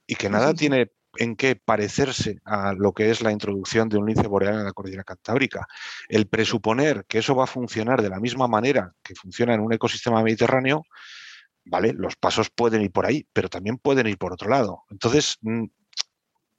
y 0.07 0.15
que 0.15 0.31
nada 0.31 0.55
tiene 0.55 0.91
en 1.17 1.37
qué 1.37 1.57
parecerse 1.57 2.39
a 2.45 2.73
lo 2.75 2.93
que 2.93 3.11
es 3.11 3.23
la 3.23 3.33
introducción 3.33 3.89
de 3.89 3.99
un 3.99 4.07
lince 4.07 4.27
boreal 4.27 4.55
en 4.55 4.65
la 4.65 4.73
cordillera 4.73 5.05
cantábrica. 5.05 5.67
El 6.09 6.29
presuponer 6.29 7.05
que 7.07 7.19
eso 7.19 7.35
va 7.35 7.45
a 7.45 7.49
funcionar 7.49 8.03
de 8.03 8.11
la 8.11 8.21
misma 8.21 8.47
manera 8.47 8.93
que 9.03 9.15
funciona 9.15 9.55
en 9.55 9.61
un 9.61 9.73
ecosistema 9.73 10.23
mediterráneo, 10.23 10.85
vale, 11.65 11.93
los 11.93 12.17
pasos 12.17 12.51
pueden 12.51 12.83
ir 12.83 12.93
por 12.93 13.07
ahí, 13.07 13.27
pero 13.33 13.49
también 13.49 13.79
pueden 13.79 14.07
ir 14.07 14.19
por 14.19 14.33
otro 14.33 14.49
lado. 14.49 14.85
Entonces, 14.91 15.39
mm, 15.41 15.65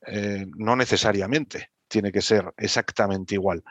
eh, 0.07 0.45
no 0.57 0.75
necesariamente 0.75 1.71
tiene 1.87 2.11
que 2.11 2.21
ser 2.21 2.53
exactamente 2.57 3.35
igual. 3.35 3.63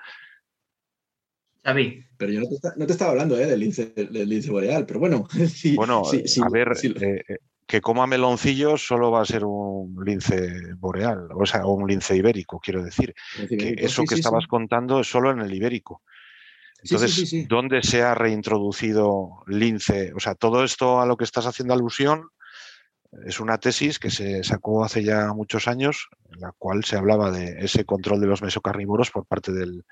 Pero 2.16 2.32
yo 2.32 2.40
no 2.76 2.86
te, 2.86 2.92
estaba 2.92 3.12
hablando 3.12 3.38
eh, 3.38 3.46
del, 3.46 3.60
lince, 3.60 4.50
boreal, 4.50 4.86
pero 4.86 5.00
bueno. 5.00 5.26
bueno, 5.76 6.02
a 6.04 6.48
ver, 6.50 6.72
eh, 6.82 7.22
eh, 7.28 7.36
que 7.66 7.80
coma 7.80 8.06
meloncillos 8.06 8.86
solo 8.86 9.10
va 9.10 9.22
a 9.22 9.26
ser 9.26 9.44
un 9.44 9.96
lince 10.04 10.74
boreal, 10.76 11.28
o 11.34 11.46
sea, 11.46 11.66
un 11.66 11.86
lince 11.86 12.16
ibérico, 12.16 12.60
quiero 12.60 12.82
decir. 12.82 13.14
que 13.48 13.74
eso 13.78 14.04
que 14.04 14.14
estabas 14.14 14.46
contando 14.46 15.00
es 15.00 15.08
solo 15.08 15.30
en 15.30 15.40
el 15.40 15.52
ibérico. 15.52 16.02
Entonces, 16.82 17.48
¿dónde 17.48 17.82
se 17.82 18.02
ha 18.02 18.14
reintroducido 18.14 19.42
lince? 19.46 20.12
O 20.14 20.20
sea, 20.20 20.34
todo 20.34 20.64
esto 20.64 21.00
a 21.00 21.06
lo 21.06 21.16
que 21.16 21.24
estás 21.24 21.46
haciendo 21.46 21.74
alusión 21.74 22.28
es 23.26 23.40
una 23.40 23.58
tesis 23.58 23.98
que 23.98 24.10
se 24.10 24.44
sacó 24.44 24.84
hace 24.84 25.02
ya 25.02 25.32
muchos 25.32 25.66
años, 25.66 26.08
en 26.32 26.40
la 26.40 26.52
cual 26.56 26.84
se 26.84 26.96
hablaba 26.96 27.30
de 27.30 27.64
ese 27.64 27.84
control 27.84 28.20
de 28.20 28.26
los 28.26 28.42
mesocarnívoros 28.42 29.10
por 29.10 29.26
parte 29.26 29.52
del, 29.52 29.84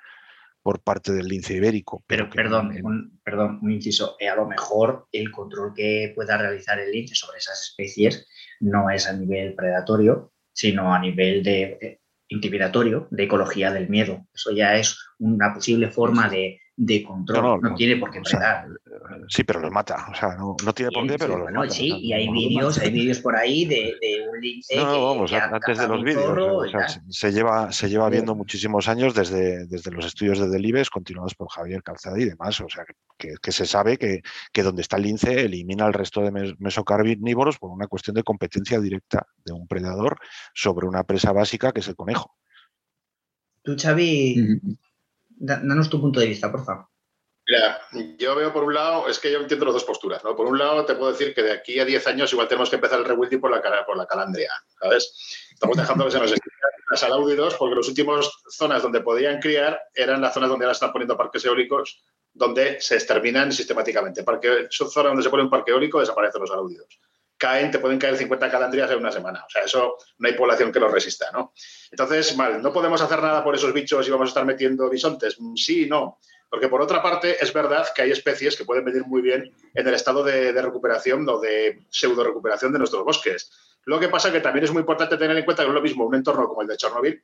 por 0.66 0.82
parte 0.82 1.12
del 1.12 1.28
lince 1.28 1.54
ibérico. 1.54 2.02
Pero, 2.08 2.28
perdón, 2.28 2.76
un, 2.82 3.20
perdón, 3.22 3.60
un 3.62 3.70
inciso, 3.70 4.16
eh, 4.18 4.28
a 4.28 4.34
lo 4.34 4.48
mejor 4.48 5.06
el 5.12 5.30
control 5.30 5.72
que 5.72 6.10
pueda 6.12 6.36
realizar 6.36 6.80
el 6.80 6.90
lince 6.90 7.14
sobre 7.14 7.38
esas 7.38 7.62
especies 7.62 8.26
no 8.58 8.90
es 8.90 9.06
a 9.06 9.12
nivel 9.12 9.54
predatorio, 9.54 10.32
sino 10.52 10.92
a 10.92 10.98
nivel 10.98 11.44
de 11.44 12.00
intimidatorio, 12.26 13.06
de 13.12 13.22
ecología 13.22 13.70
del 13.70 13.88
miedo. 13.88 14.26
Eso 14.34 14.50
ya 14.50 14.74
es 14.74 14.98
una 15.20 15.54
posible 15.54 15.88
forma 15.88 16.28
de, 16.28 16.58
de 16.76 17.02
control. 17.02 17.60
No, 17.62 17.74
tiene 17.74 17.96
por 17.96 18.10
qué 18.10 18.20
predar. 18.20 18.68
sí, 19.28 19.44
pero 19.44 19.60
los 19.60 19.72
mata. 19.72 20.06
O 20.10 20.14
sea, 20.14 20.36
no, 20.36 20.54
tiene 20.74 20.92
por 20.92 21.06
qué, 21.06 21.16
pero 21.18 21.38
los 21.38 21.50
mata. 21.50 21.70
Sí, 21.70 21.88
y 21.88 22.12
hay 22.12 22.28
vídeos, 22.28 22.78
hay 22.78 22.90
vídeos 22.90 23.18
por 23.20 23.34
ahí 23.34 23.64
de, 23.64 23.94
de 24.00 24.28
un 24.28 24.40
lince. 24.40 24.76
No, 24.76 25.06
vamos, 25.06 25.32
antes 25.32 25.78
de 25.78 25.88
los 25.88 26.04
vídeos. 26.04 27.00
se 27.08 27.32
lleva, 27.32 27.72
se 27.72 27.88
lleva 27.88 28.10
viendo 28.10 28.34
muchísimos 28.34 28.88
años 28.88 29.14
desde, 29.14 29.66
desde 29.66 29.90
los 29.90 30.04
estudios 30.04 30.38
de 30.38 30.48
Delibes, 30.48 30.90
continuados 30.90 31.34
por 31.34 31.48
Javier 31.48 31.82
Calzada 31.82 32.20
y 32.20 32.26
demás. 32.26 32.60
O 32.60 32.68
sea, 32.68 32.84
que, 33.16 33.34
que 33.40 33.52
se 33.52 33.64
sabe 33.64 33.96
que, 33.96 34.20
que, 34.52 34.62
donde 34.62 34.82
está 34.82 34.98
el 34.98 35.04
lince 35.04 35.40
elimina 35.40 35.86
al 35.86 35.94
resto 35.94 36.20
de 36.20 36.54
mesocarnívoros 36.58 37.58
por 37.58 37.70
una 37.70 37.86
cuestión 37.86 38.14
de 38.14 38.22
competencia 38.22 38.80
directa 38.80 39.26
de 39.44 39.54
un 39.54 39.66
predador 39.66 40.18
sobre 40.52 40.86
una 40.86 41.04
presa 41.04 41.32
básica 41.32 41.72
que 41.72 41.80
es 41.80 41.88
el 41.88 41.96
conejo. 41.96 42.36
Tú, 43.62 43.74
Xavi, 43.76 44.60
danos 45.37 45.91
tu 45.91 46.01
punto 46.01 46.20
de 46.20 46.26
vista, 46.26 46.51
por 46.51 46.64
favor. 46.64 46.89
Mira, 47.49 47.80
yo 48.18 48.34
veo 48.34 48.53
por 48.53 48.64
un 48.64 48.74
lado, 48.74 49.09
es 49.09 49.20
que 49.20 49.30
yo 49.30 49.39
entiendo 49.39 49.66
las 49.66 49.74
dos 49.74 49.84
posturas, 49.84 50.24
¿no? 50.24 50.34
Por 50.34 50.49
un 50.49 50.59
lado, 50.59 50.84
te 50.84 50.97
puedo 50.97 51.12
decir 51.12 51.32
que 51.32 51.45
de 51.45 51.53
aquí 51.53 51.78
a 51.78 51.84
10 51.84 52.05
años 52.09 52.32
igual 52.32 52.49
tenemos 52.49 52.68
que 52.68 52.76
empezar 52.76 52.99
el 52.99 53.05
rewilding 53.05 53.41
por 53.41 53.53
la, 53.53 53.87
por 53.87 53.97
la 53.97 54.07
calandria, 54.07 54.51
¿sabes? 54.80 55.49
Estamos 55.53 55.76
dejando 55.76 56.05
que 56.07 56.11
se 56.11 56.18
nos 56.18 56.34
las 56.91 57.03
alaudidos 57.03 57.55
porque 57.55 57.76
las 57.76 57.89
últimas 57.89 58.30
zonas 58.49 58.82
donde 58.82 59.01
podían 59.01 59.41
criar 59.41 59.80
eran 59.95 60.20
las 60.20 60.34
zonas 60.34 60.51
donde 60.51 60.64
ahora 60.64 60.72
están 60.72 60.93
poniendo 60.93 61.16
parques 61.16 61.45
eólicos, 61.45 62.03
donde 62.32 62.80
se 62.80 62.95
exterminan 62.95 63.53
sistemáticamente. 63.53 64.22
Parque, 64.22 64.66
son 64.70 64.91
zonas 64.91 65.11
donde 65.11 65.22
se 65.22 65.30
pone 65.30 65.45
un 65.45 65.51
parque 65.51 65.70
eólico, 65.70 66.01
desaparecen 66.01 66.41
los 66.41 66.51
alaudidos. 66.51 67.01
Caen, 67.39 67.70
te 67.70 67.78
pueden 67.78 67.99
caer 67.99 68.16
50 68.16 68.51
calandrias 68.51 68.91
en 68.91 68.99
una 68.99 69.12
semana. 69.12 69.45
O 69.47 69.51
sea, 69.51 69.62
eso 69.62 69.97
no 70.18 70.28
hay 70.28 70.34
población 70.34 70.72
que 70.72 70.80
lo 70.80 70.89
resista, 70.89 71.30
¿no? 71.32 71.53
Entonces, 71.91 72.37
mal, 72.37 72.62
no 72.62 72.72
podemos 72.72 73.01
hacer 73.01 73.20
nada 73.22 73.45
por 73.45 73.55
esos 73.55 73.72
bichos 73.72 74.07
y 74.07 74.11
vamos 74.11 74.28
a 74.28 74.30
estar 74.30 74.45
metiendo 74.45 74.89
bisontes. 74.89 75.37
Sí, 75.57 75.87
no. 75.87 76.18
Porque 76.49 76.68
por 76.68 76.80
otra 76.80 77.03
parte, 77.03 77.43
es 77.43 77.53
verdad 77.53 77.87
que 77.95 78.03
hay 78.03 78.11
especies 78.12 78.57
que 78.57 78.64
pueden 78.64 78.84
venir 78.84 79.05
muy 79.07 79.20
bien 79.20 79.53
en 79.74 79.87
el 79.87 79.95
estado 79.95 80.22
de, 80.22 80.53
recuperación 80.53 81.28
o 81.28 81.41
de 81.41 81.84
pseudo 81.91 82.22
recuperación 82.22 82.72
de 82.72 82.78
nuestros 82.78 83.05
bosques. 83.05 83.51
Lo 83.84 83.99
que 83.99 84.09
pasa 84.09 84.32
que 84.32 84.41
también 84.41 84.64
es 84.64 84.72
muy 84.72 84.80
importante 84.80 85.16
tener 85.16 85.37
en 85.37 85.45
cuenta 85.45 85.62
que 85.62 85.68
es 85.68 85.74
lo 85.74 85.82
mismo 85.82 86.07
un 86.07 86.14
entorno 86.14 86.49
como 86.49 86.62
el 86.62 86.68
de 86.68 86.76
Chernobyl, 86.76 87.22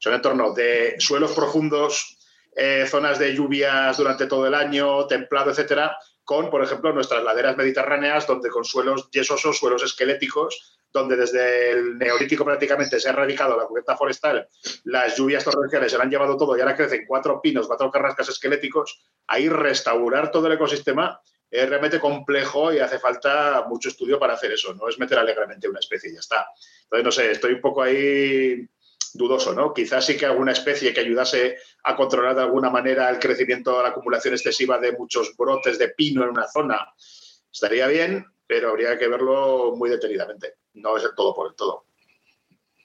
es 0.00 0.06
un 0.06 0.14
entorno 0.14 0.52
de 0.52 0.94
suelos 0.98 1.32
profundos, 1.32 2.18
eh, 2.54 2.86
zonas 2.88 3.18
de 3.18 3.34
lluvias 3.34 3.96
durante 3.96 4.26
todo 4.26 4.46
el 4.46 4.54
año, 4.54 5.06
templado, 5.06 5.50
etcétera, 5.50 5.96
con, 6.28 6.50
por 6.50 6.62
ejemplo, 6.62 6.92
nuestras 6.92 7.24
laderas 7.24 7.56
mediterráneas, 7.56 8.26
donde 8.26 8.50
con 8.50 8.62
suelos 8.62 9.10
yesosos, 9.10 9.56
suelos 9.56 9.82
esqueléticos, 9.82 10.76
donde 10.92 11.16
desde 11.16 11.70
el 11.70 11.96
neolítico 11.96 12.44
prácticamente 12.44 13.00
se 13.00 13.08
ha 13.08 13.12
erradicado 13.12 13.56
la 13.56 13.64
cubierta 13.64 13.96
forestal, 13.96 14.46
las 14.84 15.16
lluvias 15.16 15.42
torrenciales 15.42 15.90
se 15.90 15.96
han 15.96 16.10
llevado 16.10 16.36
todo 16.36 16.54
y 16.54 16.60
ahora 16.60 16.76
crecen 16.76 17.06
cuatro 17.08 17.40
pinos, 17.40 17.66
cuatro 17.66 17.90
carrascas 17.90 18.28
esqueléticos, 18.28 19.00
ahí 19.26 19.48
restaurar 19.48 20.30
todo 20.30 20.48
el 20.48 20.52
ecosistema 20.52 21.18
es 21.50 21.66
realmente 21.66 21.98
complejo 21.98 22.74
y 22.74 22.78
hace 22.78 22.98
falta 22.98 23.64
mucho 23.66 23.88
estudio 23.88 24.18
para 24.18 24.34
hacer 24.34 24.52
eso, 24.52 24.74
no 24.74 24.86
es 24.86 24.98
meter 24.98 25.18
alegremente 25.18 25.66
una 25.66 25.78
especie 25.78 26.10
y 26.10 26.12
ya 26.12 26.20
está. 26.20 26.46
Entonces, 26.82 27.04
no 27.06 27.10
sé, 27.10 27.30
estoy 27.30 27.54
un 27.54 27.62
poco 27.62 27.80
ahí 27.82 28.68
dudoso, 29.14 29.54
¿no? 29.54 29.72
Quizás 29.72 30.06
sí 30.06 30.16
que 30.16 30.26
alguna 30.26 30.52
especie 30.52 30.92
que 30.92 31.00
ayudase 31.00 31.56
a 31.84 31.96
controlar 31.96 32.36
de 32.36 32.42
alguna 32.42 32.70
manera 32.70 33.08
el 33.10 33.18
crecimiento, 33.18 33.82
la 33.82 33.90
acumulación 33.90 34.34
excesiva 34.34 34.78
de 34.78 34.92
muchos 34.92 35.36
brotes 35.36 35.78
de 35.78 35.90
pino 35.90 36.24
en 36.24 36.30
una 36.30 36.46
zona, 36.46 36.92
estaría 37.52 37.86
bien, 37.86 38.26
pero 38.46 38.70
habría 38.70 38.98
que 38.98 39.08
verlo 39.08 39.74
muy 39.76 39.90
detenidamente. 39.90 40.54
No 40.74 40.96
es 40.96 41.04
el 41.04 41.10
todo 41.16 41.34
por 41.34 41.48
el 41.48 41.54
todo. 41.54 41.86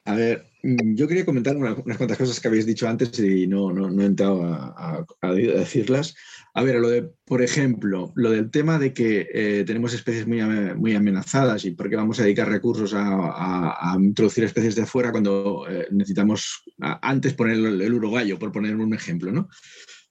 A 0.05 0.15
ver, 0.15 0.45
mm, 0.63 0.95
yo 0.95 1.07
quería 1.07 1.25
comentar 1.25 1.55
unas, 1.55 1.75
cuantas 1.75 2.17
cosas 2.17 2.39
que 2.39 2.47
habéis 2.47 2.65
dicho 2.65 2.87
antes 2.87 3.17
y 3.19 3.47
no, 3.47 3.71
no, 3.71 4.01
he 4.01 4.05
entrado 4.05 4.43
a, 4.43 5.05
decirlas. 5.33 6.15
A 6.55 6.61
ver, 6.61 6.75
lo 6.75 6.89
de, 6.89 7.01
por 7.25 7.41
ejemplo, 7.41 8.11
lo 8.15 8.29
del 8.29 8.51
tema 8.51 8.77
de 8.77 8.93
que 8.93 9.27
eh, 9.33 9.63
tenemos 9.65 9.93
especies 9.93 10.27
muy, 10.27 10.41
muy 10.75 10.93
amenazadas 10.93 11.65
y 11.65 11.71
por 11.71 11.89
qué 11.89 11.95
vamos 11.95 12.19
a 12.19 12.23
dedicar 12.23 12.47
recursos 12.47 12.93
a, 12.95 13.95
introducir 13.99 14.43
especies 14.43 14.75
de 14.75 14.85
fuera 14.85 15.11
cuando 15.11 15.65
eh, 15.67 15.87
necesitamos 15.89 16.63
antes 16.79 17.33
poner 17.33 17.55
el, 17.55 17.81
el 17.81 18.37
por 18.37 18.51
poner 18.51 18.75
un 18.75 18.93
ejemplo, 18.93 19.31
¿no? 19.31 19.49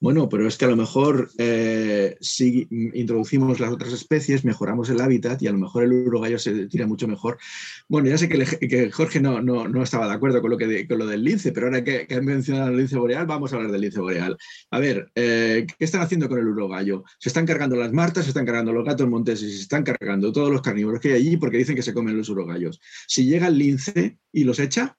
Bueno, 0.03 0.29
pero 0.29 0.49
es 0.49 0.59
que 0.59 0.65
a 0.65 0.69
lo 0.69 0.75
mejor 0.75 1.31
eh, 1.39 2.17
si 2.21 2.67
introducimos 2.71 3.61
las 3.61 3.71
otras 3.71 3.93
especies, 3.93 4.45
mejoramos 4.45 4.91
el 4.91 5.01
hábitat 5.01 5.41
y 5.41 5.47
a 5.47 5.53
lo 5.53 5.59
mejor 5.59 5.85
el 5.85 5.93
urogallo 5.93 6.41
se 6.41 6.67
tira 6.67 6.89
mucho 6.89 7.07
mejor. 7.07 7.39
Bueno, 7.87 8.09
ya 8.09 8.19
sé 8.19 8.29
que, 8.29 8.91
Jorge 8.91 9.21
no, 9.21 9.41
no, 9.41 9.81
estaba 9.81 10.09
de 10.09 10.15
acuerdo 10.15 10.43
con 10.43 10.51
lo, 10.51 10.59
que 10.59 10.89
con 10.89 10.99
lo 10.99 11.07
del 11.07 11.23
lince, 11.23 11.53
pero 11.53 11.69
ahora 11.69 11.85
que, 11.85 12.09
que 12.09 12.17
han 12.17 12.25
mencionado 12.25 12.71
el 12.71 12.79
lince 12.79 12.97
boreal, 12.97 13.27
vamos 13.27 13.53
a 13.53 13.57
hablar 13.57 13.71
del 13.71 13.81
lince 13.81 14.01
boreal. 14.01 14.37
A 14.73 14.81
ver, 14.81 15.09
eh, 15.15 15.69
¿qué 15.79 15.85
están 15.85 16.01
haciendo 16.01 16.29
con 16.29 16.41
el 16.41 16.49
urogallo? 16.49 17.05
Se 17.21 17.29
están 17.29 17.47
cargando 17.47 17.77
las 17.77 17.93
martas, 17.93 18.25
se 18.25 18.31
están 18.31 18.45
cargando 18.45 18.73
los 18.73 18.85
gatos 18.85 19.09
monteses, 19.09 19.55
se 19.55 19.63
están 19.63 19.85
cargando 19.85 20.33
todos 20.33 20.51
los 20.51 20.63
carnívoros 20.63 20.99
que 20.99 21.11
hay 21.11 21.15
allí 21.15 21.37
porque 21.37 21.59
dicen 21.59 21.77
que 21.77 21.83
se 21.83 21.95
comen 21.95 22.19
los 22.19 22.29
urogallos. 22.29 22.81
Si 23.07 23.25
llega 23.25 23.47
el 23.47 23.57
lince 23.57 24.19
y 24.33 24.43
los 24.43 24.59
echa, 24.59 24.99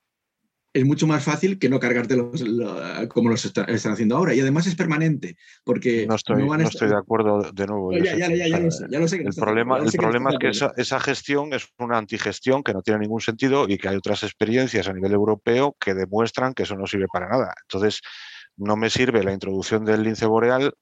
es 0.74 0.86
mucho 0.86 1.06
más 1.06 1.24
fácil 1.24 1.60
que 1.60 1.70
no 1.70 1.80
cargarte 1.80 2.18
como 3.08 3.30
los 3.30 3.46
están 3.46 3.94
haciendo 3.94 4.18
ahora. 4.18 4.34
Y 4.34 4.40
además 4.40 4.66
es 4.66 4.76
permanente, 4.76 5.38
porque 5.64 6.08
no 6.08 6.16
estoy, 6.16 6.46
no 6.46 6.56
estoy 6.56 6.90
de 6.90 6.98
acuerdo 6.98 7.52
de 7.54 7.68
nuevo. 7.68 7.94
ya, 7.94 9.00
lo 9.00 9.08
sé, 9.08 9.18
el 9.18 9.34
problema, 9.36 9.78
el 9.78 9.92
problema 9.92 10.32
es 10.32 10.38
que 10.40 10.82
esa, 10.82 11.00
gestión 11.00 11.54
es 11.54 11.68
una 11.78 11.98
antigestión 11.98 12.64
que 12.64 12.74
no 12.74 12.82
tiene 12.82 13.02
ningún 13.02 13.22
sentido 13.22 13.68
y 13.70 13.78
que 13.78 13.90
hay 13.90 13.96
otras 13.96 14.24
experiencias 14.24 14.88
a 14.88 14.94
nivel 14.94 15.12
europeo 15.12 15.76
que 15.80 15.94
demuestran 15.94 16.54
que 16.54 16.64
eso 16.64 16.76
no 16.76 16.88
sirve 16.88 17.08
para 17.12 17.30
nada. 17.30 17.54
Entonces, 17.68 18.02
no 18.58 18.76
me 18.76 18.90
sirve 18.90 19.24
la 19.24 19.34
introducción 19.34 19.86
del 19.86 20.04
lince 20.04 20.26
boreal 20.26 20.74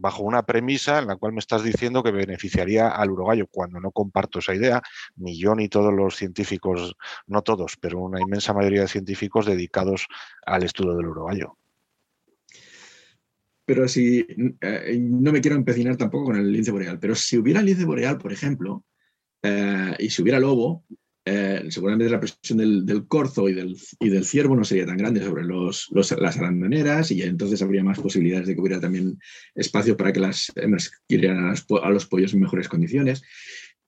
bajo 0.00 0.22
una 0.22 0.42
premisa 0.42 0.98
en 0.98 1.08
la 1.08 1.16
cual 1.16 1.32
me 1.32 1.40
estás 1.40 1.62
diciendo 1.62 2.02
que 2.02 2.10
beneficiaría 2.10 2.88
al 2.88 3.10
urogallo, 3.10 3.46
cuando 3.46 3.80
no 3.80 3.90
comparto 3.90 4.38
esa 4.38 4.54
idea, 4.54 4.82
ni 5.16 5.38
yo 5.38 5.54
ni 5.54 5.68
todos 5.68 5.92
los 5.92 6.16
científicos, 6.16 6.96
no 7.26 7.42
todos, 7.42 7.76
pero 7.76 8.00
una 8.00 8.20
inmensa 8.20 8.54
mayoría 8.54 8.82
de 8.82 8.88
científicos 8.88 9.46
dedicados 9.46 10.06
al 10.46 10.62
estudio 10.62 10.96
del 10.96 11.06
urogallo. 11.06 11.56
Pero 13.66 13.86
si, 13.86 14.26
eh, 14.60 14.98
no 15.00 15.32
me 15.32 15.40
quiero 15.40 15.56
empecinar 15.56 15.96
tampoco 15.96 16.26
con 16.26 16.36
el 16.36 16.50
lince 16.50 16.72
boreal, 16.72 16.98
pero 16.98 17.14
si 17.14 17.36
hubiera 17.38 17.62
lince 17.62 17.84
boreal, 17.84 18.18
por 18.18 18.32
ejemplo, 18.32 18.84
eh, 19.42 19.94
y 19.98 20.10
si 20.10 20.22
hubiera 20.22 20.40
lobo, 20.40 20.84
eh, 21.24 21.66
seguramente 21.68 22.10
la 22.10 22.18
presión 22.18 22.58
del, 22.58 23.06
corzo 23.06 23.48
y 23.48 23.52
del, 23.54 24.24
ciervo 24.24 24.56
no 24.56 24.64
sería 24.64 24.86
tan 24.86 24.96
grande 24.96 25.22
sobre 25.22 25.44
los, 25.44 25.88
las 25.92 26.38
arandaneras 26.38 27.10
y 27.10 27.22
entonces 27.22 27.60
habría 27.60 27.84
más 27.84 28.00
posibilidades 28.00 28.46
de 28.46 28.54
que 28.54 28.60
hubiera 28.60 28.80
también 28.80 29.18
espacio 29.54 29.96
para 29.96 30.12
que 30.12 30.20
las 30.20 30.50
hembras 30.56 30.90
criaran 31.06 31.44
a 31.44 31.90
los, 31.90 32.06
pollos 32.06 32.32
en 32.32 32.40
mejores 32.40 32.68
condiciones. 32.68 33.22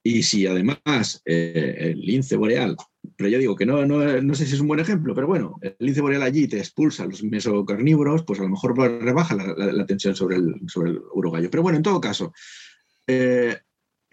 Y 0.05 0.23
si 0.23 0.45
además 0.45 1.21
eh, 1.25 1.75
el 1.79 2.01
lince 2.01 2.35
boreal, 2.35 2.75
pero 3.15 3.29
yo 3.29 3.39
digo 3.39 3.55
que 3.55 3.65
no, 3.65 3.85
no, 3.85 4.35
sé 4.35 4.45
si 4.45 4.55
es 4.55 4.59
un 4.59 4.67
buen 4.67 4.81
ejemplo, 4.81 5.15
pero 5.15 5.27
bueno, 5.27 5.57
el 5.61 5.75
lince 5.79 6.01
boreal 6.01 6.23
allí 6.23 6.47
te 6.47 6.57
expulsa 6.57 7.05
los 7.05 7.23
mesocarnívoros, 7.23 8.23
pues 8.23 8.39
a 8.39 8.43
lo 8.43 8.49
mejor 8.49 8.77
rebaja 8.77 9.35
la, 9.35 9.85
tensión 9.85 10.15
sobre 10.15 10.35
el, 10.35 10.55
sobre 10.67 10.91
el 10.91 10.99
urogallo. 11.13 11.49
Pero 11.49 11.63
bueno, 11.63 11.77
en 11.77 11.83
todo 11.83 12.01
caso, 12.01 12.33
eh, 13.07 13.57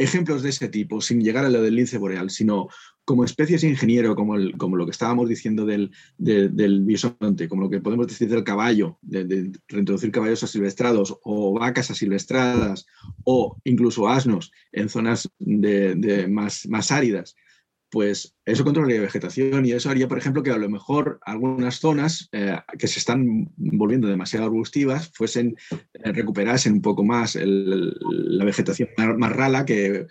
ejemplos 0.00 0.42
de 0.42 0.50
ese 0.50 0.68
tipo, 0.68 1.00
sin 1.00 1.22
llegar 1.22 1.44
a 1.44 1.50
lo 1.50 1.60
del 1.60 1.74
lince 1.74 1.98
boreal, 1.98 2.30
sino 2.30 2.68
como 3.10 3.24
especies 3.24 3.64
ingeniero, 3.64 4.14
como, 4.14 4.36
como 4.56 4.76
lo 4.76 4.84
que 4.84 4.92
estábamos 4.92 5.28
diciendo 5.28 5.66
del, 5.66 5.90
bisonte, 6.16 7.48
como 7.48 7.62
lo 7.62 7.68
que 7.68 7.80
podemos 7.80 8.06
decir 8.06 8.28
del 8.28 8.44
caballo, 8.44 8.98
de, 9.02 9.50
reintroducir 9.66 10.12
caballos 10.12 10.44
asilvestrados 10.44 11.18
o 11.24 11.52
vacas 11.58 11.90
asilvestradas 11.90 12.86
o 13.24 13.56
incluso 13.64 14.08
asnos 14.08 14.52
en 14.70 14.88
zonas 14.88 15.28
de, 15.40 16.28
más, 16.30 16.68
más 16.68 16.92
áridas, 16.92 17.34
pues 17.90 18.36
eso 18.44 18.64
controlaría 18.64 19.00
vegetación 19.00 19.66
y 19.66 19.72
eso 19.72 19.90
haría, 19.90 20.08
por 20.08 20.18
ejemplo, 20.18 20.42
que 20.42 20.50
a 20.50 20.58
lo 20.58 20.68
mejor 20.68 21.18
algunas 21.22 21.80
zonas 21.80 22.28
eh, 22.32 22.56
que 22.78 22.86
se 22.86 23.00
están 23.00 23.50
volviendo 23.56 24.06
demasiado 24.06 24.46
arbustivas 24.46 25.10
fuesen, 25.12 25.56
eh, 25.70 26.12
recuperasen 26.12 26.74
un 26.74 26.82
poco 26.82 27.04
más 27.04 27.36
la 27.36 28.44
vegetación 28.44 28.88
más, 28.96 29.32
rala 29.32 29.64
que 29.64 30.06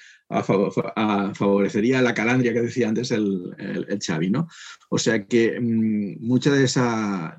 favorecería 1.34 2.02
la 2.02 2.14
calandria 2.14 2.54
que 2.54 2.62
decía 2.62 2.90
antes 2.90 3.12
el, 3.12 3.56
el, 3.58 4.32
¿no? 4.32 4.48
O 4.90 4.98
sea 4.98 5.26
que 5.26 5.60
mm, 5.60 6.18
muchas 6.20 6.54
de, 6.54 6.82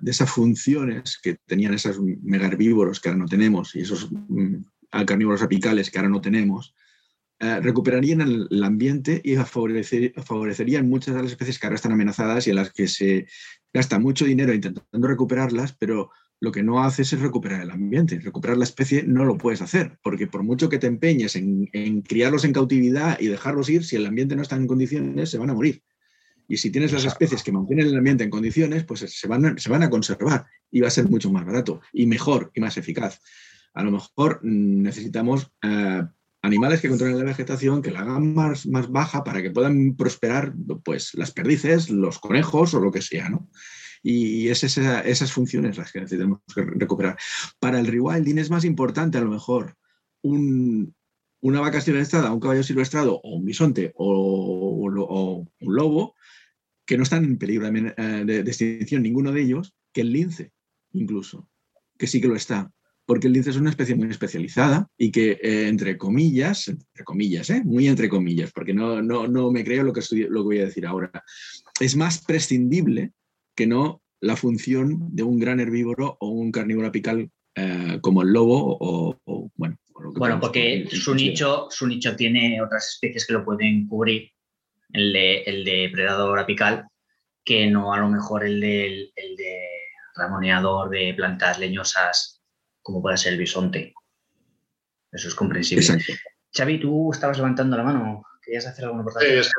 de 0.01 0.11
esas 0.11 0.30
funciones 0.30 1.18
que 1.22 1.36
tenían 1.47 1.74
esos 1.74 2.01
megaherbívoros 2.01 3.01
que 3.01 3.11
ahora 3.11 3.20
no 3.20 3.26
tenemos 3.26 3.76
y 3.76 3.80
esos 3.80 4.11
mm, 4.11 4.57
carnívoros 5.07 5.43
apicales 5.43 5.91
que 5.91 5.99
ahora 5.99 6.11
no 6.11 6.20
tenemos, 6.20 6.74
eh, 7.43 7.59
recuperarían 7.61 8.20
el, 8.20 8.62
ambiente 8.62 9.22
y 9.24 9.34
favorecerían 9.36 10.86
muchas 10.86 11.14
de 11.14 11.22
las 11.22 11.30
especies 11.30 11.59
que 11.59 11.66
ahora 11.66 11.76
están 11.76 11.93
amenazadas 11.93 12.47
y 12.47 12.51
en 12.51 12.57
las 12.57 12.70
que 12.70 12.86
se 12.86 13.26
gasta 13.72 13.99
mucho 13.99 14.26
dinero 14.26 14.53
intentando 14.53 15.09
recuperarlas, 15.09 15.72
pero 15.72 16.11
lo 16.38 16.53
que 16.53 16.62
no 16.62 16.82
haces 16.82 17.14
es 17.14 17.20
recuperar 17.20 17.62
el 17.62 17.70
ambiente. 17.70 18.18
Recuperar 18.18 18.59
la 18.59 18.64
especie 18.64 19.05
no 19.05 19.24
lo 19.24 19.38
puedes 19.38 19.62
hacer, 19.62 19.99
porque 20.03 20.26
por 20.26 20.43
mucho 20.43 20.68
que 20.68 20.76
te 20.76 20.86
empeñes 20.86 21.34
en, 21.34 22.03
criarlos 22.03 22.45
en 22.45 22.53
cautividad 22.53 23.18
y 23.18 23.28
dejarlos 23.28 23.70
ir, 23.70 23.84
si 23.84 23.97
el 23.97 24.05
ambiente 24.05 24.36
no 24.36 24.43
está 24.43 24.57
en 24.57 24.66
condiciones, 24.66 25.30
se 25.30 25.38
van 25.38 25.49
a 25.49 25.55
morir. 25.55 25.82
Y 26.47 26.59
si 26.59 26.70
tienes 26.70 26.93
las 26.93 27.07
especies 27.07 27.43
que 27.43 27.53
mantienen 27.53 27.86
el 27.86 27.97
ambiente 27.97 28.24
en 28.24 28.30
condiciones, 28.30 28.84
pues 28.84 29.01
se 29.01 29.28
van, 29.28 29.47
a, 29.47 29.57
se 29.57 29.70
van 29.70 29.82
a 29.82 29.88
conservar 29.88 30.45
y 30.70 30.80
va 30.80 30.88
a 30.88 30.91
ser 30.91 31.09
mucho 31.09 31.32
más 31.32 31.47
barato 31.47 31.80
y 31.91 32.05
mejor 32.05 32.51
y 32.55 32.61
más 32.61 32.76
eficaz. 32.76 33.20
A 33.72 33.82
lo 33.82 33.93
mejor 33.93 34.41
mm, 34.43 34.82
necesitamos 34.82 35.53
eh, 35.62 36.03
animales 36.43 36.80
que 36.80 36.88
controlen 36.88 37.18
la 37.18 37.24
vegetación, 37.24 37.82
que 37.82 37.91
la 37.91 38.01
hagan 38.01 38.34
más, 38.34 38.66
más 38.66 38.91
baja 38.91 39.24
para 39.24 39.43
que 39.43 39.51
puedan 39.51 39.95
prosperar 39.97 40.55
pues, 40.84 41.14
las 41.14 41.32
perdices, 41.32 41.91
los 41.91 42.18
conejos 42.18 42.74
o 42.74 42.80
lo 42.80 42.91
que 42.91 43.03
sea, 43.03 43.28
¿no? 43.28 43.49
Y 44.03 44.49
es 44.49 44.64
esas 44.64 45.32
funciones 45.32 45.76
las 45.76 45.93
que 45.93 46.01
necesitamos 46.01 46.41
recuperar. 46.57 47.18
Para 47.59 47.80
el 47.80 47.86
rewilding 47.86 48.38
es 48.38 48.49
más 48.49 48.64
importante 48.64 49.18
a 49.18 49.20
lo 49.20 49.30
mejor 49.30 49.76
una 50.22 51.61
vaca 51.61 51.82
silvestrada, 51.82 52.32
un 52.32 52.41
caballo 52.41 52.62
silvestrado 52.62 53.20
o 53.22 53.36
un 53.36 53.45
bisonte 53.45 53.93
o, 53.97 54.72
un 54.80 55.74
lobo, 55.74 56.14
que 56.86 56.97
no 56.97 57.03
están 57.03 57.24
en 57.24 57.36
peligro 57.36 57.66
eh, 57.66 58.24
de 58.24 58.41
extinción 58.41 59.03
ninguno 59.03 59.32
de 59.32 59.43
ellos, 59.43 59.74
que 59.93 60.01
el 60.01 60.12
lince 60.12 60.53
incluso, 60.93 61.49
que 61.99 62.07
sí 62.07 62.22
que 62.22 62.28
lo 62.28 62.36
está 62.36 62.72
porque 63.11 63.27
el 63.27 63.33
lince 63.33 63.51
es 63.51 63.57
una 63.57 63.71
especie 63.71 63.97
muy 63.97 64.09
especializada 64.09 64.87
y 64.97 65.11
que, 65.11 65.33
eh, 65.43 65.67
entre 65.67 65.99
comillas, 65.99 66.69
entre 66.69 67.03
comillas, 67.03 67.51
¿eh? 67.51 67.61
muy 67.65 67.89
entre 67.89 68.09
comillas, 68.09 68.53
porque 68.53 68.73
no, 68.73 69.03
no, 69.03 69.27
no 69.27 69.51
me 69.51 69.65
creo 69.65 69.83
lo 69.83 69.93
que, 69.93 70.01
lo 70.29 70.43
que 70.43 70.47
voy 70.47 70.59
a 70.61 70.67
decir 70.67 70.87
ahora, 70.87 71.11
es 71.81 71.97
más 71.97 72.25
prescindible 72.25 73.11
que 73.57 73.67
no 73.67 74.01
la 74.21 74.37
función 74.37 75.09
de 75.11 75.25
un 75.25 75.41
gran 75.41 75.59
herbívoro 75.59 76.19
o 76.21 76.29
un 76.29 76.53
carnívoro 76.53 76.87
apical 76.87 77.29
eh, 77.57 77.99
como 78.01 78.23
el 78.23 78.33
lobo 78.33 78.79
o, 78.81 79.51
bueno. 79.57 79.77
bueno, 80.15 80.39
porque 80.39 80.87
su 80.93 81.13
nicho, 81.13 81.67
su 81.69 81.89
nicho 81.89 82.15
tiene 82.15 82.63
otras 82.63 82.91
especies 82.91 83.27
que 83.27 83.33
lo 83.33 83.45
pueden 83.45 83.89
cubrir 83.89 84.31
el 84.93 85.13
de, 85.13 85.43
el 85.43 85.65
depredador 85.65 86.39
apical, 86.39 86.87
que 87.45 87.67
no 87.67 87.93
a 87.93 87.99
lo 87.99 88.09
mejor 88.09 88.45
el 88.45 88.61
de, 88.61 89.11
el 89.17 89.35
de 89.37 89.59
ramoneador 90.15 90.91
de 90.91 91.13
plantas 91.15 91.59
leñosas, 91.59 92.39
como 92.91 93.03
puede 93.03 93.16
ser 93.16 93.34
el 93.34 93.38
bisonte. 93.38 93.95
Eso 95.12 95.28
es 95.28 95.34
comprensible. 95.34 95.86
Xavi, 96.53 96.80
tú 96.80 97.12
estabas 97.12 97.36
levantando 97.36 97.76
la 97.76 97.84
mano. 97.84 98.24
¿Querías 98.43 98.66
hacer 98.66 98.84
alguna 98.84 99.03
aportación? 99.03 99.45
Sí, 99.45 99.51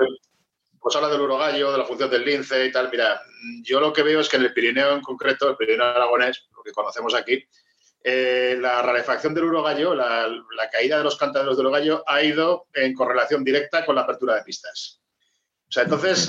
pues 0.79 0.95
habla 0.95 1.09
del 1.09 1.21
urogallo, 1.21 1.71
de 1.71 1.77
la 1.77 1.85
función 1.85 2.09
del 2.09 2.25
lince 2.25 2.65
y 2.65 2.71
tal. 2.71 2.89
Mira, 2.91 3.21
yo 3.63 3.79
lo 3.79 3.93
que 3.93 4.03
veo 4.03 4.19
es 4.19 4.27
que 4.27 4.37
en 4.37 4.43
el 4.43 4.53
Pirineo 4.53 4.95
en 4.95 5.01
concreto, 5.01 5.49
el 5.49 5.55
Pirineo 5.55 5.85
aragonés, 5.85 6.49
lo 6.55 6.63
que 6.63 6.71
conocemos 6.71 7.13
aquí, 7.15 7.45
eh, 8.03 8.57
la 8.59 8.81
rarefacción 8.81 9.33
del 9.33 9.45
urogallo, 9.45 9.93
la, 9.93 10.27
la, 10.27 10.69
caída 10.69 10.97
de 10.97 11.03
los 11.03 11.17
cantaderos 11.17 11.55
del 11.55 11.67
urogallo 11.67 12.03
ha 12.07 12.23
ido 12.23 12.67
en 12.73 12.93
correlación 12.93 13.43
directa 13.43 13.85
con 13.85 13.95
la 13.95 14.01
apertura 14.01 14.35
de 14.35 14.43
pistas. 14.43 14.99
O 15.69 15.71
sea, 15.71 15.83
entonces, 15.83 16.27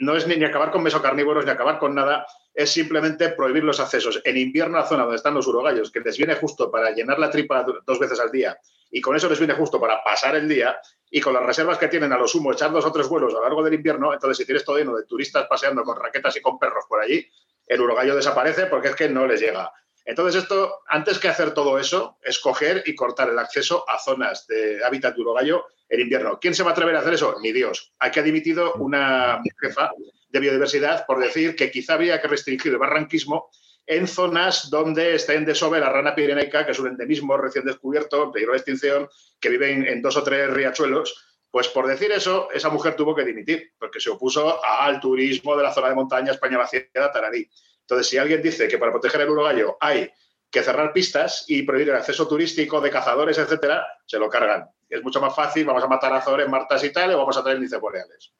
no 0.00 0.16
es 0.16 0.26
ni, 0.26 0.42
acabar 0.44 0.70
con 0.70 0.82
mesocarnívoros 0.82 1.44
ni 1.44 1.50
acabar 1.50 1.78
con 1.78 1.94
nada, 1.94 2.26
es 2.52 2.70
simplemente 2.70 3.30
prohibir 3.30 3.64
los 3.64 3.80
accesos. 3.80 4.20
En 4.24 4.36
invierno, 4.36 4.76
a 4.76 4.82
la 4.82 4.86
zona 4.86 5.02
donde 5.02 5.16
están 5.16 5.34
los 5.34 5.46
urogallos, 5.46 5.90
que 5.90 6.00
les 6.00 6.16
viene 6.16 6.34
justo 6.34 6.70
para 6.70 6.90
llenar 6.90 7.18
la 7.18 7.30
tripa 7.30 7.64
dos 7.86 7.98
veces 7.98 8.20
al 8.20 8.30
día, 8.30 8.56
y 8.90 9.00
con 9.00 9.16
eso 9.16 9.28
les 9.28 9.38
viene 9.38 9.54
justo 9.54 9.80
para 9.80 10.02
pasar 10.04 10.36
el 10.36 10.48
día, 10.48 10.78
y 11.10 11.20
con 11.20 11.32
las 11.32 11.44
reservas 11.44 11.78
que 11.78 11.88
tienen 11.88 12.12
a 12.12 12.18
lo 12.18 12.28
sumo, 12.28 12.52
echar 12.52 12.70
dos 12.72 12.84
o 12.84 12.92
tres 12.92 13.08
vuelos 13.08 13.32
a 13.34 13.38
lo 13.38 13.42
largo 13.42 13.62
del 13.62 13.74
invierno, 13.74 14.12
entonces 14.12 14.38
si 14.38 14.44
tienes 14.44 14.64
todo 14.64 14.78
lleno 14.78 14.96
de 14.96 15.04
turistas 15.04 15.46
paseando 15.48 15.82
con 15.82 15.98
raquetas 15.98 16.36
y 16.36 16.40
con 16.40 16.58
perros 16.58 16.84
por 16.88 17.00
allí, 17.00 17.26
el 17.66 17.80
urogallo 17.80 18.14
desaparece 18.14 18.66
porque 18.66 18.88
es 18.88 18.96
que 18.96 19.08
no 19.08 19.26
les 19.26 19.40
llega. 19.40 19.72
Entonces, 20.04 20.42
esto, 20.42 20.82
antes 20.86 21.18
que 21.18 21.28
hacer 21.28 21.54
todo 21.54 21.78
eso, 21.78 22.18
es 22.22 22.38
coger 22.38 22.82
y 22.86 22.94
cortar 22.94 23.30
el 23.30 23.38
acceso 23.38 23.88
a 23.88 23.98
zonas 23.98 24.46
de 24.46 24.84
hábitat 24.84 25.18
urogallo 25.18 25.66
en 25.88 26.00
invierno. 26.00 26.38
¿Quién 26.40 26.54
se 26.54 26.62
va 26.62 26.70
a 26.70 26.72
atrever 26.72 26.96
a 26.96 27.00
hacer 27.00 27.14
eso? 27.14 27.36
Ni 27.40 27.52
Dios. 27.52 27.92
Aquí 27.98 28.20
ha 28.20 28.22
dimitido 28.22 28.74
una 28.74 29.40
jefa 29.60 29.90
de 30.28 30.40
biodiversidad 30.40 31.06
por 31.06 31.20
decir 31.20 31.56
que 31.56 31.70
quizá 31.70 31.94
había 31.94 32.20
que 32.20 32.28
restringir 32.28 32.72
el 32.72 32.78
barranquismo 32.78 33.50
en 33.86 34.08
zonas 34.08 34.70
donde 34.70 35.14
está 35.14 35.34
en 35.34 35.44
desove 35.44 35.78
la 35.78 35.90
rana 35.90 36.14
pirenaica, 36.14 36.64
que 36.64 36.72
es 36.72 36.78
un 36.78 36.88
endemismo 36.88 37.36
recién 37.36 37.64
descubierto, 37.64 38.32
peligro 38.32 38.52
de 38.52 38.58
extinción, 38.58 39.08
que 39.38 39.50
vive 39.50 39.92
en, 39.92 40.02
dos 40.02 40.16
o 40.16 40.22
tres 40.22 40.50
riachuelos. 40.50 41.38
Pues 41.50 41.68
por 41.68 41.86
decir 41.86 42.10
eso, 42.10 42.48
esa 42.52 42.70
mujer 42.70 42.96
tuvo 42.96 43.14
que 43.14 43.24
dimitir, 43.24 43.72
porque 43.78 44.00
se 44.00 44.10
opuso 44.10 44.64
al 44.64 45.00
turismo 45.00 45.56
de 45.56 45.62
la 45.62 45.72
zona 45.72 45.90
de 45.90 45.94
montaña 45.94 46.32
España 46.32 46.58
vaciada, 46.58 47.12
Tararí. 47.12 47.48
Entonces, 47.84 48.08
si 48.08 48.18
alguien 48.18 48.42
dice 48.42 48.66
que 48.66 48.78
para 48.78 48.92
proteger 48.92 49.20
el 49.20 49.30
urogallo 49.30 49.76
hay 49.80 50.10
que 50.50 50.62
cerrar 50.62 50.92
pistas 50.92 51.44
y 51.48 51.62
prohibir 51.62 51.90
el 51.90 51.96
acceso 51.96 52.26
turístico 52.26 52.80
de 52.80 52.90
cazadores, 52.90 53.36
etcétera, 53.38 53.86
se 54.06 54.18
lo 54.18 54.30
cargan. 54.30 54.68
Es 54.88 55.02
mucho 55.02 55.20
más 55.20 55.34
fácil, 55.34 55.66
vamos 55.66 55.82
a 55.82 55.88
matar 55.88 56.12
a 56.12 56.18
azores, 56.18 56.48
martas 56.48 56.84
y 56.84 56.92
tal, 56.92 57.12
o 57.12 57.18
vamos 57.18 57.36
a 57.36 57.42
traer 57.42 57.58
linces 57.58 57.80
boreales. 57.80 58.32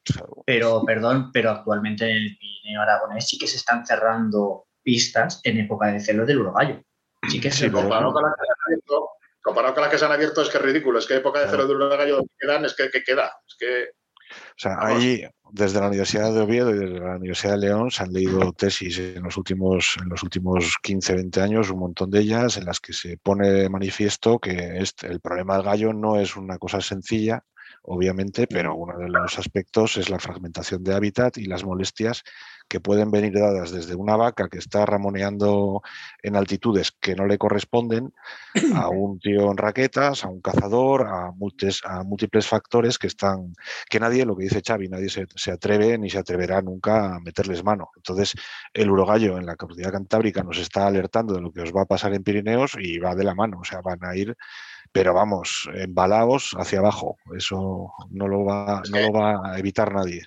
Pero, 0.45 0.83
perdón, 0.85 1.29
pero 1.33 1.51
actualmente 1.51 2.09
en 2.09 2.17
el 2.17 2.37
Pirineo 2.37 2.81
Aragonés 2.81 3.27
sí 3.27 3.37
que 3.37 3.47
se 3.47 3.57
están 3.57 3.85
cerrando 3.85 4.67
pistas 4.81 5.41
en 5.43 5.59
época 5.59 5.87
de 5.87 5.99
celo 5.99 6.25
del 6.25 6.39
urogallo. 6.39 6.81
Sí 7.29 7.41
que 7.41 7.51
se 7.51 7.71
comparado, 7.71 8.13
con 8.13 8.23
las 8.23 8.33
que 8.35 8.45
se 8.45 8.51
han 8.51 8.65
abierto, 8.67 9.09
comparado 9.41 9.73
con 9.73 9.81
las 9.81 9.91
que 9.91 9.97
se 9.97 10.05
han 10.05 10.11
abierto 10.11 10.41
es 10.41 10.49
que 10.49 10.57
es 10.57 10.63
ridículo. 10.63 10.99
Es 10.99 11.07
que 11.07 11.15
época 11.15 11.41
de 11.41 11.49
celo 11.49 11.67
del 11.67 11.77
urogallo 11.77 12.23
quedan, 12.39 12.65
es 12.65 12.75
que, 12.75 12.89
que 12.89 13.03
queda. 13.03 13.33
Es 13.45 13.55
que 13.59 13.89
o 14.31 14.57
sea, 14.57 14.77
ahí, 14.79 15.23
desde 15.51 15.79
la 15.79 15.87
Universidad 15.87 16.33
de 16.33 16.41
Oviedo 16.41 16.71
y 16.71 16.79
desde 16.79 16.99
la 16.99 17.15
Universidad 17.15 17.53
de 17.53 17.67
León 17.67 17.91
se 17.91 18.03
han 18.03 18.11
leído 18.11 18.51
tesis 18.53 18.97
en 18.99 19.23
los 19.23 19.37
últimos, 19.37 19.95
en 20.01 20.09
los 20.09 20.23
últimos 20.23 20.75
15, 20.81 21.15
20 21.15 21.41
años, 21.41 21.69
un 21.69 21.79
montón 21.79 22.09
de 22.09 22.19
ellas, 22.19 22.57
en 22.57 22.65
las 22.65 22.79
que 22.79 22.93
se 22.93 23.17
pone 23.17 23.49
de 23.49 23.69
manifiesto 23.69 24.39
que 24.39 24.77
este, 24.77 25.07
el 25.07 25.19
problema 25.19 25.55
del 25.55 25.65
gallo 25.65 25.93
no 25.93 26.19
es 26.19 26.35
una 26.35 26.57
cosa 26.57 26.81
sencilla, 26.81 27.43
obviamente, 27.83 28.47
pero 28.47 28.75
uno 28.75 28.97
de 28.97 29.09
los 29.09 29.37
aspectos 29.37 29.97
es 29.97 30.09
la 30.09 30.19
fragmentación 30.19 30.83
de 30.83 30.95
hábitat 30.95 31.37
y 31.37 31.45
las 31.45 31.63
molestias 31.63 32.23
que 32.67 32.79
pueden 32.79 33.11
venir 33.11 33.33
dadas 33.33 33.71
desde 33.71 33.95
una 33.95 34.15
vaca 34.15 34.49
que 34.49 34.57
está 34.57 34.85
ramoneando 34.85 35.81
en 36.21 36.35
altitudes 36.35 36.91
que 36.91 37.15
no 37.15 37.25
le 37.25 37.37
corresponden, 37.37 38.13
a 38.75 38.89
un 38.89 39.19
tío 39.19 39.51
en 39.51 39.57
raquetas, 39.57 40.23
a 40.23 40.29
un 40.29 40.41
cazador, 40.41 41.07
a, 41.07 41.27
a 41.27 42.03
múltiples 42.03 42.47
factores 42.47 42.97
que 42.97 43.07
están, 43.07 43.53
que 43.89 43.99
nadie, 43.99 44.25
lo 44.25 44.35
que 44.35 44.43
dice 44.43 44.61
Xavi, 44.65 44.89
nadie 44.89 45.09
se, 45.09 45.51
atreve 45.51 45.97
ni 45.97 46.09
se 46.09 46.17
atreverá 46.17 46.61
nunca 46.61 47.15
a 47.15 47.19
meterles 47.19 47.63
mano. 47.63 47.89
Entonces, 47.95 48.33
el 48.73 48.89
urogallo 48.89 49.37
en 49.37 49.45
la 49.45 49.55
comunidad 49.55 49.91
cantábrica 49.91 50.43
nos 50.43 50.57
está 50.57 50.87
alertando 50.87 51.33
de 51.35 51.41
lo 51.41 51.51
que 51.51 51.61
os 51.61 51.71
va 51.71 51.83
a 51.83 51.85
pasar 51.85 52.13
en 52.13 52.23
Pirineos 52.23 52.75
y 52.79 52.97
va 52.97 53.15
de 53.15 53.23
la 53.23 53.35
mano, 53.35 53.59
o 53.59 53.63
sea, 53.63 53.81
van 53.81 54.03
a 54.03 54.15
ir 54.15 54.35
pero 54.91 55.13
vamos, 55.13 55.69
embalados 55.73 56.55
hacia 56.57 56.79
abajo. 56.79 57.17
Eso 57.35 57.91
no 58.11 58.29
lo 58.29 58.45
va, 58.45 58.81
no 58.89 59.01
lo 59.01 59.11
va 59.11 59.41
a 59.43 59.59
evitar 59.59 59.93
nadie. 59.93 60.21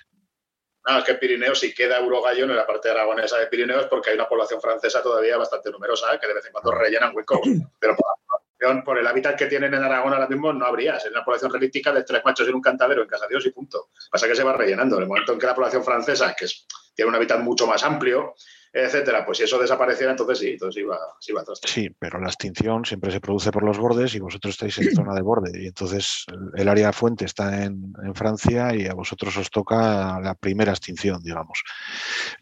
No, 0.89 0.97
es 0.99 1.03
que 1.03 1.11
en 1.11 1.19
Pirineos 1.19 1.59
si 1.59 1.73
queda 1.73 2.01
Urogallo 2.01 2.45
en 2.45 2.55
la 2.55 2.65
parte 2.65 2.89
aragonesa 2.89 3.37
de 3.37 3.47
Pirineos 3.47 3.85
porque 3.85 4.09
hay 4.09 4.15
una 4.15 4.27
población 4.27 4.59
francesa 4.59 5.03
todavía 5.03 5.37
bastante 5.37 5.69
numerosa 5.69 6.17
que 6.19 6.27
de 6.27 6.33
vez 6.33 6.45
en 6.45 6.51
cuando 6.51 6.71
rellenan 6.71 7.15
huecos. 7.15 7.39
Pero 7.79 7.95
por, 8.83 8.97
el 8.97 9.07
hábitat 9.07 9.37
que 9.37 9.45
tienen 9.45 9.73
en 9.73 9.83
Aragón 9.83 10.13
ahora 10.13 10.27
mismo 10.27 10.51
no 10.51 10.65
habría. 10.65 10.97
Es 10.97 11.05
una 11.05 11.23
población 11.23 11.53
relítica 11.53 11.93
de 11.93 12.03
tres 12.03 12.21
machos 12.25 12.47
y 12.47 12.51
un 12.51 12.61
cantadero 12.61 13.03
en 13.03 13.07
Casa 13.07 13.27
Dios 13.27 13.45
y 13.45 13.51
punto. 13.51 13.89
Pasa 14.11 14.27
que 14.27 14.35
se 14.35 14.43
va 14.43 14.53
rellenando. 14.53 14.97
En 14.97 15.03
el 15.03 15.07
momento 15.07 15.33
en 15.33 15.39
que 15.39 15.45
la 15.45 15.55
población 15.55 15.83
francesa, 15.83 16.35
que 16.37 16.47
tiene 16.95 17.09
un 17.09 17.15
hábitat 17.15 17.39
mucho 17.39 17.67
más 17.67 17.83
amplio, 17.83 18.33
etcétera. 18.71 19.25
Pues 19.25 19.37
si 19.37 19.43
eso 19.43 19.59
desapareciera, 19.59 20.11
entonces 20.11 20.39
sí, 20.39 20.51
entonces 20.51 20.81
iba, 20.81 20.97
sí 21.19 21.31
iba. 21.31 21.43
Sí, 21.65 21.89
pero 21.97 22.19
la 22.19 22.27
extinción 22.27 22.85
siempre 22.85 23.11
se 23.11 23.19
produce 23.19 23.51
por 23.51 23.63
los 23.63 23.77
bordes 23.77 24.13
y 24.15 24.19
vosotros 24.19 24.53
estáis 24.53 24.77
en 24.79 24.95
zona 24.95 25.13
de 25.13 25.21
borde. 25.21 25.51
Y 25.63 25.67
entonces 25.67 26.25
el, 26.55 26.67
área 26.67 26.91
fuente 26.93 27.25
está 27.25 27.63
en, 27.63 27.93
Francia 28.13 28.75
y 28.75 28.85
a 28.87 28.93
vosotros 28.93 29.35
os 29.37 29.49
toca 29.49 30.19
la 30.19 30.35
primera 30.35 30.71
extinción, 30.71 31.21
digamos. 31.21 31.63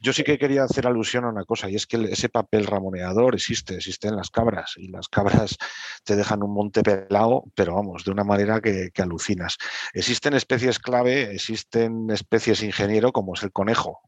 Yo 0.02 0.14
sí 0.14 0.24
que 0.24 0.38
quería 0.38 0.64
hacer 0.64 0.88
alusión 0.88 1.26
a 1.26 1.30
una 1.30 1.44
cosa, 1.46 1.70
y 1.70 1.76
es 1.76 1.86
que 1.86 1.98
ese 2.10 2.30
papel 2.30 2.66
ramoneador 2.66 3.36
existe, 3.36 3.76
existe 3.76 4.08
en 4.08 4.16
las 4.16 4.30
cabras, 4.30 4.74
y 4.78 4.88
las 4.88 5.08
cabras 5.08 5.58
te 6.04 6.16
dejan 6.16 6.44
un 6.44 6.54
monte 6.54 6.84
pelado, 6.84 7.44
pero 7.56 7.76
vamos, 7.76 8.06
de 8.06 8.12
una 8.12 8.24
manera 8.24 8.62
que, 8.62 8.90
que 8.94 9.02
alucinas. 9.02 9.58
Existen 9.94 10.34
especies 10.34 10.80
clave, 10.80 11.34
existen 11.34 12.10
especies 12.10 12.64
ingeniero, 12.64 13.12
como 13.12 13.34
es 13.34 13.44
el 13.44 13.52
conejo 13.52 14.02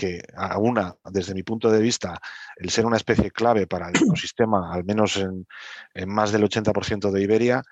que 0.00 0.22
una, 0.56 0.96
desde 1.10 1.34
mi 1.34 1.42
punto 1.42 1.70
de 1.70 1.78
vista, 1.78 2.18
el 2.56 2.70
ser 2.70 2.86
una 2.86 2.96
especie 2.96 3.30
clave 3.30 3.66
para 3.66 3.90
el 3.90 3.92
ecosistema, 4.02 4.72
al 4.72 4.82
menos 4.82 5.18
en, 5.18 5.46
más 6.08 6.32
del 6.32 6.42
80% 6.42 7.10
de 7.10 7.22
Iberia, 7.22 7.62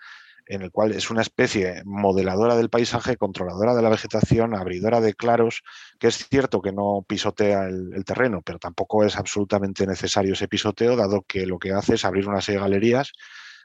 en 0.44 0.60
el 0.60 0.70
cual 0.70 0.92
es 0.92 1.08
una 1.10 1.22
especie 1.22 1.80
modeladora 1.86 2.54
del 2.54 2.68
paisaje, 2.68 3.16
controladora 3.16 3.74
de 3.74 3.80
la 3.80 3.88
vegetación, 3.88 4.54
abridora 4.54 5.00
de 5.00 5.14
claros, 5.14 5.62
que 5.98 6.08
es 6.08 6.28
cierto 6.28 6.60
que 6.60 6.72
no 6.72 7.02
pisotea 7.08 7.64
el, 7.64 8.04
terreno, 8.04 8.42
pero 8.44 8.58
tampoco 8.58 9.04
es 9.04 9.16
absolutamente 9.16 9.86
necesario 9.86 10.34
ese 10.34 10.48
pisoteo, 10.48 10.96
dado 10.96 11.22
que 11.22 11.46
lo 11.46 11.58
que 11.58 11.72
hace 11.72 11.94
es 11.94 12.04
abrir 12.04 12.28
una 12.28 12.42
serie 12.42 12.58
de 12.58 12.64
galerías 12.64 13.12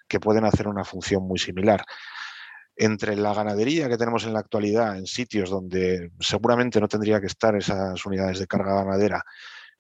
que 0.08 0.22
pueden 0.22 0.46
hacer 0.46 0.70
una 0.70 0.86
función 0.86 1.28
muy 1.28 1.40
similar 1.40 1.84
entre 2.76 3.16
la 3.16 3.34
ganadería 3.34 3.88
que 3.88 3.98
tenemos 3.98 4.26
en 4.26 4.34
la 4.34 4.40
actualidad 4.40 4.98
en 4.98 5.06
sitios 5.06 5.50
donde 5.50 6.12
seguramente 6.20 6.80
no 6.80 6.88
tendría 6.88 7.20
que 7.20 7.28
estar 7.28 7.56
esas 7.56 8.06
unidades 8.06 8.40
de 8.40 8.48
carga 8.48 8.84
ganadera 8.84 9.24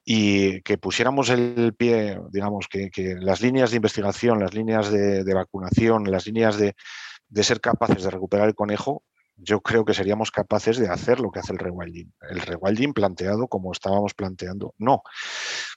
y 0.05 0.61
que 0.61 0.77
pusiéramos 0.77 1.29
el 1.29 1.73
pie, 1.77 2.19
digamos, 2.29 2.67
que, 2.67 2.89
las 3.19 3.41
líneas 3.41 3.71
de 3.71 3.77
investigación, 3.77 4.39
las 4.39 4.53
líneas 4.53 4.91
de, 4.91 5.33
vacunación, 5.33 6.11
las 6.11 6.25
líneas 6.25 6.57
de, 6.57 6.75
ser 7.41 7.61
capaces 7.61 8.03
de 8.03 8.09
recuperar 8.09 8.49
el 8.49 8.55
conejo, 8.55 9.03
yo 9.35 9.61
creo 9.61 9.85
que 9.85 9.93
seríamos 9.93 10.29
capaces 10.29 10.77
de 10.77 10.89
hacer 10.89 11.19
lo 11.19 11.31
que 11.31 11.39
hace 11.39 11.53
el 11.53 11.59
rewilding. 11.59 12.13
El 12.29 12.41
rewilding 12.41 12.93
planteado 12.93 13.47
como 13.47 13.71
estábamos 13.71 14.13
planteando. 14.13 14.75
No. 14.77 15.03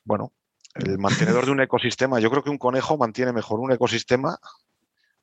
Bueno, 0.05 0.33
el 0.75 0.99
mantenedor 0.99 1.47
de 1.47 1.53
un 1.53 1.61
ecosistema, 1.61 2.21
yo 2.21 2.31
creo 2.31 2.43
que 2.43 2.51
un 2.51 2.59
conejo 2.59 2.99
mantiene 2.99 3.33
mejor 3.33 3.61
un 3.61 3.73
ecosistema 3.73 4.39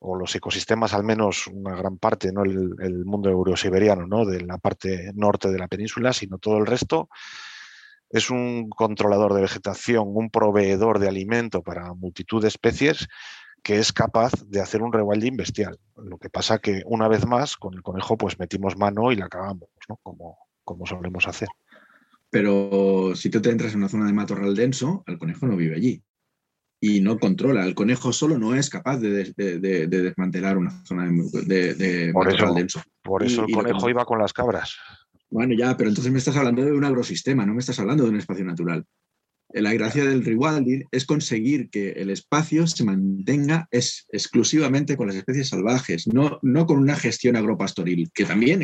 o 0.06 0.16
los 0.16 0.34
ecosistemas, 0.34 0.92
al 0.92 1.02
menos 1.02 1.46
una 1.46 1.74
gran 1.74 1.96
parte, 1.96 2.30
no 2.30 2.42
el, 2.42 3.04
mundo 3.06 3.30
eurosiberiano, 3.30 4.06
¿no? 4.06 4.26
de 4.26 4.42
la 4.42 4.58
parte 4.58 5.10
norte 5.14 5.50
de 5.50 5.58
la 5.58 5.66
península, 5.66 6.12
sino 6.12 6.36
todo 6.38 6.58
el 6.58 6.66
resto, 6.66 7.08
es 8.10 8.28
un 8.28 8.68
controlador 8.68 9.32
de 9.32 9.40
vegetación, 9.40 10.04
un 10.08 10.28
proveedor 10.28 10.98
de 10.98 11.08
alimento 11.08 11.62
para 11.62 11.94
multitud 11.94 12.42
de 12.42 12.48
especies 12.48 13.08
que 13.62 13.78
es 13.78 13.94
capaz 13.94 14.32
de 14.46 14.60
hacer 14.60 14.82
un 14.82 14.92
rewilding 14.92 15.38
bestial. 15.38 15.78
Lo 15.96 16.18
que 16.18 16.28
pasa 16.28 16.58
que 16.58 16.82
una 16.84 17.08
vez 17.08 17.26
más 17.26 17.56
con 17.56 17.72
el 17.72 17.82
conejo 17.82 18.18
pues 18.18 18.38
metimos 18.38 18.76
mano 18.76 19.10
y 19.10 19.16
la 19.16 19.30
cagamos, 19.30 19.70
¿no? 19.88 19.98
como, 20.02 20.36
como 20.64 20.84
solemos 20.84 21.26
hacer. 21.26 21.48
Pero 22.28 23.12
si 23.14 23.30
tú 23.30 23.40
te 23.40 23.50
entras 23.50 23.72
en 23.72 23.78
una 23.78 23.88
zona 23.88 24.06
de 24.06 24.12
matorral 24.12 24.54
denso, 24.54 25.02
el 25.06 25.18
conejo 25.18 25.46
no 25.46 25.56
vive 25.56 25.76
allí 25.76 26.04
y 26.86 27.00
no 27.00 27.18
controla. 27.18 27.64
El 27.64 27.74
conejo 27.74 28.12
solo 28.12 28.38
no 28.38 28.54
es 28.54 28.68
capaz 28.68 28.98
de, 28.98 29.32
desmantelar 29.88 30.58
una 30.58 30.70
zona 30.84 31.10
de, 31.46 32.10
por 32.12 32.30
eso, 32.30 32.52
denso. 32.52 32.82
Por 33.02 33.22
eso 33.22 33.46
el 33.46 33.54
conejo 33.54 33.88
iba 33.88 34.04
con 34.04 34.18
las 34.18 34.34
cabras. 34.34 34.76
Bueno, 35.30 35.54
ya, 35.56 35.78
pero 35.78 35.88
entonces 35.88 36.12
me 36.12 36.18
estás 36.18 36.36
hablando 36.36 36.62
de 36.62 36.72
un 36.72 36.84
agrosistema, 36.84 37.46
no 37.46 37.54
me 37.54 37.60
estás 37.60 37.78
hablando 37.80 38.04
de 38.04 38.10
un 38.10 38.16
espacio 38.16 38.44
natural. 38.44 38.84
La 39.62 39.72
gracia 39.72 40.04
del 40.04 40.24
rewilding 40.24 40.84
es 40.90 41.04
conseguir 41.04 41.70
que 41.70 41.90
el 41.90 42.10
espacio 42.10 42.66
se 42.66 42.84
mantenga 42.84 43.68
exclusivamente 43.70 44.96
con 44.96 45.06
las 45.06 45.16
especies 45.16 45.48
salvajes, 45.48 46.06
no, 46.08 46.38
no 46.42 46.66
con 46.66 46.78
una 46.78 46.96
gestión 46.96 47.36
agropastoril, 47.36 48.10
que 48.12 48.24
también, 48.24 48.60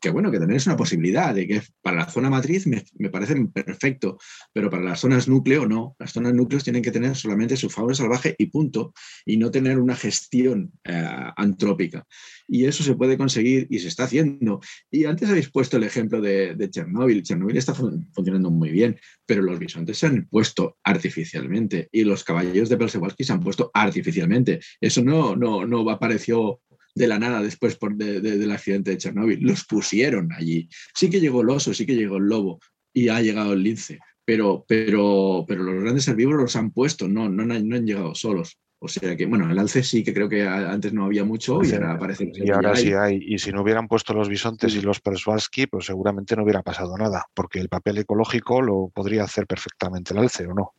que, 0.00 0.10
bueno, 0.10 0.30
que 0.30 0.38
también 0.38 0.58
es 0.58 0.66
una 0.66 0.76
posibilidad, 0.76 1.34
de 1.34 1.46
que 1.46 1.62
para 1.82 1.98
la 1.98 2.08
zona 2.08 2.30
matriz 2.30 2.66
me, 2.66 2.84
me 2.98 3.10
parece 3.10 3.34
perfecto, 3.46 4.18
pero 4.52 4.70
para 4.70 4.84
las 4.84 5.00
zonas 5.00 5.28
núcleo 5.28 5.66
no. 5.66 5.96
Las 5.98 6.12
zonas 6.12 6.34
núcleos 6.34 6.64
tienen 6.64 6.82
que 6.82 6.92
tener 6.92 7.16
solamente 7.16 7.56
su 7.56 7.68
fauna 7.68 7.94
salvaje 7.94 8.34
y 8.38 8.46
punto, 8.46 8.92
y 9.24 9.36
no 9.36 9.50
tener 9.50 9.78
una 9.78 9.96
gestión 9.96 10.72
eh, 10.84 11.08
antrópica. 11.36 12.06
Y 12.52 12.64
eso 12.64 12.82
se 12.82 12.96
puede 12.96 13.16
conseguir 13.16 13.68
y 13.70 13.78
se 13.78 13.86
está 13.86 14.04
haciendo. 14.04 14.60
Y 14.90 15.04
antes 15.04 15.30
habéis 15.30 15.50
puesto 15.50 15.76
el 15.76 15.84
ejemplo 15.84 16.20
de, 16.20 16.56
de 16.56 16.68
Chernóbil. 16.68 17.22
Chernóbil 17.22 17.56
está 17.56 17.74
funcionando 17.74 18.50
muy 18.50 18.70
bien, 18.70 18.98
pero 19.24 19.42
los 19.42 19.60
bisontes 19.60 19.98
se 19.98 20.06
han 20.06 20.26
puesto 20.26 20.76
artificialmente 20.82 21.88
y 21.92 22.02
los 22.02 22.24
caballeros 22.24 22.68
de 22.68 22.76
Przewalski 22.76 23.22
se 23.22 23.32
han 23.32 23.40
puesto 23.40 23.70
artificialmente. 23.72 24.58
Eso 24.80 25.02
no, 25.02 25.36
no, 25.36 25.64
no 25.64 25.88
apareció 25.88 26.60
de 26.94 27.06
la 27.06 27.20
nada 27.20 27.40
después 27.40 27.76
por 27.76 27.94
del 27.94 28.50
accidente 28.50 28.90
de 28.90 28.98
Chernóbil. 28.98 29.40
Los 29.40 29.64
pusieron 29.64 30.32
allí. 30.32 30.68
Sí 30.94 31.08
que 31.08 31.20
llegó 31.20 31.42
el 31.42 31.50
oso, 31.50 31.72
sí 31.72 31.86
que 31.86 31.94
llegó 31.94 32.16
el 32.16 32.24
lobo 32.24 32.58
y 32.92 33.08
ha 33.08 33.20
llegado 33.20 33.52
el 33.52 33.62
lince, 33.62 34.00
pero, 34.24 34.64
pero, 34.66 35.44
pero 35.46 35.62
los 35.62 35.82
grandes 35.82 36.08
herbívoros 36.08 36.42
los 36.42 36.56
han 36.56 36.72
puesto, 36.72 37.06
no, 37.06 37.28
no, 37.28 37.44
no 37.44 37.54
han 37.54 37.86
llegado 37.86 38.14
solos. 38.14 38.58
O 38.82 38.88
sea 38.88 39.14
que, 39.14 39.26
bueno, 39.26 39.50
el 39.50 39.58
alce 39.58 39.82
sí 39.82 40.02
que 40.02 40.14
creo 40.14 40.26
que 40.26 40.46
antes 40.48 40.94
no 40.94 41.04
había 41.04 41.22
mucho 41.22 41.62
y 41.62 41.70
ahora 41.72 41.92
aparece. 41.92 42.32
Y 42.34 42.50
ahora 42.50 42.74
sí 42.74 42.94
hay. 42.94 43.20
Y 43.22 43.38
si 43.38 43.52
no 43.52 43.60
hubieran 43.60 43.86
puesto 43.86 44.14
los 44.14 44.30
bisontes 44.30 44.74
y 44.74 44.80
los 44.80 45.00
Perswalski, 45.00 45.66
pues 45.66 45.84
seguramente 45.84 46.34
no 46.34 46.44
hubiera 46.44 46.62
pasado 46.62 46.96
nada, 46.96 47.26
porque 47.34 47.60
el 47.60 47.68
papel 47.68 47.98
ecológico 47.98 48.62
lo 48.62 48.90
podría 48.94 49.24
hacer 49.24 49.46
perfectamente 49.46 50.14
el 50.14 50.20
alce, 50.20 50.46
¿o 50.46 50.54
no? 50.54 50.72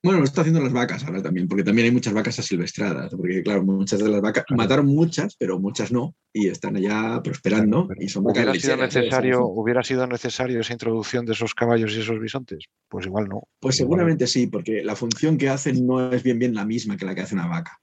Bueno, 0.00 0.20
lo 0.20 0.24
está 0.24 0.42
haciendo 0.42 0.60
las 0.60 0.72
vacas 0.72 1.02
ahora 1.04 1.20
también, 1.20 1.48
porque 1.48 1.64
también 1.64 1.86
hay 1.86 1.90
muchas 1.90 2.12
vacas 2.12 2.38
asilvestradas, 2.38 3.12
porque 3.12 3.42
claro, 3.42 3.64
muchas 3.64 3.98
de 3.98 4.08
las 4.08 4.20
vacas 4.20 4.44
mataron 4.50 4.86
muchas, 4.86 5.34
pero 5.36 5.58
muchas 5.58 5.90
no, 5.90 6.14
y 6.32 6.46
están 6.46 6.76
allá 6.76 7.20
prosperando 7.22 7.88
y 7.98 8.08
son 8.08 8.24
¿Hubiera 8.24 8.54
sido, 8.54 8.76
necesario, 8.76 9.44
¿Hubiera 9.46 9.82
sido 9.82 10.06
necesario 10.06 10.60
esa 10.60 10.72
introducción 10.72 11.26
de 11.26 11.32
esos 11.32 11.52
caballos 11.52 11.96
y 11.96 12.00
esos 12.00 12.20
bisontes? 12.20 12.66
Pues 12.88 13.06
igual 13.06 13.28
no. 13.28 13.42
Pues 13.58 13.76
seguramente 13.76 14.28
sí, 14.28 14.46
porque 14.46 14.84
la 14.84 14.94
función 14.94 15.36
que 15.36 15.48
hacen 15.48 15.84
no 15.84 16.12
es 16.12 16.22
bien 16.22 16.38
bien 16.38 16.54
la 16.54 16.64
misma 16.64 16.96
que 16.96 17.04
la 17.04 17.16
que 17.16 17.22
hace 17.22 17.34
una 17.34 17.48
vaca. 17.48 17.80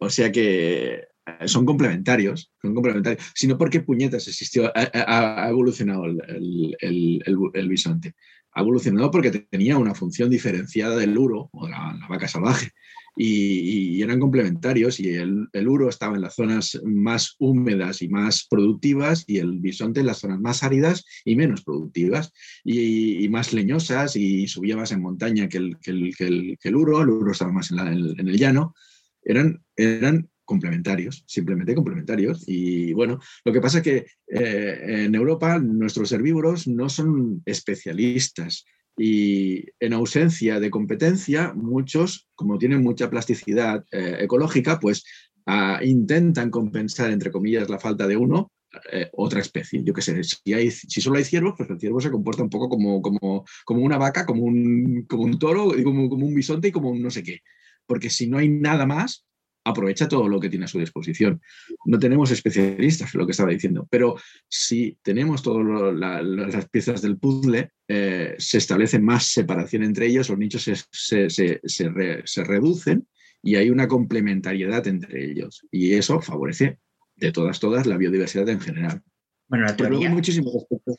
O 0.00 0.10
sea 0.10 0.30
que 0.30 0.92
eh, 0.94 1.06
son 1.46 1.64
complementarios, 1.64 2.52
son 2.60 2.74
complementarios, 2.74 3.24
sino 3.34 3.56
porque 3.56 3.80
puñetas 3.80 4.28
existió, 4.28 4.70
ha, 4.74 5.48
evolucionado 5.48 6.04
el, 6.04 6.76
el 6.80 7.68
bisonte 7.68 8.14
ha 8.58 8.62
evolucionado 8.62 9.10
porque 9.10 9.30
tenía 9.30 9.78
una 9.78 9.94
función 9.94 10.30
diferenciada 10.30 10.96
del 10.96 11.16
uro 11.16 11.48
o 11.52 11.68
la, 11.68 11.96
la 11.98 12.08
vaca 12.08 12.26
salvaje 12.26 12.72
y, 13.16 14.02
eran 14.02 14.20
complementarios 14.20 15.00
y 15.00 15.08
el, 15.10 15.48
uro 15.66 15.88
estaba 15.88 16.16
en 16.16 16.22
las 16.22 16.34
zonas 16.34 16.80
más 16.84 17.34
húmedas 17.38 18.02
y 18.02 18.08
más 18.08 18.46
productivas 18.48 19.24
y 19.26 19.38
el 19.38 19.58
bisonte 19.58 20.00
en 20.00 20.06
las 20.06 20.18
zonas 20.18 20.40
más 20.40 20.62
áridas 20.62 21.04
y 21.24 21.36
menos 21.36 21.62
productivas 21.62 22.32
y, 22.64 23.28
más 23.28 23.52
leñosas 23.52 24.16
y 24.16 24.48
subía 24.48 24.76
más 24.76 24.92
en 24.92 25.02
montaña 25.02 25.48
que 25.48 25.58
el, 25.58 25.76
que 25.78 25.90
el, 25.90 26.76
uro, 26.76 27.02
el 27.02 27.10
uro 27.10 27.32
estaba 27.32 27.52
más 27.52 27.70
en, 27.70 27.78
en 27.78 28.28
el 28.28 28.38
llano, 28.38 28.74
eran, 29.22 29.62
eran 29.76 30.28
complementarios, 30.48 31.22
simplemente 31.26 31.74
complementarios. 31.74 32.42
Y 32.46 32.94
bueno, 32.94 33.20
lo 33.44 33.52
que 33.52 33.60
pasa 33.60 33.78
es 33.78 33.84
que 33.84 34.06
eh, 34.28 35.04
en 35.04 35.14
Europa 35.14 35.58
nuestros 35.58 36.10
herbívoros 36.10 36.66
no 36.66 36.88
son 36.88 37.42
especialistas 37.44 38.64
y 38.96 39.66
en 39.78 39.92
ausencia 39.92 40.58
de 40.58 40.70
competencia, 40.70 41.52
muchos, 41.54 42.28
como 42.34 42.56
tienen 42.56 42.82
mucha 42.82 43.10
plasticidad 43.10 43.84
eh, 43.92 44.16
ecológica, 44.20 44.80
pues 44.80 45.04
ah, 45.44 45.80
intentan 45.84 46.50
compensar, 46.50 47.10
entre 47.10 47.30
comillas, 47.30 47.68
la 47.68 47.78
falta 47.78 48.06
de 48.06 48.16
uno 48.16 48.50
eh, 48.90 49.10
otra 49.12 49.40
especie. 49.40 49.84
Yo 49.84 49.92
qué 49.92 50.00
sé, 50.00 50.24
si, 50.24 50.54
hay, 50.54 50.70
si 50.70 51.02
solo 51.02 51.18
hay 51.18 51.24
ciervos, 51.24 51.54
pues 51.58 51.68
el 51.68 51.78
ciervo 51.78 52.00
se 52.00 52.10
comporta 52.10 52.42
un 52.42 52.50
poco 52.50 52.70
como, 52.70 53.02
como, 53.02 53.44
como 53.66 53.82
una 53.82 53.98
vaca, 53.98 54.24
como 54.24 54.44
un, 54.44 55.04
como 55.06 55.24
un 55.24 55.38
toro, 55.38 55.72
como, 55.84 56.08
como 56.08 56.26
un 56.26 56.34
bisonte 56.34 56.68
y 56.68 56.72
como 56.72 56.88
un 56.88 57.02
no 57.02 57.10
sé 57.10 57.22
qué. 57.22 57.40
Porque 57.86 58.08
si 58.08 58.28
no 58.28 58.38
hay 58.38 58.48
nada 58.48 58.86
más, 58.86 59.27
aprovecha 59.68 60.08
todo 60.08 60.28
lo 60.28 60.40
que 60.40 60.48
tiene 60.48 60.64
a 60.64 60.68
su 60.68 60.78
disposición. 60.78 61.40
No 61.86 61.98
tenemos 61.98 62.30
especialistas, 62.30 63.14
lo 63.14 63.26
que 63.26 63.32
estaba 63.32 63.50
diciendo, 63.50 63.86
pero 63.90 64.16
si 64.48 64.98
tenemos 65.02 65.42
todas 65.42 65.94
las 65.94 66.68
piezas 66.68 67.02
del 67.02 67.18
puzzle, 67.18 67.70
eh, 67.88 68.34
se 68.38 68.58
establece 68.58 68.98
más 68.98 69.24
separación 69.24 69.82
entre 69.82 70.06
ellos, 70.06 70.28
los 70.28 70.38
nichos 70.38 70.70
se, 70.90 72.44
reducen 72.44 73.06
y 73.42 73.56
hay 73.56 73.70
una 73.70 73.88
complementariedad 73.88 74.86
entre 74.86 75.30
ellos. 75.30 75.66
Y 75.70 75.94
eso 75.94 76.20
favorece 76.20 76.78
de 77.16 77.32
todas, 77.32 77.60
todas 77.60 77.86
la 77.86 77.96
biodiversidad 77.96 78.48
en 78.48 78.60
general. 78.60 79.02
Bueno, 79.48 79.64
la 79.64 79.76
teoría, 79.76 80.10
muchísimos 80.10 80.54
aspectos 80.54 80.98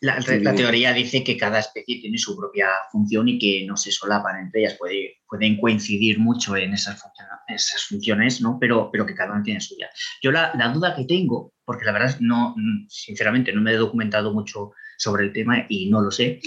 la, 0.00 0.54
teoría 0.54 0.92
dice 0.92 1.24
que 1.24 1.36
cada 1.36 1.60
especie 1.60 2.00
tiene 2.00 2.18
su 2.18 2.36
propia 2.36 2.68
función 2.90 3.28
y 3.28 3.38
que 3.38 3.66
no 3.66 3.76
se 3.76 3.90
solapan 3.90 4.40
entre 4.40 4.60
ellas, 4.60 4.74
Puede, 4.78 5.18
pueden 5.28 5.60
coincidir 5.60 6.18
mucho 6.18 6.56
en 6.56 6.74
esas, 6.74 7.02
esas 7.48 7.84
funciones, 7.84 8.40
¿no? 8.40 8.58
pero, 8.60 8.90
pero 8.90 9.06
que 9.06 9.14
cada 9.14 9.32
una 9.32 9.42
tiene 9.42 9.60
suya. 9.60 9.88
Yo 10.22 10.30
la, 10.30 10.52
duda 10.72 10.94
que 10.94 11.04
tengo, 11.04 11.52
porque 11.64 11.84
la 11.84 11.92
verdad 11.92 12.16
no, 12.20 12.54
sinceramente 12.88 13.52
no 13.52 13.60
me 13.60 13.72
he 13.72 13.76
documentado 13.76 14.32
mucho 14.32 14.72
sobre 14.98 15.24
el 15.24 15.32
tema 15.32 15.66
y 15.68 15.88
no 15.90 16.00
lo 16.00 16.10
sé, 16.10 16.40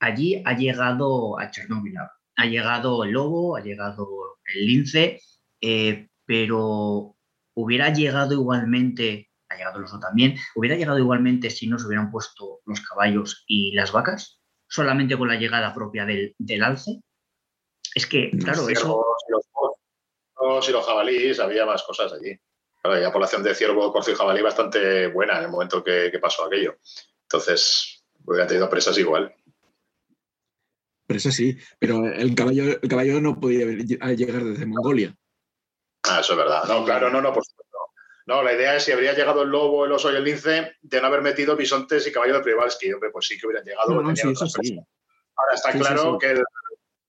allí 0.00 0.42
ha 0.44 0.56
llegado 0.56 1.38
a 1.38 1.50
Chernóbil, 1.50 1.94
ha 2.36 2.46
llegado 2.46 3.04
el 3.04 3.12
lobo, 3.12 3.56
ha 3.56 3.62
llegado 3.62 4.38
el 4.44 4.66
lince, 4.66 5.20
eh, 5.60 6.08
pero 6.26 7.16
hubiera 7.54 7.92
llegado 7.92 8.34
igualmente 8.34 9.30
ha 9.48 9.56
llegado 9.56 9.78
el 9.78 9.84
oso 9.84 9.98
también, 9.98 10.36
¿hubiera 10.54 10.76
llegado 10.76 10.98
igualmente 10.98 11.50
si 11.50 11.66
no 11.66 11.78
se 11.78 11.86
hubieran 11.86 12.10
puesto 12.10 12.60
los 12.64 12.80
caballos 12.80 13.44
y 13.46 13.72
las 13.72 13.92
vacas? 13.92 14.40
¿Solamente 14.68 15.16
con 15.16 15.28
la 15.28 15.36
llegada 15.36 15.72
propia 15.74 16.04
del, 16.04 16.62
alce? 16.62 17.00
Es 17.94 18.06
que, 18.06 18.30
claro, 18.30 18.68
eso... 18.68 19.04
los, 19.28 20.68
y 20.68 20.72
los 20.72 20.86
jabalíes, 20.86 21.40
había 21.40 21.64
más 21.64 21.82
cosas 21.82 22.12
allí. 22.12 22.38
Claro, 22.82 22.96
había 22.96 23.12
población 23.12 23.42
de 23.42 23.54
ciervo, 23.54 23.92
corzo 23.92 24.10
y 24.10 24.14
jabalí 24.14 24.42
bastante 24.42 25.08
buena 25.08 25.38
en 25.38 25.44
el 25.44 25.50
momento 25.50 25.82
que, 25.82 26.18
pasó 26.20 26.44
aquello. 26.44 26.76
Entonces, 27.22 28.04
hubiera 28.24 28.46
tenido 28.46 28.68
presas 28.68 28.98
igual. 28.98 29.34
Presas 31.06 31.34
sí, 31.34 31.56
pero 31.78 32.04
el 32.04 32.34
caballo, 32.34 32.80
el 32.82 32.88
caballo 32.88 33.20
no 33.20 33.38
podía 33.38 33.66
llegar 33.66 34.44
desde 34.44 34.66
Mongolia. 34.66 35.16
Ah, 36.02 36.20
eso 36.20 36.32
es 36.32 36.38
verdad. 36.38 36.64
No, 36.68 36.84
claro, 36.84 37.10
no, 37.10 37.20
no, 37.20 37.32
por 37.32 37.44
no, 38.26 38.42
la 38.42 38.52
idea 38.52 38.76
es 38.76 38.84
si 38.84 38.92
habría 38.92 39.14
llegado 39.14 39.42
el 39.42 39.48
lobo, 39.48 39.84
el 39.84 39.92
oso 39.92 40.12
y 40.12 40.16
el 40.16 40.24
lince, 40.24 40.76
de 40.82 41.00
no 41.00 41.06
haber 41.06 41.22
metido 41.22 41.56
bisontes 41.56 42.06
y 42.06 42.12
caballos 42.12 42.38
de 42.38 42.42
Privalski. 42.42 42.92
Hombre, 42.92 43.10
pues 43.10 43.26
sí 43.26 43.38
que 43.38 43.46
hubieran 43.46 43.64
llegado. 43.64 43.92
Ahora 43.92 45.54
está 45.54 45.72
claro 45.72 46.18
que 46.18 46.42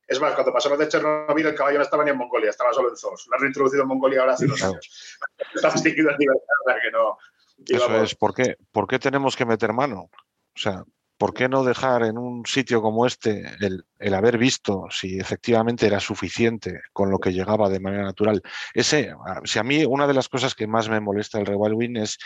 es 0.07 0.21
más, 0.21 0.33
cuando 0.35 0.53
pasamos 0.53 0.79
de 0.79 0.87
Chernobyl, 0.87 1.47
el 1.47 1.55
caballo 1.55 1.79
no 1.79 1.83
estaba 1.83 2.03
ni 2.03 2.11
en 2.11 2.17
Mongolia, 2.17 2.49
estaba 2.49 2.71
solo 2.71 2.89
en 2.89 2.95
Zos. 2.95 3.27
Lo 3.27 3.35
han 3.35 3.41
reintroducido 3.41 3.81
en 3.81 3.89
Mongolia 3.89 4.21
ahora 4.21 4.33
hace 4.33 4.45
unos 4.45 4.63
años. 4.63 5.17
Está 5.53 5.69
extinguido 5.69 6.11
en 6.11 6.17
libertad, 6.17 6.81
que 6.81 6.91
no. 6.91 7.17
Eso 7.65 8.03
es, 8.03 8.15
¿por 8.15 8.33
qué, 8.33 8.55
¿por 8.71 8.87
qué 8.87 8.99
tenemos 8.99 9.35
que 9.35 9.45
meter 9.45 9.73
mano? 9.73 10.03
O 10.03 10.59
sea, 10.59 10.83
¿por 11.17 11.33
qué 11.33 11.49
no 11.49 11.63
dejar 11.63 12.03
en 12.03 12.17
un 12.17 12.45
sitio 12.45 12.81
como 12.81 13.05
este 13.05 13.45
el, 13.59 14.13
haber 14.13 14.37
visto 14.37 14.85
si 14.91 15.19
efectivamente 15.19 15.87
era 15.87 15.99
suficiente 15.99 16.81
con 16.93 17.09
lo 17.09 17.19
que 17.19 17.33
llegaba 17.33 17.69
de 17.69 17.79
manera 17.79 18.03
natural? 18.03 18.41
Ese, 18.73 19.13
si 19.43 19.59
a 19.59 19.63
mí 19.63 19.83
una 19.85 20.07
de 20.07 20.13
las 20.13 20.29
cosas 20.29 20.55
que 20.55 20.67
más 20.67 20.89
me 20.89 20.99
molesta 20.99 21.37
del 21.37 21.47
rewilding 21.47 21.97
es, 21.97 22.17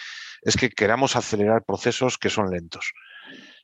es 0.42 0.56
que 0.58 0.70
queramos 0.70 1.16
acelerar 1.16 1.64
procesos 1.64 2.18
que 2.18 2.30
son 2.30 2.50
lentos. 2.50 2.94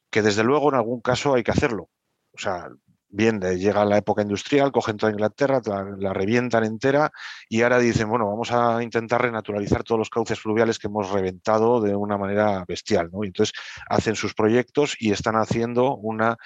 Que 0.10 0.22
desde 0.22 0.44
luego 0.44 0.70
en 0.70 0.76
algún 0.76 1.02
caso 1.02 1.36
hay 1.36 1.44
que 1.44 1.52
hacerlo. 1.52 1.90
O 2.34 2.40
sea, 2.40 2.70
bien, 3.18 3.42
llega 3.42 3.84
la 3.84 3.98
época 3.98 4.22
industrial, 4.22 4.72
cogen 4.72 4.96
toda 4.96 5.12
Inglaterra, 5.12 5.60
la, 5.98 6.14
revientan 6.14 6.64
entera 6.64 7.12
y 7.50 7.64
ahora 7.64 7.80
dicen, 7.80 8.08
bueno, 8.08 8.28
vamos 8.28 8.52
a 8.52 8.82
intentar 8.82 9.22
renaturalizar 9.24 9.84
todos 9.84 10.00
los 10.00 10.10
cauces 10.10 10.40
fluviales 10.40 10.80
que 10.80 10.88
hemos 10.88 11.10
reventado 11.10 11.82
de 11.82 11.96
una 11.96 12.18
manera 12.18 12.64
bestial, 12.68 13.10
¿no? 13.12 13.24
Y 13.24 13.28
entonces 13.28 13.54
hacen 13.90 14.16
sus 14.16 14.34
proyectos 14.34 14.96
y 15.00 15.12
están 15.12 15.36
haciendo 15.36 15.96
una 15.98 16.38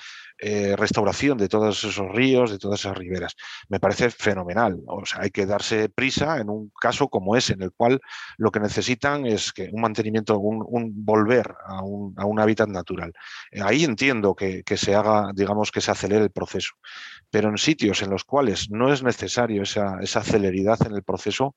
eh, 0.43 0.75
restauración 0.75 1.37
de 1.37 1.47
todos 1.47 1.83
esos 1.83 2.11
ríos, 2.11 2.49
de 2.49 2.57
todas 2.57 2.79
esas 2.79 2.97
riberas. 2.97 3.35
Me 3.69 3.79
parece 3.79 4.09
fenomenal. 4.09 4.81
O 4.87 5.05
sea, 5.05 5.21
hay 5.21 5.29
que 5.29 5.45
darse 5.45 5.87
prisa 5.87 6.39
en 6.39 6.49
un 6.49 6.71
caso 6.81 7.09
como 7.09 7.35
ese, 7.35 7.53
en 7.53 7.61
el 7.61 7.71
cual 7.71 8.01
lo 8.37 8.49
que 8.49 8.59
necesitan 8.59 9.27
es 9.27 9.53
que 9.53 9.69
un 9.71 9.81
mantenimiento, 9.81 10.39
un, 10.39 10.65
volver 11.05 11.53
a 11.63 11.83
un, 11.83 12.39
hábitat 12.39 12.69
natural. 12.69 13.13
Ahí 13.61 13.83
entiendo 13.83 14.33
que, 14.33 14.63
se 14.77 14.95
haga, 14.95 15.29
digamos, 15.35 15.69
que 15.69 15.79
se 15.79 15.91
acelere 15.91 16.23
el 16.23 16.31
proceso. 16.31 16.73
Pero 17.29 17.49
en 17.49 17.59
sitios 17.59 18.01
en 18.01 18.09
los 18.09 18.23
cuales 18.23 18.71
no 18.71 18.91
es 18.91 19.03
necesario 19.03 19.61
esa, 19.61 19.99
esa 20.01 20.23
celeridad 20.23 20.79
en 20.87 20.95
el 20.95 21.03
proceso, 21.03 21.55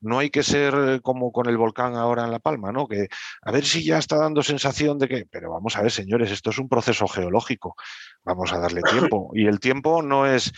no 0.00 0.18
hay 0.18 0.30
que 0.30 0.42
ser 0.42 1.00
como 1.02 1.30
con 1.30 1.48
el 1.48 1.56
volcán 1.56 1.94
ahora 1.94 2.24
en 2.24 2.32
La 2.32 2.40
Palma, 2.40 2.72
¿no? 2.72 2.88
Que 2.88 3.06
a 3.42 3.52
ver 3.52 3.64
si 3.64 3.84
ya 3.84 3.98
está 3.98 4.16
dando 4.16 4.42
sensación 4.42 4.98
de 4.98 5.06
que, 5.06 5.26
pero 5.30 5.52
vamos 5.52 5.76
a 5.76 5.82
ver, 5.82 5.92
señores, 5.92 6.32
esto 6.32 6.50
es 6.50 6.58
un 6.58 6.68
proceso 6.68 7.06
geológico 7.06 7.76
vamos 8.24 8.52
a 8.52 8.58
darle 8.58 8.82
tiempo. 8.90 9.30
Y 9.34 9.46
el 9.46 9.60
tiempo 9.60 10.02
no 10.02 10.26
es, 10.26 10.52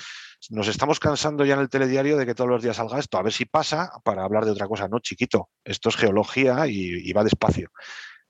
nos 0.50 0.68
estamos 0.68 1.00
cansando 1.00 1.44
ya 1.44 1.54
en 1.54 1.60
el 1.60 1.68
telediario 1.68 2.16
de 2.16 2.26
que 2.26 2.34
todos 2.34 2.50
los 2.50 2.62
días 2.62 2.76
salga 2.76 2.98
esto, 2.98 3.18
a 3.18 3.22
ver 3.22 3.32
si 3.32 3.44
pasa 3.44 3.90
para 4.04 4.24
hablar 4.24 4.44
de 4.44 4.52
otra 4.52 4.68
cosa. 4.68 4.88
No, 4.88 5.00
chiquito, 5.00 5.50
esto 5.64 5.88
es 5.88 5.96
geología 5.96 6.66
y, 6.66 7.12
va 7.12 7.24
despacio. 7.24 7.70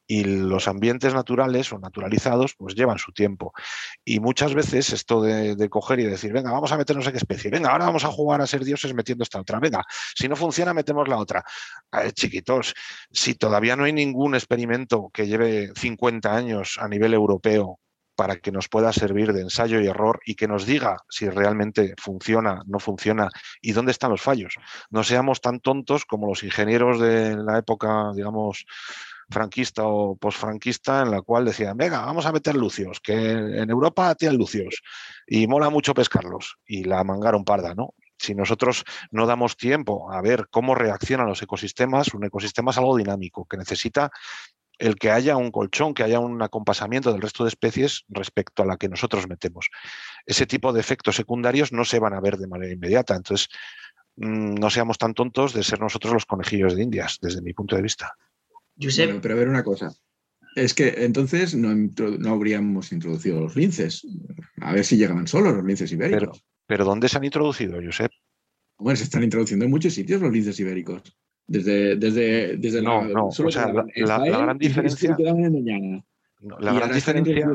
Y 0.09 0.23
los 0.23 0.69
ambientes 0.69 1.13
naturales 1.15 1.73
o 1.73 1.81
naturalizados 1.81 2.55
pues 2.57 2.77
llevan 2.77 2.99
su 2.99 3.11
tiempo. 3.11 3.53
Y 4.05 4.21
muchas 4.21 4.55
veces 4.55 4.93
esto 4.93 5.21
de, 5.21 5.69
coger 5.69 5.99
y 5.99 6.05
decir, 6.05 6.33
venga, 6.33 6.53
vamos 6.53 6.71
a 6.71 6.77
meternos 6.77 7.07
en 7.07 7.13
qué 7.13 7.19
especie, 7.19 7.51
venga, 7.51 7.71
ahora 7.71 7.87
vamos 7.87 8.05
a 8.05 8.13
jugar 8.13 8.41
a 8.41 8.47
ser 8.47 8.65
dioses 8.65 8.95
metiendo 8.95 9.25
esta 9.25 9.41
otra, 9.41 9.59
venga, 9.59 9.85
si 10.15 10.29
no 10.29 10.37
funciona, 10.37 10.73
metemos 10.73 11.09
la 11.09 11.17
otra. 11.17 11.45
chiquitos, 12.15 12.73
si 13.11 13.35
todavía 13.35 13.75
no 13.75 13.83
hay 13.83 13.93
ningún 13.93 14.37
experimento 14.37 15.11
que 15.13 15.27
lleve 15.27 15.73
50 15.75 16.37
años 16.37 16.79
a 16.81 16.87
nivel 16.87 17.13
europeo 17.13 17.81
para 18.17 18.37
que 18.37 18.51
nos 18.51 18.69
pueda 18.69 18.93
servir 18.93 19.33
de 19.33 19.43
ensayo 19.43 19.81
y 19.81 19.87
error 19.87 20.21
y 20.25 20.35
que 20.35 20.49
nos 20.49 20.67
diga 20.67 20.97
si 21.09 21.29
realmente 21.29 21.95
funciona, 21.99 22.63
no 22.67 22.79
funciona 22.81 23.29
y 23.61 23.73
dónde 23.73 23.93
están 23.93 24.11
los 24.11 24.23
fallos. 24.23 24.55
No 24.91 25.05
seamos 25.05 25.41
tan 25.41 25.61
tontos 25.61 26.05
como 26.05 26.27
los 26.27 26.43
ingenieros 26.43 26.99
de 26.99 27.37
la 27.37 27.59
época, 27.59 28.13
digamos, 28.15 28.65
franquista 29.29 29.85
o 29.85 30.17
posfranquista, 30.17 31.03
en 31.03 31.11
la 31.11 31.23
cual 31.23 31.45
decían, 31.45 31.77
venga, 31.77 32.05
vamos 32.05 32.27
a 32.27 32.33
meter 32.33 32.55
lucios, 32.55 33.01
que 33.01 33.13
en 33.13 33.71
Europa 33.71 34.15
tienen 34.15 34.39
lucios 34.39 34.83
y 35.27 35.47
mola 35.47 35.71
mucho 35.71 35.95
pescarlos. 35.95 36.57
Y 36.67 36.85
la 36.85 37.05
mangaron 37.05 37.45
parda, 37.45 37.75
¿no? 37.75 37.95
Si 38.19 38.35
nosotros 38.35 38.85
no 39.11 39.27
damos 39.27 39.57
tiempo 39.57 40.11
a 40.11 40.23
ver 40.23 40.49
cómo 40.51 40.75
reaccionan 40.75 41.27
los 41.27 41.43
ecosistemas, 41.43 42.15
un 42.15 42.25
ecosistema 42.25 42.71
es 42.71 42.79
algo 42.79 42.97
dinámico, 42.97 43.45
que 43.45 43.59
necesita 43.59 44.11
el 44.79 44.97
que 44.97 45.11
haya 45.11 45.37
un 45.37 45.51
colchón, 45.51 45.95
que 45.95 46.03
haya 46.03 46.21
un 46.21 46.41
acompasamiento 46.43 47.13
del 47.13 47.23
resto 47.23 47.45
de 47.45 47.49
especies 47.49 48.05
respecto 48.09 48.63
a 48.63 48.67
la 48.67 48.77
que 48.77 48.89
nosotros 48.89 49.29
metemos. 49.29 49.71
Ese 50.27 50.47
tipo 50.47 50.73
de 50.73 50.81
efectos 50.81 51.17
secundarios 51.17 51.73
no 51.73 51.85
se 51.85 51.99
van 51.99 52.15
a 52.15 52.21
ver 52.21 52.37
de 52.37 52.47
manera 52.47 52.73
inmediata. 52.73 53.15
Entonces, 53.15 53.49
mm, 54.17 54.55
no 54.55 54.71
seamos 54.71 54.99
tan 54.99 55.15
tontos 55.15 55.55
de 55.55 55.63
ser 55.63 55.81
nosotros 55.81 56.13
los 56.13 56.27
conejillos 56.27 56.77
de 56.77 56.83
Indias, 56.83 57.19
desde 57.21 57.43
mi 57.43 57.53
punto 57.53 57.77
de 57.77 57.83
vista. 57.83 58.13
pero 58.79 59.35
a 59.35 59.39
ver 59.39 59.49
una 59.49 59.65
cosa. 59.65 59.93
Es 60.55 60.73
que 60.73 61.05
entonces 61.05 61.55
no, 61.55 62.31
habríamos 62.31 62.93
introducido 62.93 63.41
los 63.41 63.57
linces. 63.57 64.07
A 64.61 64.73
ver 64.73 64.85
si 64.85 64.97
llegaban 64.97 65.27
solos 65.27 65.55
los 65.55 65.65
linces 65.65 65.93
ibéricos. 65.93 66.39
Pero, 66.39 66.47
pero 66.67 66.85
¿dónde 66.85 67.09
se 67.09 67.19
han 67.19 67.25
introducido, 67.25 67.79
Josep? 67.83 68.11
Bueno, 68.79 68.97
se 68.97 69.05
están 69.05 69.23
introduciendo 69.23 69.65
en 69.65 69.71
muchos 69.71 69.95
sitios 69.95 70.21
los 70.21 70.33
linces 70.33 70.59
ibéricos. 70.61 71.03
Desde, 71.49 71.97
desde, 71.97 72.57
desde 72.57 72.83
no, 72.83 73.05
la, 73.05 73.09
no, 73.09 73.27
o 73.29 73.51
sea, 73.51 73.69
la, 73.69 74.19
gran 74.19 74.59
diferencia. 74.59 75.17
la 75.19 76.73
gran 76.73 76.93
diferencia. 76.93 77.47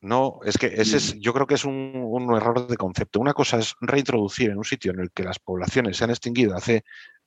No, 0.00 0.40
es 0.44 0.58
que 0.58 0.66
ese 0.66 0.98
es, 0.98 1.18
yo 1.18 1.32
creo 1.32 1.46
que 1.46 1.54
es 1.54 1.64
un, 1.64 1.92
un, 1.94 2.36
error 2.36 2.68
de 2.68 2.76
concepto. 2.76 3.18
Una 3.18 3.32
cosa 3.32 3.58
es 3.58 3.74
reintroducir 3.80 4.50
en 4.50 4.58
un 4.58 4.64
sitio 4.64 4.92
en 4.92 5.00
el 5.00 5.10
que 5.10 5.24
las 5.24 5.38
poblaciones 5.38 5.96
se 5.96 6.04
han 6.04 6.10
extinguido 6.10 6.54
hace 6.54 6.84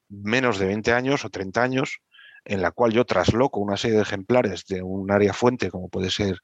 menos 0.07 0.59
de 0.59 0.67
20 0.67 0.93
años 0.93 1.25
o 1.25 1.29
30 1.29 1.61
años, 1.61 1.99
en 2.45 2.61
la 2.61 2.71
cual 2.71 2.91
yo 2.91 3.05
trasloco 3.05 3.59
una 3.59 3.77
serie 3.77 3.97
de 3.97 4.03
ejemplares 4.03 4.65
de 4.67 4.81
un 4.81 5.11
área 5.11 5.33
fuente, 5.33 5.69
como 5.69 5.89
puede 5.89 6.09
ser 6.09 6.39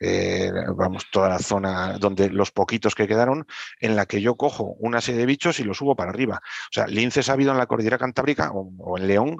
eh, 0.00 0.52
vamos, 0.76 1.06
toda 1.10 1.28
la 1.28 1.38
zona 1.38 1.98
donde 1.98 2.30
los 2.30 2.50
poquitos 2.50 2.94
que 2.94 3.08
quedaron, 3.08 3.46
en 3.80 3.96
la 3.96 4.06
que 4.06 4.20
yo 4.20 4.36
cojo 4.36 4.76
una 4.78 5.00
serie 5.00 5.20
de 5.20 5.26
bichos 5.26 5.60
y 5.60 5.64
los 5.64 5.78
subo 5.78 5.96
para 5.96 6.10
arriba. 6.10 6.40
O 6.42 6.72
sea, 6.72 6.86
linces 6.86 7.28
ha 7.28 7.32
habido 7.32 7.52
en 7.52 7.58
la 7.58 7.66
cordillera 7.66 7.98
cantábrica 7.98 8.50
o, 8.52 8.98
en 8.98 9.06
León 9.06 9.38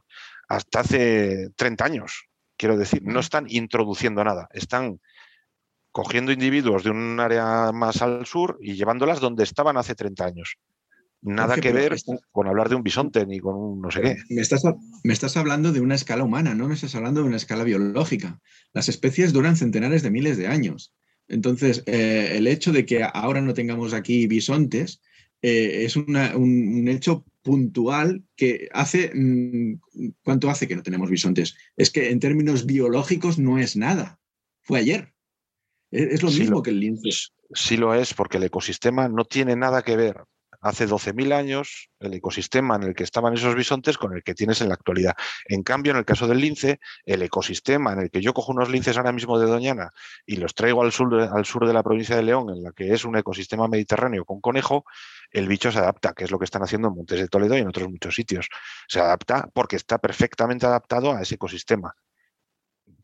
hasta 0.49 0.81
hace 0.81 1.51
30 1.57 1.85
años. 1.85 2.29
Quiero 2.57 2.77
decir, 2.77 3.03
no 3.05 3.21
están 3.21 3.47
introduciendo 3.49 4.25
nada, 4.25 4.49
están 4.53 5.01
cogiendo 5.93 6.33
individuos 6.33 6.85
de 6.85 6.91
un 6.91 7.21
área 7.21 7.73
más 7.73 8.03
al 8.03 8.27
sur 8.27 8.59
y 8.61 8.75
llevándolas 8.75 9.21
donde 9.21 9.45
estaban 9.45 9.77
hace 9.77 9.95
30 9.95 10.25
años. 10.25 10.59
Nada 11.21 11.57
que 11.57 11.73
ver 11.73 11.97
con 12.31 12.47
hablar 12.47 12.69
de 12.69 12.77
un 12.77 12.83
bisonte 12.83 13.27
ni 13.27 13.41
con 13.41 13.57
un 13.57 13.81
no 13.81 13.91
sé 13.91 14.01
qué. 14.01 14.17
Me 14.31 14.41
estás, 14.41 14.63
me 15.03 15.13
estás 15.13 15.37
hablando 15.37 15.73
de 15.73 15.81
una 15.81 15.97
escala 15.97 16.23
humana, 16.23 16.55
no 16.55 16.69
me 16.69 16.75
estás 16.75 16.95
hablando 16.95 17.23
de 17.23 17.27
una 17.27 17.37
escala 17.37 17.65
biológica. 17.65 18.41
Las 18.73 18.89
especies 18.89 19.33
duran 19.33 19.57
centenares 19.57 20.03
de 20.03 20.11
miles 20.11 20.37
de 20.37 20.47
años. 20.47 20.95
Entonces, 21.27 21.83
eh, 21.87 22.35
el 22.37 22.47
hecho 22.47 22.73
de 22.73 22.87
que 22.87 23.03
ahora 23.03 23.41
no 23.41 23.53
tengamos 23.53 23.95
aquí 23.95 24.27
bisontes 24.27 25.01
eh, 25.43 25.85
es 25.85 25.97
un, 25.97 26.89
hecho 26.89 27.25
puntual 27.43 28.25
que 28.37 28.69
hace... 28.73 29.11
Mm, 29.15 29.81
¿Cuánto 30.23 30.49
hace 30.51 30.69
que 30.69 30.77
no 30.77 30.83
tenemos 30.83 31.11
bisontes? 31.11 31.57
Es 31.77 31.91
que 31.91 32.11
en 32.11 32.21
términos 32.21 32.65
biológicos 32.65 33.39
no 33.39 33.59
es 33.59 33.77
nada. 33.77 34.21
Fue 34.63 34.79
ayer. 34.79 35.13
Es, 35.91 36.23
lo 36.23 36.31
mismo 36.31 36.63
que 36.63 36.71
el 36.71 36.81
lince. 36.81 37.11
Sí 37.53 37.77
lo 37.77 37.95
es, 37.95 38.15
porque 38.15 38.37
el 38.37 38.45
ecosistema 38.45 39.09
no 39.09 39.25
tiene 39.25 39.57
nada 39.57 39.83
que 39.83 39.97
ver 39.97 40.23
hace 40.61 40.87
12.000 40.87 41.33
años 41.33 41.91
el 42.01 42.15
ecosistema 42.15 42.77
en 42.77 42.85
el 42.85 42.95
que 42.95 43.05
estaban 43.05 43.35
esos 43.35 43.55
bisontes 43.55 43.97
con 43.99 44.15
el 44.15 44.23
que 44.23 44.35
tienes 44.35 44.61
en 44.61 44.69
la 44.69 44.75
actualidad. 44.75 45.15
En 45.47 45.63
cambio, 45.63 45.93
en 45.93 45.99
el 45.99 46.05
caso 46.05 46.27
del 46.27 46.41
lince, 46.41 46.81
el 47.05 47.23
ecosistema 47.23 47.93
en 47.93 48.01
el 48.01 48.11
que 48.11 48.21
yo 48.21 48.35
cojo 48.35 48.53
unos 48.53 48.69
linces 48.69 48.97
ahora 48.97 49.13
mismo 49.13 49.39
de 49.39 49.47
Doñana 49.47 49.91
y 50.27 50.37
los 50.37 50.55
traigo 50.55 50.83
al 50.83 50.93
sur, 50.93 51.17
de, 51.17 51.29
al 51.29 51.45
sur 51.45 51.67
de 51.67 51.73
la 51.73 51.83
provincia 51.83 52.17
de 52.17 52.23
León, 52.23 52.51
en 52.51 52.63
la 52.63 52.73
que 52.73 52.93
es 52.93 53.05
un 53.05 53.17
ecosistema 53.17 53.69
mediterráneo 53.69 54.25
con 54.25 54.41
conejo, 54.41 54.85
el 55.31 55.47
bicho 55.47 55.71
se 55.71 55.79
adapta, 55.79 56.13
que 56.13 56.25
es 56.25 56.31
lo 56.31 56.39
que 56.39 56.45
están 56.45 56.63
haciendo 56.63 56.89
en 56.89 56.95
Montes 56.95 57.21
de 57.21 57.29
Toledo 57.29 57.57
y 57.57 57.61
en 57.61 57.69
otros 57.69 57.89
muchos 57.89 58.15
sitios. 58.15 58.49
Se 58.89 59.01
adapta 59.01 59.49
porque 59.53 59.77
está 59.77 59.99
perfectamente 59.99 60.67
adaptado 60.67 61.13
a 61.13 61.23
ese 61.23 61.37
ecosistema 61.37 61.95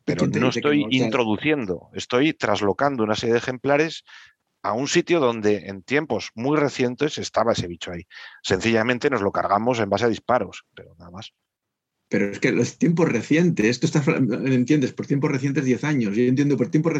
pero 0.04 0.26
no 0.26 0.48
estoy 0.48 0.86
introduciendo, 0.90 1.88
estoy 1.94 2.34
traslocando 2.34 3.02
una 3.02 3.14
serie 3.14 3.32
de 3.32 3.38
ejemplares 3.38 4.04
a 4.64 4.72
un 4.72 4.88
sitio 4.88 5.20
donde 5.20 5.66
en 5.66 5.82
tiempos 5.82 6.30
muy 6.34 6.56
recientes 6.56 7.18
estaba 7.18 7.52
ese 7.52 7.68
bicho 7.68 7.92
ahí. 7.92 8.06
Sencillamente 8.42 9.10
nos 9.10 9.20
lo 9.20 9.30
cargamos 9.30 9.78
en 9.78 9.90
base 9.90 10.06
a 10.06 10.08
disparos, 10.08 10.64
pero 10.74 10.94
nada 10.98 11.10
más. 11.10 11.34
Pero 12.08 12.30
es 12.30 12.38
que 12.38 12.50
los 12.50 12.78
tiempos 12.78 13.10
recientes, 13.10 13.66
esto 13.66 13.86
está, 13.86 14.02
entiendes, 14.16 14.92
por 14.92 15.06
tiempos 15.06 15.30
recientes 15.30 15.64
10 15.64 15.84
años, 15.84 16.16
yo 16.16 16.22
entiendo 16.22 16.56
por 16.56 16.70
tiempos, 16.70 16.94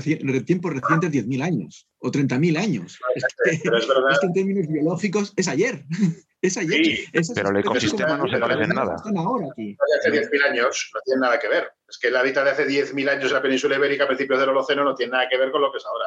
tiempos 0.45 0.75
recientes 0.75 1.11
10.000 1.11 1.43
años 1.43 1.89
o 1.99 2.11
30.000 2.11 2.59
años. 2.59 2.99
Es 3.15 3.25
que, 3.63 4.27
en 4.27 4.33
términos 4.35 4.69
biológicos 4.69 5.33
es 5.37 5.49
ayer. 5.49 5.85
Es 6.45 6.59
ayer. 6.59 6.99
pero 7.35 7.49
el 7.49 7.57
ecosistema 7.57 8.19
no 8.19 8.29
se 8.29 8.37
parece 8.37 8.65
en 8.65 8.69
nada. 8.69 8.97
Ahora 9.17 9.47
aquí. 9.51 9.75
Hace 9.99 10.13
10.000 10.13 10.51
años 10.51 10.91
no 10.93 11.01
tiene 11.03 11.21
nada 11.23 11.39
que 11.39 11.49
ver. 11.49 11.69
Es 11.89 11.97
que 11.97 12.09
el 12.09 12.17
hábitat 12.17 12.45
de 12.45 12.51
hace 12.51 12.67
10.000 12.67 13.09
años 13.09 13.29
en 13.29 13.33
la 13.33 13.41
península 13.41 13.77
ibérica 13.77 14.05
a 14.05 14.09
principios 14.09 14.41
del 14.41 14.51
Holoceno 14.51 14.85
no 14.85 14.95
tiene 14.95 15.13
nada 15.13 15.27
que 15.31 15.39
ver 15.39 15.51
con 15.51 15.63
lo 15.63 15.73
que 15.73 15.79
es 15.79 15.87
ahora 15.87 16.05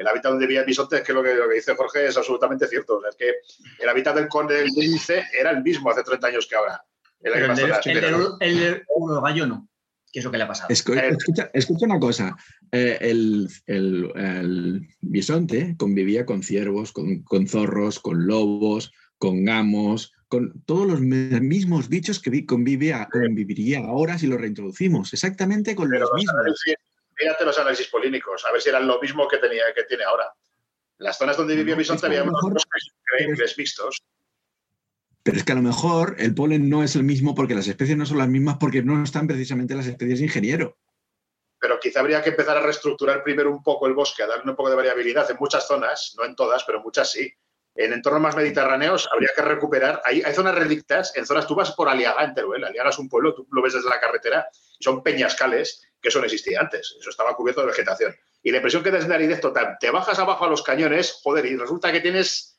el 0.00 0.08
hábitat 0.08 0.32
donde 0.32 0.46
vivía 0.46 0.64
bisontes, 0.64 1.02
que 1.02 1.12
lo 1.12 1.22
que, 1.22 1.34
lo 1.34 1.46
que 1.46 1.56
dice 1.56 1.76
Jorge 1.76 2.06
es 2.06 2.16
absolutamente 2.16 2.66
cierto. 2.66 2.96
O 2.96 3.00
sea, 3.02 3.10
es 3.10 3.16
que 3.16 3.34
el 3.78 3.88
hábitat 3.88 4.16
del 4.16 4.28
conde 4.28 4.54
del 4.54 4.68
lince 4.74 5.24
era 5.38 5.50
el 5.50 5.62
mismo 5.62 5.90
hace 5.90 6.02
30 6.02 6.26
años 6.26 6.46
que 6.46 6.56
ahora. 6.56 6.82
El, 7.20 7.34
el, 7.34 7.50
el, 8.40 8.82
gallo 9.22 9.46
no, 9.46 9.68
que 10.10 10.20
es 10.20 10.24
lo 10.24 10.30
que 10.30 10.38
le 10.38 10.44
ha 10.44 10.48
pasado. 10.48 10.68
Escucha, 10.70 11.50
escucha 11.52 11.84
una 11.84 12.00
cosa. 12.00 12.34
Eh, 12.72 12.96
el, 13.02 14.88
bisonte 15.02 15.74
convivía 15.76 16.24
con 16.24 16.42
ciervos, 16.42 16.92
con, 16.92 17.22
con, 17.22 17.46
zorros, 17.46 18.00
con 18.00 18.26
lobos, 18.26 18.92
con 19.18 19.44
gamos, 19.44 20.14
con 20.28 20.62
todos 20.64 20.86
los 20.86 21.00
mismos 21.02 21.90
bichos 21.90 22.20
que 22.20 22.46
convive, 22.46 22.94
conviviría 23.12 23.80
ahora 23.80 24.16
si 24.16 24.28
los 24.28 24.40
reintroducimos. 24.40 25.12
Exactamente 25.12 25.74
con 25.74 25.90
los 25.90 26.10
mismos 26.14 26.34
mírate 27.20 27.44
los 27.44 27.58
análisis 27.58 27.88
polínicos, 27.88 28.44
a 28.46 28.52
ver 28.52 28.60
si 28.60 28.68
eran 28.68 28.86
lo 28.86 29.00
mismo 29.00 29.28
que, 29.28 29.38
tenía, 29.38 29.64
que 29.74 29.84
tiene 29.84 30.04
ahora. 30.04 30.32
las 30.98 31.18
zonas 31.18 31.36
donde 31.36 31.56
vivía 31.56 31.74
bisonte 31.74 32.06
había 32.06 32.22
unos 32.22 32.64
increíbles 33.12 33.56
vistos. 33.56 34.02
Pero 35.22 35.36
es 35.36 35.44
que 35.44 35.52
a 35.52 35.56
lo 35.56 35.62
mejor 35.62 36.16
el 36.18 36.34
polen 36.34 36.68
no 36.68 36.82
es 36.82 36.96
el 36.96 37.04
mismo 37.04 37.34
porque 37.34 37.54
las 37.54 37.68
especies 37.68 37.96
no 37.96 38.06
son 38.06 38.18
las 38.18 38.28
mismas 38.28 38.56
porque 38.58 38.82
no 38.82 39.02
están 39.02 39.26
precisamente 39.26 39.74
las 39.74 39.86
especies 39.86 40.18
de 40.18 40.24
ingeniero. 40.24 40.78
Pero 41.58 41.78
quizá 41.78 42.00
habría 42.00 42.22
que 42.22 42.30
empezar 42.30 42.56
a 42.56 42.62
reestructurar 42.62 43.22
primero 43.22 43.50
un 43.50 43.62
poco 43.62 43.86
el 43.86 43.92
bosque, 43.92 44.22
a 44.22 44.26
darle 44.26 44.50
un 44.50 44.56
poco 44.56 44.70
de 44.70 44.76
variabilidad 44.76 45.30
en 45.30 45.36
muchas 45.38 45.66
zonas, 45.66 46.14
no 46.16 46.24
en 46.24 46.34
todas, 46.34 46.64
pero 46.64 46.78
en 46.78 46.84
muchas 46.84 47.12
sí. 47.12 47.30
En 47.74 47.92
entornos 47.92 48.22
más 48.22 48.36
mediterráneos 48.36 49.08
habría 49.12 49.30
que 49.34 49.42
recuperar. 49.42 50.02
Hay, 50.04 50.22
hay 50.22 50.34
zonas 50.34 50.54
relictas, 50.54 51.16
en 51.16 51.24
zonas 51.24 51.46
tú 51.46 51.54
vas 51.54 51.72
por 51.72 51.88
Aliaga, 51.88 52.24
en 52.24 52.34
Teruel. 52.34 52.64
Aliaga 52.64 52.90
es 52.90 52.98
un 52.98 53.08
pueblo, 53.08 53.34
tú 53.34 53.46
lo 53.50 53.62
ves 53.62 53.74
desde 53.74 53.88
la 53.88 54.00
carretera, 54.00 54.48
son 54.80 55.02
peñascales 55.02 55.82
que 56.00 56.08
eso 56.08 56.18
no 56.18 56.24
existía 56.24 56.60
antes, 56.60 56.96
eso 56.98 57.10
estaba 57.10 57.34
cubierto 57.36 57.60
de 57.60 57.68
vegetación. 57.68 58.16
Y 58.42 58.50
la 58.50 58.56
impresión 58.58 58.82
que 58.82 58.90
das 58.90 59.06
de 59.06 59.14
aridez 59.14 59.40
total, 59.40 59.76
te 59.78 59.90
bajas 59.90 60.18
abajo 60.18 60.44
a 60.44 60.48
los 60.48 60.62
cañones, 60.62 61.20
joder, 61.22 61.44
y 61.46 61.56
resulta 61.56 61.92
que 61.92 62.00
tienes 62.00 62.58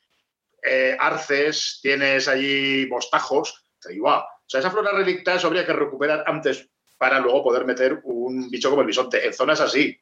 eh, 0.63 0.95
arces, 0.99 1.79
tienes 1.81 2.27
allí 2.27 2.85
mostajos, 2.87 3.65
O 3.83 4.27
sea, 4.45 4.59
esa 4.59 4.69
flora 4.69 4.91
relicta 4.91 5.35
eso 5.35 5.47
habría 5.47 5.65
que 5.65 5.73
recuperar 5.73 6.23
antes 6.27 6.69
para 6.97 7.19
luego 7.19 7.43
poder 7.43 7.65
meter 7.65 7.99
un 8.03 8.49
bicho 8.49 8.69
como 8.69 8.81
el 8.81 8.87
bisonte 8.87 9.25
en 9.25 9.33
zonas 9.33 9.59
así. 9.59 9.99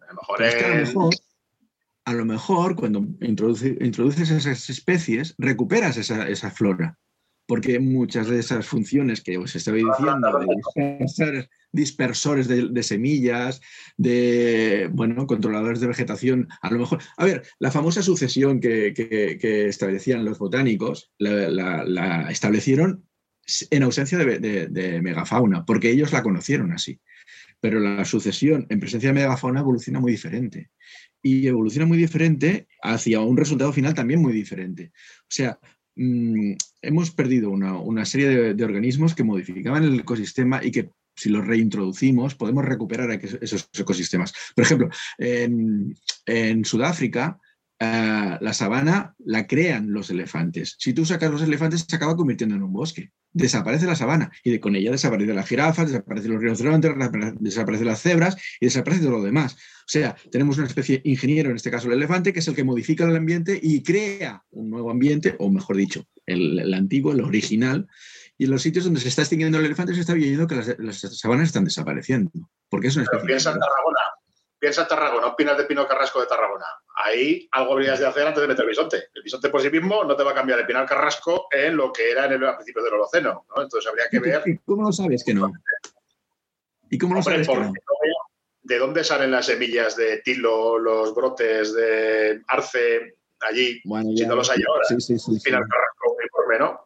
A 0.00 0.06
lo 0.06 0.14
mejor, 0.14 0.42
a 0.42 0.50
lo 0.50 0.74
mejor, 0.74 1.14
cuando 2.76 3.06
introduces 3.20 4.30
esas 4.30 4.70
especies, 4.70 5.34
recuperas 5.38 5.96
esa, 5.96 6.28
esa 6.28 6.50
flora. 6.50 6.98
porque 7.46 7.80
muchas 7.80 8.28
de 8.28 8.38
esas 8.38 8.66
funciones 8.66 9.20
que 9.20 9.36
os 9.36 9.54
estaba 9.54 9.76
diciendo, 9.76 10.38
de 10.76 11.48
dispersores, 11.72 12.48
de, 12.48 12.82
semillas, 12.82 13.60
de 13.96 14.88
bueno, 14.92 15.26
controladores 15.26 15.80
de 15.80 15.88
vegetación, 15.88 16.48
a 16.60 16.70
lo 16.70 16.80
mejor. 16.80 17.00
A 17.16 17.24
ver, 17.24 17.42
la 17.58 17.70
famosa 17.70 18.02
sucesión 18.02 18.60
que, 18.60 18.94
establecían 19.68 20.24
los 20.24 20.38
botánicos 20.38 21.10
la, 21.18 22.30
establecieron 22.30 23.04
en 23.70 23.82
ausencia 23.82 24.18
de, 24.18 25.00
megafauna, 25.02 25.64
porque 25.64 25.90
ellos 25.90 26.12
la 26.12 26.22
conocieron 26.22 26.72
así. 26.72 27.00
Pero 27.62 27.78
la 27.78 28.04
sucesión 28.04 28.66
en 28.70 28.80
presencia 28.80 29.10
de 29.10 29.14
megafauna 29.14 29.60
evoluciona 29.60 30.00
muy 30.00 30.10
diferente. 30.10 30.70
Y 31.22 31.46
evoluciona 31.46 31.86
muy 31.86 31.96
diferente 31.96 32.66
hacia 32.82 33.20
un 33.20 33.36
resultado 33.36 33.72
final 33.72 33.94
también 33.94 34.20
muy 34.20 34.32
diferente. 34.32 34.90
O 35.20 35.30
sea, 35.30 35.60
mm, 35.94 36.54
hemos 36.82 37.12
perdido 37.12 37.50
una, 37.50 38.04
serie 38.04 38.54
de, 38.54 38.64
organismos 38.64 39.14
que 39.14 39.22
modificaban 39.22 39.84
el 39.84 40.00
ecosistema 40.00 40.60
y 40.62 40.72
que 40.72 40.90
si 41.14 41.28
los 41.28 41.46
reintroducimos 41.46 42.34
podemos 42.34 42.64
recuperar 42.64 43.12
esos 43.12 43.70
ecosistemas. 43.78 44.34
Por 44.56 44.64
ejemplo, 44.64 44.88
en, 45.18 46.64
Sudáfrica, 46.64 47.38
la 48.40 48.52
sabana 48.52 49.14
la 49.18 49.46
crean 49.46 49.92
los 49.92 50.10
elefantes. 50.10 50.76
Si 50.78 50.92
tú 50.92 51.04
sacas 51.04 51.30
los 51.30 51.42
elefantes, 51.42 51.86
se 51.88 51.96
acaba 51.96 52.16
convirtiendo 52.16 52.54
en 52.56 52.62
un 52.62 52.72
bosque 52.72 53.12
desaparece 53.32 53.86
la 53.86 53.96
sabana 53.96 54.30
y 54.44 54.58
con 54.58 54.76
ella 54.76 54.90
desaparecen 54.90 55.36
las 55.36 55.48
jirafas, 55.48 55.88
desaparecen 55.90 56.32
los 56.32 56.40
rinocerontes, 56.40 56.92
desaparecen 57.40 57.86
las 57.86 58.02
cebras 58.02 58.36
y 58.60 58.66
desaparece 58.66 59.02
todo 59.02 59.12
lo 59.12 59.22
demás. 59.22 59.54
O 59.54 59.92
sea, 59.92 60.16
tenemos 60.30 60.58
una 60.58 60.66
especie 60.66 61.00
ingeniero, 61.04 61.50
en 61.50 61.56
este 61.56 61.70
caso 61.70 61.88
el 61.88 61.94
elefante, 61.94 62.32
que 62.32 62.40
es 62.40 62.48
el 62.48 62.54
que 62.54 62.64
modifica 62.64 63.04
el 63.04 63.16
ambiente 63.16 63.58
y 63.60 63.82
crea 63.82 64.42
un 64.50 64.70
nuevo 64.70 64.90
ambiente, 64.90 65.36
o 65.38 65.50
mejor 65.50 65.76
dicho, 65.76 66.04
el, 66.26 66.72
antiguo, 66.74 67.12
el 67.12 67.20
original. 67.20 67.88
Y 68.38 68.44
en 68.44 68.50
los 68.50 68.62
sitios 68.62 68.84
donde 68.84 69.00
se 69.00 69.08
está 69.08 69.22
extinguiendo 69.22 69.58
el 69.58 69.66
elefante 69.66 69.94
se 69.94 70.00
está 70.00 70.14
viendo 70.14 70.46
que 70.46 70.56
las, 70.56 70.98
sabanas 70.98 71.48
están 71.48 71.64
desapareciendo. 71.64 72.30
Porque 72.68 72.88
es 72.88 72.96
una 72.96 73.04
especie. 73.04 73.26
piensa 73.26 73.52
en 73.52 73.58
Tarragona, 73.58 74.00
piensa 74.62 74.82
en 74.82 74.88
Tarragona, 74.88 75.26
opinas 75.26 75.58
de 75.58 75.64
Pino 75.64 75.88
Carrasco 75.88 76.20
de 76.20 76.28
Tarragona 76.28 76.66
ahí 76.94 77.48
algo 77.50 77.72
habrías 77.72 77.98
de 77.98 78.06
hacer 78.06 78.24
antes 78.24 78.40
de 78.40 78.46
meter 78.46 78.62
el 78.62 78.68
bisonte. 78.68 79.08
El 79.12 79.24
bisonte 79.24 79.48
por 79.48 79.60
sí 79.60 79.70
mismo 79.70 80.04
no 80.04 80.14
te 80.14 80.22
va 80.22 80.30
a 80.30 80.34
cambiar 80.34 80.60
el 80.60 80.66
Pinar 80.66 80.86
Carrasco 80.86 81.48
en 81.50 81.76
lo 81.76 81.92
que 81.92 82.12
era 82.12 82.26
en 82.26 82.32
el 82.32 82.54
principio 82.54 82.80
del 82.80 82.94
Holoceno, 82.94 83.44
¿no? 83.48 83.62
Entonces 83.62 83.90
habría 83.90 84.04
que 84.08 84.20
ver... 84.20 84.42
¿Y 84.46 84.58
cómo 84.58 84.84
lo 84.84 84.92
sabes 84.92 85.24
que 85.24 85.34
no? 85.34 85.50
¿Y 86.90 86.96
cómo 86.96 87.16
lo 87.16 87.22
sabes 87.24 87.48
que 87.48 87.56
no? 87.56 87.72
¿De 88.62 88.78
dónde 88.78 89.02
salen 89.02 89.32
las 89.32 89.46
semillas 89.46 89.96
de 89.96 90.18
tilo, 90.18 90.78
los 90.78 91.12
brotes 91.12 91.74
de 91.74 92.40
arce 92.46 93.16
allí? 93.40 93.80
Bueno, 93.84 94.10
si 94.16 94.24
no 94.24 94.36
los 94.36 94.48
hay 94.48 94.60
ahora. 94.68 94.84
Sí, 94.84 95.00
sí, 95.00 95.18
sí, 95.18 95.40
Pinar 95.42 95.66
Carrasco, 95.68 96.16
por 96.30 96.46
menos, 96.46 96.78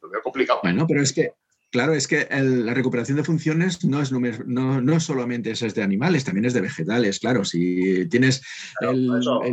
lo 0.00 0.08
veo 0.08 0.22
complicado. 0.22 0.60
Bueno, 0.62 0.86
pero 0.86 1.02
es 1.02 1.12
que 1.12 1.32
Claro, 1.76 1.92
es 1.92 2.08
que 2.08 2.26
la 2.30 2.72
recuperación 2.72 3.18
de 3.18 3.22
funciones 3.22 3.84
no 3.84 4.00
es, 4.00 4.10
no, 4.10 4.80
no 4.80 4.98
solamente 4.98 5.50
es 5.50 5.74
de 5.74 5.82
animales, 5.82 6.24
también 6.24 6.46
es 6.46 6.54
de 6.54 6.62
vegetales. 6.62 7.20
Claro, 7.20 7.44
si 7.44 8.08
tienes 8.08 8.42
el, 8.80 9.10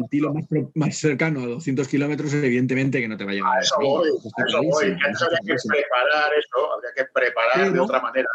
tilo 0.09 0.33
más, 0.73 0.97
cercano 0.97 1.41
a 1.41 1.47
200 1.47 1.85
kilómetros, 1.85 2.33
evidentemente 2.33 3.01
que 3.01 3.09
no 3.09 3.17
te 3.17 3.25
va 3.25 3.31
a 3.31 3.33
llegar. 3.33 3.57
A 3.57 3.59
eso 3.59 3.75
voy, 3.77 4.07
a 4.07 4.47
eso 4.47 4.61
voy. 4.63 4.85
habría 4.85 5.39
que 5.45 5.55
preparar 5.67 6.31
eso, 6.39 6.73
habría 6.73 6.91
que 6.95 7.05
preparar 7.13 7.73
de 7.73 7.79
otra 7.81 7.99
manera. 7.99 8.29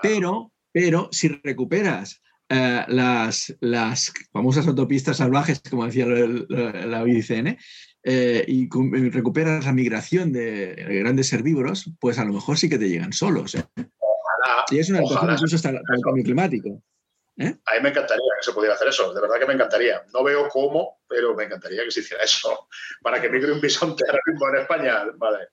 Pero, 0.00 0.50
pero 0.72 1.10
si 1.12 1.28
recuperas 1.28 2.22
eh, 2.48 2.84
las, 2.88 3.54
las 3.60 4.10
famosas 4.32 4.66
autopistas 4.66 5.18
salvajes, 5.18 5.60
como 5.68 5.84
decía 5.84 6.06
la, 6.06 6.86
la, 6.86 7.06
ICN, 7.06 7.58
eh, 8.04 8.44
y 8.48 8.68
recuperas 9.10 9.64
la 9.64 9.72
migración 9.72 10.32
de 10.32 10.74
grandes 11.02 11.32
herbívoros, 11.32 11.90
pues 12.00 12.18
a 12.18 12.24
lo 12.24 12.32
mejor 12.32 12.58
sí 12.58 12.68
que 12.68 12.78
te 12.78 12.88
llegan 12.88 13.12
solos. 13.12 13.54
¿eh? 13.54 13.64
y 14.70 14.78
es 14.78 14.88
una 14.90 14.98
adaptación 14.98 15.32
incluso 15.32 15.56
hasta 15.56 15.70
el 15.70 16.02
cambio 16.02 16.24
climático. 16.24 16.82
¿eh? 17.38 17.56
A 17.64 17.74
mí 17.74 17.80
me 17.82 17.90
encantaría 17.90 18.24
que 18.40 18.44
se 18.44 18.52
pudiera 18.52 18.74
hacer 18.74 18.88
eso, 18.88 19.12
de 19.12 19.20
verdad 19.20 19.38
que 19.38 19.46
me 19.46 19.54
encantaría. 19.54 20.02
No 20.12 20.24
veo 20.24 20.48
cómo, 20.48 21.00
pero 21.08 21.34
me 21.34 21.44
encantaría 21.44 21.84
que 21.84 21.90
se 21.90 22.00
hiciera 22.00 22.24
eso, 22.24 22.68
para 23.02 23.20
que 23.20 23.28
migre 23.28 23.52
un 23.52 23.60
bisonte 23.60 24.04
ahora 24.06 24.20
mismo 24.26 24.48
en 24.48 24.56
España. 24.56 25.04
Vale. 25.16 25.48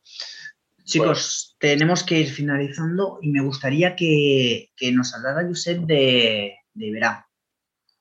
Chicos, 0.84 1.56
tenemos 1.60 2.04
que 2.04 2.20
ir 2.20 2.32
finalizando 2.32 3.20
y 3.22 3.30
me 3.30 3.42
gustaría 3.42 3.96
que, 3.96 4.72
nos 4.92 5.14
hablara 5.14 5.48
Josep 5.48 5.82
de, 5.82 6.56
de 6.74 6.86
Iberá. 6.86 7.28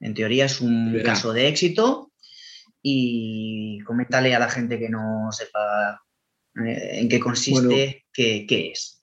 En 0.00 0.14
teoría 0.14 0.46
es 0.46 0.60
un 0.60 0.98
caso 1.04 1.32
de 1.32 1.48
éxito 1.48 2.07
y 2.82 3.80
coméntale 3.80 4.34
a 4.34 4.38
la 4.38 4.48
gente 4.48 4.78
que 4.78 4.88
no 4.88 5.30
sepa 5.32 6.02
eh, 6.64 7.00
en 7.00 7.08
qué 7.08 7.20
consiste, 7.20 8.04
qué, 8.12 8.70
es. 8.72 9.02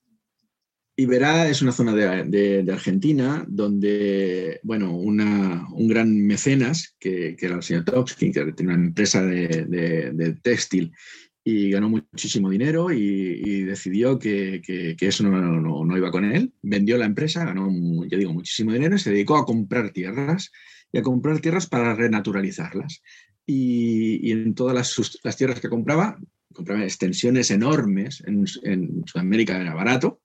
Iberá 0.97 1.49
es 1.49 1.61
una 1.61 1.73
zona 1.73 1.93
de, 1.93 2.65
Argentina 2.71 3.43
donde, 3.47 4.59
bueno, 4.63 4.95
un 4.95 5.87
gran 5.87 6.25
mecenas, 6.25 6.95
que, 6.99 7.35
era 7.39 7.55
el 7.55 7.63
señor 7.63 7.83
Topskin, 7.83 8.31
que 8.31 8.53
tiene 8.53 8.73
una 8.73 8.85
empresa 8.85 9.21
de, 9.21 10.37
textil 10.41 10.93
y 11.47 11.69
ganó 11.69 11.89
muchísimo 11.89 12.49
dinero 12.49 12.91
y, 12.91 13.63
decidió 13.63 14.17
que, 14.17 14.61
eso 14.99 15.23
no, 15.23 15.83
no, 15.83 15.97
iba 15.97 16.11
con 16.11 16.23
él. 16.23 16.53
Vendió 16.61 16.97
la 16.97 17.05
empresa, 17.05 17.43
ganó, 17.43 17.69
ya 18.07 18.17
digo, 18.17 18.33
muchísimo 18.33 18.71
dinero 18.71 18.95
y 18.95 18.99
se 18.99 19.11
dedicó 19.11 19.35
a 19.35 19.45
comprar 19.45 19.91
tierras 19.91 20.51
y 20.93 20.97
a 20.97 21.03
comprar 21.03 21.41
tierras 21.41 21.67
para 21.67 21.93
renaturalizarlas 21.93 23.01
y, 23.45 24.31
en 24.31 24.55
todas 24.55 24.97
las, 25.23 25.37
tierras 25.37 25.59
que 25.59 25.69
compraba, 25.69 26.19
compraba 26.53 26.83
extensiones 26.83 27.51
enormes, 27.51 28.23
en, 28.25 28.45
Sudamérica 29.05 29.59
era 29.59 29.73
barato, 29.73 30.21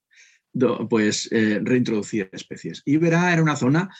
pues 0.88 1.28
eh, 1.32 1.60
reintroducía 1.62 2.28
especies. 2.32 2.82
Iberá 2.84 3.32
era 3.32 3.42
una 3.42 3.56
zona 3.56 3.90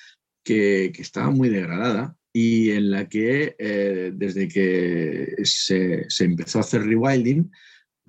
que, 0.43 0.93
estaba 0.99 1.31
muy 1.31 1.49
degradada 1.49 2.17
y 2.33 2.71
en 2.71 2.91
la 2.91 3.09
que 3.09 3.57
eh, 3.59 4.13
desde 4.15 4.49
que 4.49 5.35
se, 5.45 6.07
empezó 6.21 6.59
a 6.59 6.63
hacer 6.63 6.83
rewilding, 6.83 7.51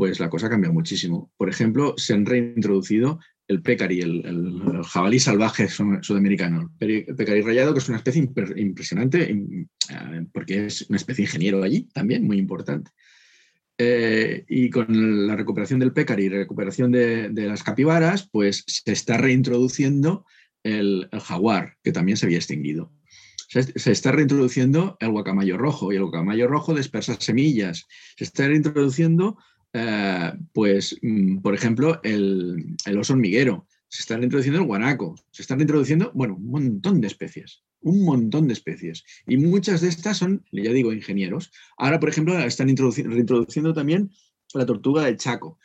pues 0.02 0.20
la 0.20 0.32
cosa 0.32 0.50
cambió 0.50 0.74
muchísimo. 0.74 1.32
Por 1.38 1.48
ejemplo, 1.48 1.94
se 1.96 2.16
han 2.16 2.26
reintroducido 2.26 3.20
el 3.48 3.62
pecari, 3.62 4.00
el, 4.00 4.82
jabalí 4.84 5.20
salvaje 5.20 5.68
sudamericano, 5.68 6.74
el 6.80 7.06
pecari 7.16 7.42
rayado, 7.44 7.72
que 7.72 7.78
es 7.78 7.88
una 7.88 8.00
especie 8.00 8.28
impresionante, 8.56 9.30
eh, 9.30 10.26
porque 10.34 10.66
es 10.66 10.90
una 10.90 10.98
especie 10.98 11.26
ingeniero 11.26 11.62
allí 11.62 11.88
también, 11.94 12.24
muy 12.24 12.40
importante. 12.40 12.90
Eh, 13.78 14.44
y 14.48 14.72
con 14.72 15.28
la 15.28 15.36
recuperación 15.36 15.80
del 15.80 15.94
pecari 15.94 16.24
y 16.24 16.30
recuperación 16.30 16.92
de, 16.92 17.30
las 17.36 17.62
capibaras, 17.62 18.28
pues 18.32 18.64
se 18.66 18.94
está 18.94 19.18
reintroduciendo 19.20 20.26
el, 20.64 21.10
jaguar, 21.12 21.78
que 21.84 21.92
también 21.92 22.18
se 22.18 22.26
había 22.26 22.40
extinguido. 22.40 22.92
Se, 23.50 23.92
está 23.92 24.12
reintroduciendo 24.12 24.98
el 25.00 25.12
guacamayo 25.12 25.60
rojo 25.60 25.94
y 25.94 25.98
el 25.98 26.06
guacamayo 26.06 26.48
rojo 26.48 26.74
dispersa 26.74 27.18
semillas. 27.20 27.86
Se 28.18 28.24
está 28.24 28.48
reintroduciendo 28.48 29.38
eh, 29.74 30.34
pues, 30.54 30.98
mm, 31.02 31.40
por 31.40 31.54
ejemplo, 31.54 32.00
el, 32.04 32.78
oso 32.98 33.14
hormiguero, 33.14 33.68
se 33.88 34.02
están 34.02 34.24
introduciendo 34.24 34.60
el 34.60 34.68
guanaco, 34.68 35.16
se 35.32 35.42
están 35.42 35.62
introduciendo, 35.62 36.12
bueno, 36.14 36.36
un 36.36 36.50
montón 36.50 37.02
de 37.02 37.08
especies, 37.08 37.64
un 37.82 38.06
montón 38.06 38.48
de 38.48 38.54
especies. 38.54 39.04
Y 39.28 39.38
muchas 39.38 39.82
de 39.82 39.90
estas 39.90 40.18
son, 40.18 40.46
ya 40.52 40.72
digo, 40.72 40.94
ingenieros. 40.94 41.52
Ahora, 41.78 42.00
por 42.00 42.10
ejemplo, 42.10 42.38
están 42.40 42.68
reintroduciendo 42.68 43.74
también 43.74 44.12
la 44.54 44.66
tortuga 44.66 45.06
del 45.06 45.18
Chaco. 45.18 45.60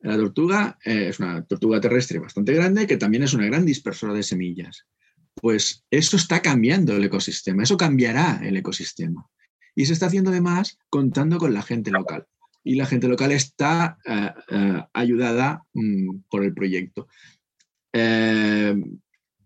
La 0.00 0.16
tortuga 0.16 0.78
eh, 0.84 1.08
es 1.08 1.20
una 1.20 1.44
tortuga 1.44 1.80
terrestre 1.80 2.18
bastante 2.18 2.52
grande 2.52 2.86
que 2.86 2.96
también 2.96 3.22
es 3.22 3.34
una 3.34 3.46
gran 3.46 3.64
dispersora 3.64 4.12
de 4.12 4.22
semillas. 4.22 4.86
Pues 5.34 5.84
eso 5.90 6.16
está 6.16 6.42
cambiando 6.42 6.94
el 6.96 7.04
ecosistema, 7.04 7.62
eso 7.62 7.76
cambiará 7.76 8.40
el 8.42 8.56
ecosistema. 8.56 9.26
Y 9.74 9.86
se 9.86 9.94
está 9.94 10.06
haciendo 10.06 10.30
además 10.30 10.78
contando 10.90 11.38
con 11.38 11.54
la 11.54 11.62
gente 11.62 11.90
local 11.90 12.26
y 12.64 12.76
la 12.76 12.86
gente 12.86 13.08
local 13.08 13.32
está 13.32 13.98
eh, 14.04 14.30
eh, 14.50 14.82
ayudada 14.92 15.64
mm, 15.74 16.20
por 16.30 16.44
el 16.44 16.54
proyecto. 16.54 17.08
Eh, 17.92 18.74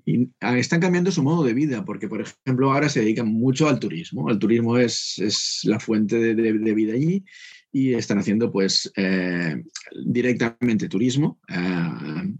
y 0.04 0.28
ah, 0.40 0.56
están 0.56 0.80
cambiando 0.80 1.10
su 1.10 1.22
modo 1.22 1.42
de 1.42 1.54
vida, 1.54 1.84
porque, 1.84 2.08
por 2.08 2.20
ejemplo, 2.20 2.72
ahora 2.72 2.88
se 2.88 3.00
dedican 3.00 3.28
mucho 3.28 3.68
al 3.68 3.80
turismo. 3.80 4.30
El 4.30 4.38
turismo 4.38 4.78
es, 4.78 5.18
es 5.18 5.60
la 5.64 5.80
fuente 5.80 6.34
de, 6.34 6.74
vida 6.74 6.92
allí 6.92 7.24
y 7.72 7.94
están 7.94 8.18
haciendo, 8.18 8.52
pues, 8.52 8.92
directamente 10.04 10.88
turismo, 10.88 11.40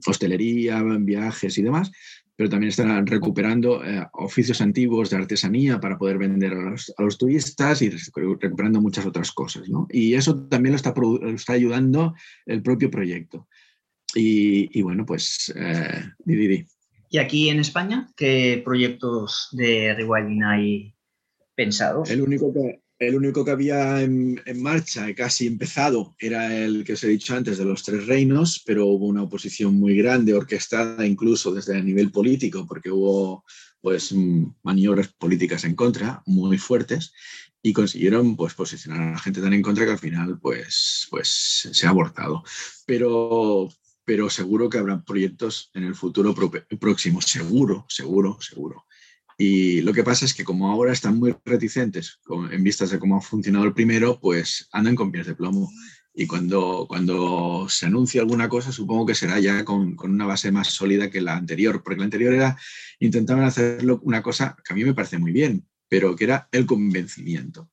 hostelería, 0.06 0.80
viajes 1.00 1.58
y 1.58 1.62
demás, 1.62 1.90
pero 2.36 2.50
también 2.50 2.68
están 2.68 3.06
recuperando 3.06 3.82
eh, 3.84 4.06
oficios 4.12 4.60
antiguos 4.60 5.10
de 5.10 5.16
artesanía 5.16 5.80
para 5.80 5.96
poder 5.96 6.18
vender 6.18 6.52
a 6.52 6.70
los, 6.98 7.18
turistas 7.18 7.80
y 7.80 7.88
recuperando 7.88 8.80
muchas 8.80 9.06
otras 9.06 9.32
cosas. 9.32 9.68
¿no? 9.68 9.86
Y 9.90 10.14
eso 10.14 10.46
también 10.46 10.72
lo 10.72 10.76
está, 10.76 10.94
está 11.34 11.54
ayudando 11.54 12.14
el 12.44 12.62
propio 12.62 12.90
proyecto. 12.90 13.48
Y, 14.14 14.80
bueno, 14.80 15.04
pues, 15.04 15.52
eh, 15.54 16.04
¿Y 17.10 17.18
aquí 17.18 17.50
en 17.50 17.60
España 17.60 18.08
qué 18.16 18.62
proyectos 18.64 19.48
de 19.52 19.94
rewilding 19.94 20.42
hay 20.42 20.94
pensados? 21.54 22.08
El 22.10 22.22
único 22.22 22.52
que, 22.52 22.80
El 22.98 23.14
único 23.14 23.44
que 23.44 23.50
había 23.50 24.00
en, 24.00 24.40
marcha, 24.56 25.14
casi 25.14 25.46
empezado, 25.46 26.14
era 26.18 26.56
el 26.56 26.82
que 26.82 26.94
os 26.94 27.04
he 27.04 27.08
dicho 27.08 27.36
antes 27.36 27.58
de 27.58 27.66
los 27.66 27.82
tres 27.82 28.06
reinos, 28.06 28.62
pero 28.64 28.86
hubo 28.86 29.06
una 29.06 29.22
oposición 29.22 29.74
muy 29.74 29.96
grande, 29.96 30.32
orquestada 30.32 31.06
incluso 31.06 31.52
desde 31.52 31.76
el 31.76 31.84
nivel 31.84 32.10
político, 32.10 32.66
porque 32.66 32.90
hubo 32.90 33.44
pues 33.82 34.14
maniobras 34.62 35.08
políticas 35.08 35.64
en 35.64 35.74
contra 35.74 36.22
muy 36.24 36.56
fuertes 36.56 37.12
y 37.62 37.72
consiguieron 37.72 38.34
pues 38.34 38.54
posicionar 38.54 39.02
a 39.02 39.10
la 39.12 39.18
gente 39.18 39.42
tan 39.42 39.52
en 39.52 39.62
contra 39.62 39.84
que 39.84 39.92
al 39.92 39.98
final 39.98 40.38
pues, 40.40 41.06
pues 41.10 41.68
se 41.72 41.86
ha 41.86 41.90
abortado. 41.90 42.44
Pero, 42.86 43.68
pero 44.04 44.30
seguro 44.30 44.70
que 44.70 44.78
habrá 44.78 45.04
proyectos 45.04 45.70
en 45.74 45.84
el 45.84 45.94
futuro 45.94 46.34
próximo, 46.80 47.20
seguro, 47.20 47.84
seguro, 47.88 48.38
seguro. 48.40 48.86
Y 49.38 49.82
lo 49.82 49.92
que 49.92 50.02
pasa 50.02 50.24
es 50.24 50.32
que 50.32 50.44
como 50.44 50.70
ahora 50.70 50.92
están 50.92 51.18
muy 51.18 51.34
reticentes 51.44 52.20
en 52.50 52.64
vistas 52.64 52.90
de 52.90 52.98
cómo 52.98 53.18
ha 53.18 53.20
funcionado 53.20 53.66
el 53.66 53.74
primero, 53.74 54.18
pues 54.18 54.68
andan 54.72 54.94
con 54.96 55.12
pies 55.12 55.26
de 55.26 55.34
plomo. 55.34 55.70
Y 56.14 56.26
cuando, 56.26 56.86
cuando 56.88 57.66
se 57.68 57.84
anuncia 57.84 58.22
alguna 58.22 58.48
cosa, 58.48 58.72
supongo 58.72 59.04
que 59.04 59.14
será 59.14 59.38
ya 59.38 59.66
con, 59.66 59.94
con, 59.94 60.12
una 60.12 60.24
base 60.24 60.50
más 60.50 60.68
sólida 60.68 61.10
que 61.10 61.20
la 61.20 61.36
anterior, 61.36 61.82
porque 61.82 61.98
la 61.98 62.04
anterior 62.04 62.32
era, 62.32 62.58
intentaban 62.98 63.44
hacerlo 63.44 64.00
una 64.02 64.22
cosa 64.22 64.56
que 64.64 64.72
a 64.72 64.76
mí 64.76 64.84
me 64.84 64.94
parece 64.94 65.18
muy 65.18 65.32
bien, 65.32 65.66
pero 65.88 66.16
que 66.16 66.24
era 66.24 66.48
el 66.52 66.64
convencimiento. 66.64 67.70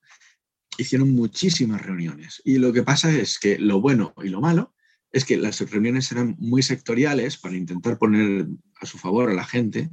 Hicieron 0.77 1.13
muchísimas 1.13 1.81
reuniones. 1.81 2.41
Y 2.43 2.57
lo 2.57 2.73
que 2.73 2.83
pasa 2.83 3.09
es 3.13 3.39
que 3.39 3.57
lo 3.57 3.79
bueno 3.79 4.13
y 4.21 4.27
lo 4.27 4.41
malo 4.41 4.73
es 5.13 5.23
que 5.23 5.37
las 5.37 5.61
reuniones 5.69 6.11
eran 6.11 6.35
muy 6.39 6.63
sectoriales 6.63 7.37
para 7.37 7.55
intentar 7.55 7.97
poner 7.97 8.47
a 8.81 8.85
su 8.85 8.97
favor 8.97 9.29
a 9.29 9.33
la 9.33 9.45
gente, 9.45 9.91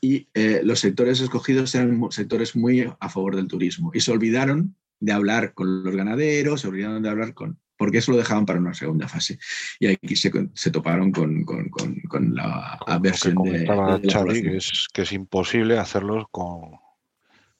y 0.00 0.28
eh, 0.34 0.60
los 0.64 0.80
sectores 0.80 1.20
escogidos 1.20 1.74
eran 1.74 2.10
sectores 2.10 2.56
muy 2.56 2.90
a 2.98 3.08
favor 3.08 3.36
del 3.36 3.48
turismo 3.48 3.90
y 3.94 4.00
se 4.00 4.12
olvidaron 4.12 4.76
de 5.00 5.12
hablar 5.12 5.54
con 5.54 5.84
los 5.84 5.94
ganaderos, 5.94 6.60
se 6.60 6.68
olvidaron 6.68 7.02
de 7.02 7.08
hablar 7.08 7.34
con, 7.34 7.58
porque 7.76 7.98
eso 7.98 8.12
lo 8.12 8.18
dejaban 8.18 8.46
para 8.46 8.58
una 8.58 8.74
segunda 8.74 9.08
fase. 9.08 9.38
Y 9.78 9.86
aquí 9.86 10.16
se, 10.16 10.32
se 10.54 10.70
toparon 10.70 11.12
con, 11.12 11.44
con, 11.44 11.68
con, 11.68 12.34
la 12.34 12.98
versión 13.00 13.36
de, 13.44 13.60
de, 13.60 14.42
que 14.42 14.56
es, 14.56 14.86
que 14.92 15.02
es 15.02 15.12
imposible 15.12 15.78
hacerlo 15.78 16.28
con, 16.30 16.72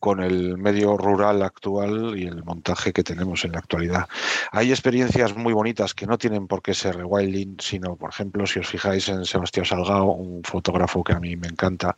con 0.01 0.22
el 0.22 0.57
medio 0.57 0.96
rural 0.96 1.42
actual 1.42 2.16
y 2.16 2.26
el 2.26 2.44
montaje 2.44 2.92
que 2.92 3.03
tenemos 3.03 3.44
en 3.44 3.53
la 3.53 3.59
actualidad. 3.59 4.09
Hay 4.53 4.70
experiencias 4.70 5.36
muy 5.36 5.53
bonitas 5.53 5.94
que 5.94 6.07
no 6.07 6.18
tienen 6.18 6.46
por 6.46 6.62
qué 6.62 6.74
ser 6.74 6.96
rewilding, 6.96 7.57
sino, 7.59 7.96
por 7.96 8.11
ejemplo, 8.11 8.46
si 8.46 8.61
os 8.61 8.68
fijáis 8.68 9.09
en 9.09 9.24
Sebastián 9.24 9.66
Salgado, 9.66 10.05
un 10.05 10.42
fotógrafo 10.44 11.03
que 11.03 11.12
a 11.12 11.20
mí 11.20 11.36
me 11.36 11.49
encanta, 11.49 11.96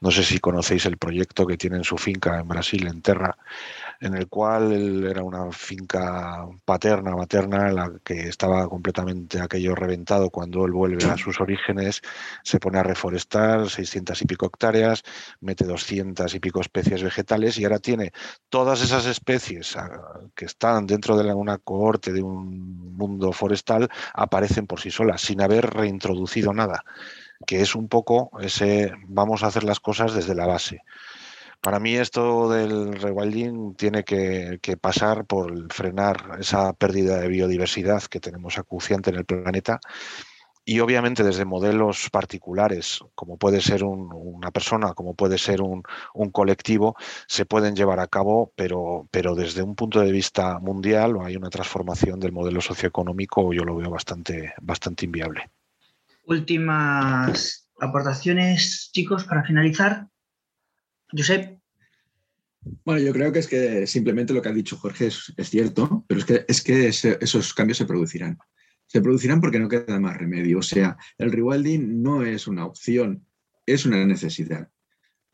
no 0.00 0.10
sé 0.10 0.22
si 0.22 0.38
conocéis 0.38 0.86
el 0.86 0.96
proyecto 0.96 1.46
que 1.46 1.56
tiene 1.56 1.76
en 1.76 1.84
su 1.84 1.98
finca 1.98 2.40
en 2.40 2.48
Brasil, 2.48 2.86
en 2.86 3.02
Terra, 3.02 3.36
en 4.00 4.14
el 4.14 4.28
cual 4.28 4.72
él 4.72 5.06
era 5.06 5.22
una 5.22 5.50
finca 5.52 6.46
paterna, 6.64 7.16
materna, 7.16 7.70
la 7.72 7.92
que 8.02 8.28
estaba 8.28 8.68
completamente 8.68 9.40
aquello 9.40 9.74
reventado 9.74 10.30
cuando 10.30 10.64
él 10.64 10.72
vuelve 10.72 11.04
a 11.04 11.16
sus 11.16 11.40
orígenes, 11.40 12.00
se 12.42 12.58
pone 12.58 12.78
a 12.78 12.82
reforestar 12.82 13.68
600 13.68 14.22
y 14.22 14.26
pico 14.26 14.46
hectáreas, 14.46 15.02
mete 15.40 15.64
200 15.64 16.34
y 16.34 16.40
pico 16.40 16.60
especies 16.60 17.02
vegetales 17.02 17.58
y 17.58 17.64
ahora 17.64 17.78
tiene 17.78 18.12
todas 18.48 18.82
esas 18.82 19.06
especies 19.06 19.76
ah, 19.76 20.20
que 20.34 20.44
están 20.44 20.86
dentro 20.86 21.16
de 21.16 21.32
una 21.32 21.58
cohorte 21.58 22.12
de 22.12 22.22
un 22.22 22.96
mundo 22.96 23.32
forestal, 23.32 23.88
aparecen 24.12 24.66
por 24.66 24.80
sí 24.80 24.90
solas, 24.90 25.20
sin 25.20 25.40
haber 25.40 25.70
reintroducido 25.70 26.52
nada 26.52 26.84
que 27.46 27.60
es 27.60 27.74
un 27.74 27.88
poco 27.88 28.30
ese 28.40 28.92
vamos 29.06 29.42
a 29.42 29.48
hacer 29.48 29.64
las 29.64 29.80
cosas 29.80 30.14
desde 30.14 30.34
la 30.34 30.46
base. 30.46 30.82
Para 31.64 31.80
mí 31.80 31.96
esto 31.96 32.50
del 32.50 32.92
rewilding 33.00 33.74
tiene 33.74 34.04
que, 34.04 34.76
pasar 34.78 35.24
por 35.24 35.72
frenar 35.72 36.36
esa 36.38 36.74
pérdida 36.74 37.18
de 37.18 37.28
biodiversidad 37.28 38.02
que 38.02 38.20
tenemos 38.20 38.58
acuciante 38.58 39.08
en 39.08 39.16
el 39.16 39.24
planeta 39.24 39.80
y 40.66 40.80
obviamente 40.80 41.24
desde 41.24 41.46
modelos 41.46 42.10
particulares, 42.10 43.00
como 43.14 43.38
puede 43.38 43.62
ser 43.62 43.82
una 43.82 44.50
persona, 44.50 44.92
como 44.92 45.14
puede 45.14 45.38
ser 45.38 45.62
un, 45.62 45.82
colectivo, 46.32 46.96
se 47.26 47.46
pueden 47.46 47.74
llevar 47.74 47.98
a 47.98 48.08
cabo, 48.08 48.52
pero, 48.54 49.08
pero 49.10 49.34
desde 49.34 49.62
un 49.62 49.74
punto 49.74 50.00
de 50.00 50.12
vista 50.12 50.58
mundial 50.58 51.16
hay 51.22 51.36
una 51.36 51.48
transformación 51.48 52.20
del 52.20 52.32
modelo 52.32 52.60
socioeconómico, 52.60 53.54
yo 53.54 53.64
lo 53.64 53.74
veo 53.74 53.88
bastante, 53.88 54.52
bastante 54.60 55.06
inviable. 55.06 55.48
Últimas 56.26 57.70
aportaciones, 57.80 58.90
chicos, 58.92 59.24
para 59.24 59.44
finalizar. 59.44 60.08
Josep. 61.16 61.58
Bueno, 62.84 63.00
yo 63.00 63.12
creo 63.12 63.32
que 63.32 63.40
es 63.40 63.46
que 63.46 63.86
simplemente 63.86 64.32
lo 64.32 64.40
que 64.40 64.48
ha 64.48 64.52
dicho 64.52 64.76
Jorge 64.76 65.06
es, 65.08 65.34
cierto, 65.42 66.04
pero 66.08 66.20
es 66.20 66.26
que, 66.26 66.44
es 66.48 66.62
que 66.62 66.88
esos 67.20 67.52
cambios 67.54 67.78
se 67.78 67.86
producirán. 67.86 68.38
Se 68.86 69.00
producirán 69.00 69.40
porque 69.40 69.58
no 69.58 69.68
queda 69.68 70.00
más 70.00 70.16
remedio. 70.16 70.58
O 70.58 70.62
sea, 70.62 70.96
el 71.18 71.32
rewilding 71.32 72.02
no 72.02 72.24
es 72.24 72.46
una 72.46 72.64
opción, 72.64 73.26
es 73.66 73.84
una 73.86 74.04
necesidad. 74.06 74.68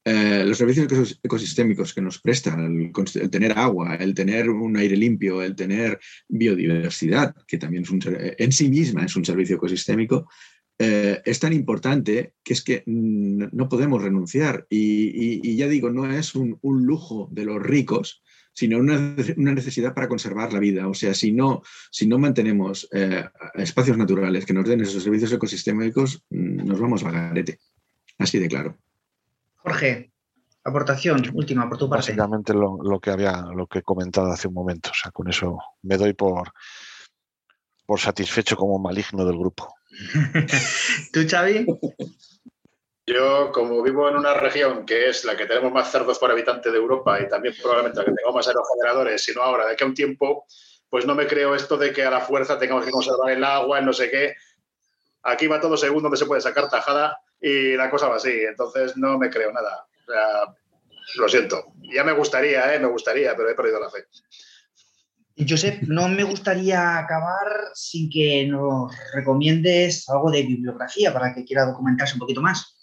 Eh, 0.02 0.44
los 0.46 0.56
servicios 0.56 1.20
ecosistémicos 1.22 1.92
que 1.92 2.00
nos 2.00 2.18
prestan, 2.20 2.90
el, 3.14 3.30
tener 3.30 3.58
agua, 3.58 3.96
el 3.96 4.14
tener 4.14 4.48
un 4.48 4.76
aire 4.76 4.96
limpio, 4.96 5.42
el 5.42 5.54
tener 5.54 6.00
biodiversidad, 6.26 7.34
que 7.46 7.58
también 7.58 7.82
es 7.82 7.90
un, 7.90 8.00
en 8.06 8.52
sí 8.52 8.70
misma 8.70 9.04
es 9.04 9.14
un 9.14 9.24
servicio 9.26 9.56
ecosistémico, 9.56 10.26
eh, 10.82 11.20
es 11.26 11.38
tan 11.38 11.52
importante 11.52 12.32
que 12.42 12.54
es 12.54 12.64
que 12.64 12.82
no 12.86 13.68
podemos 13.68 14.02
renunciar. 14.02 14.66
Y, 14.70 15.54
ya 15.54 15.68
digo, 15.68 15.90
no 15.90 16.10
es 16.10 16.34
un, 16.34 16.58
lujo 16.62 17.28
de 17.30 17.44
los 17.44 17.62
ricos, 17.62 18.22
sino 18.54 18.78
una, 18.78 19.14
necesidad 19.36 19.92
para 19.92 20.08
conservar 20.08 20.54
la 20.54 20.58
vida. 20.58 20.88
O 20.88 20.94
sea, 20.94 21.12
si 21.12 21.32
no, 21.32 21.62
si 21.90 22.06
no 22.06 22.18
mantenemos 22.18 22.88
eh, 22.92 23.28
espacios 23.56 23.98
naturales 23.98 24.46
que 24.46 24.54
nos 24.54 24.66
den 24.66 24.80
esos 24.80 25.02
servicios 25.02 25.30
ecosistémicos, 25.34 26.24
nos 26.30 26.80
vamos 26.80 27.04
a 27.04 27.10
garete. 27.10 27.58
Así 28.16 28.38
de 28.38 28.48
claro. 28.48 28.78
Jorge, 29.56 30.12
aportación 30.64 31.30
última 31.34 31.68
por 31.68 31.76
tu 31.76 31.90
parte. 31.90 32.12
Básicamente 32.12 32.54
lo, 32.54 32.82
lo, 32.82 33.00
que 33.00 33.10
había, 33.10 33.42
lo 33.54 33.66
que 33.66 33.80
he 33.80 33.82
comentado 33.82 34.32
hace 34.32 34.48
un 34.48 34.54
momento. 34.54 34.88
O 34.92 34.94
sea, 34.94 35.10
con 35.10 35.28
eso 35.28 35.58
me 35.82 35.98
doy 35.98 36.14
por, 36.14 36.52
por 37.84 38.00
satisfecho 38.00 38.56
como 38.56 38.78
maligno 38.78 39.26
del 39.26 39.36
grupo. 39.36 39.74
¿Tú, 41.12 41.20
Xavi? 41.28 41.66
Yo, 43.06 43.50
como 43.52 43.82
vivo 43.82 44.08
en 44.08 44.16
una 44.16 44.34
región 44.34 44.86
que 44.86 45.08
es 45.08 45.24
la 45.24 45.36
que 45.36 45.46
tenemos 45.46 45.72
más 45.72 45.90
cerdos 45.90 46.18
por 46.18 46.30
habitante 46.30 46.70
de 46.70 46.78
Europa 46.78 47.20
y 47.20 47.28
también 47.28 47.54
probablemente 47.60 47.98
la 47.98 48.04
que 48.04 48.12
tengamos 48.12 48.36
más 48.36 48.48
aerogeneradores, 48.48 49.24
sino 49.24 49.42
ahora, 49.42 49.66
de 49.66 49.74
que 49.74 49.82
a 49.82 49.86
un 49.86 49.94
tiempo, 49.94 50.46
pues 50.88 51.06
no 51.06 51.14
me 51.14 51.26
creo 51.26 51.54
esto 51.54 51.76
de 51.76 51.92
que 51.92 52.04
a 52.04 52.10
la 52.10 52.20
fuerza 52.20 52.58
tengamos 52.58 52.84
que 52.84 52.92
conservar 52.92 53.32
el 53.32 53.42
agua, 53.42 53.80
no 53.80 53.92
sé 53.92 54.10
qué. 54.10 54.36
Aquí 55.22 55.48
va 55.48 55.60
todo 55.60 55.76
según 55.76 56.02
donde 56.02 56.18
se 56.18 56.26
puede 56.26 56.40
sacar 56.40 56.70
tajada 56.70 57.18
y 57.40 57.74
la 57.76 57.90
cosa 57.90 58.08
va 58.08 58.16
así. 58.16 58.42
Entonces 58.48 58.96
no 58.96 59.18
me 59.18 59.28
creo 59.28 59.52
nada. 59.52 59.86
O 60.02 60.12
sea, 60.12 60.54
lo 61.16 61.28
siento. 61.28 61.72
Ya 61.92 62.04
me 62.04 62.12
gustaría, 62.12 62.74
¿eh? 62.74 62.78
me 62.78 62.88
gustaría, 62.88 63.34
pero 63.34 63.50
he 63.50 63.54
perdido 63.54 63.80
la 63.80 63.90
fe. 63.90 64.06
Josep, 65.36 65.82
no 65.82 66.08
me 66.08 66.22
gustaría 66.24 66.98
acabar 66.98 67.46
sin 67.74 68.10
que 68.10 68.46
nos 68.46 68.92
recomiendes 69.14 70.08
algo 70.08 70.30
de 70.30 70.42
bibliografía 70.42 71.12
para 71.12 71.34
que 71.34 71.44
quiera 71.44 71.66
documentarse 71.66 72.14
un 72.14 72.20
poquito 72.20 72.42
más. 72.42 72.76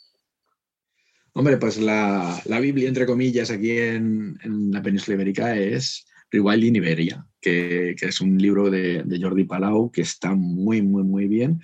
Hombre, 1.33 1.57
pues 1.57 1.77
la, 1.77 2.41
Biblia, 2.59 2.87
entre 2.87 3.05
comillas, 3.05 3.51
aquí 3.51 3.77
en, 3.77 4.37
la 4.71 4.81
península 4.81 5.15
ibérica 5.15 5.55
es 5.55 6.07
Rewilding 6.31 6.77
Iberia, 6.77 7.27
que, 7.39 7.95
que, 7.97 8.07
es 8.07 8.21
un 8.21 8.39
libro 8.39 8.71
de 8.71 9.19
Jordi 9.21 9.43
Palau 9.43 9.91
que 9.91 10.01
está 10.01 10.33
muy, 10.33 10.81
muy, 10.81 11.03
muy 11.03 11.27
bien, 11.27 11.61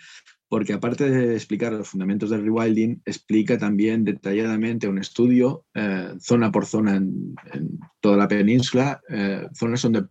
porque 0.54 0.74
aparte 0.74 1.10
de 1.10 1.34
explicar 1.34 1.74
los 1.74 1.90
fundamentos 1.90 2.30
del 2.30 2.44
rewilding, 2.44 3.02
explica 3.06 3.58
también 3.58 4.06
detalladamente 4.06 4.88
un 4.88 5.00
estudio 5.00 5.66
eh, 5.74 6.14
zona 6.20 6.52
por 6.52 6.68
zona 6.68 6.98
en, 6.98 7.34
toda 8.00 8.18
la 8.18 8.28
península, 8.28 9.02
eh, 9.10 9.48
zonas 9.56 9.82
donde 9.82 10.04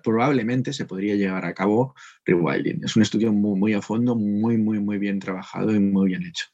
probablemente 0.00 0.72
se 0.72 0.84
podría 0.84 1.16
llevar 1.16 1.44
a 1.44 1.54
cabo 1.54 1.96
rewilding. 2.24 2.84
Es 2.84 2.94
un 2.94 3.02
estudio 3.02 3.32
muy, 3.32 3.58
muy 3.58 3.72
a 3.72 3.82
fondo, 3.82 4.14
muy, 4.14 4.58
muy, 4.58 4.78
muy 4.78 4.98
bien 4.98 5.18
trabajado 5.18 5.74
y 5.74 5.80
muy 5.80 6.10
bien 6.10 6.24
hecho. 6.24 6.44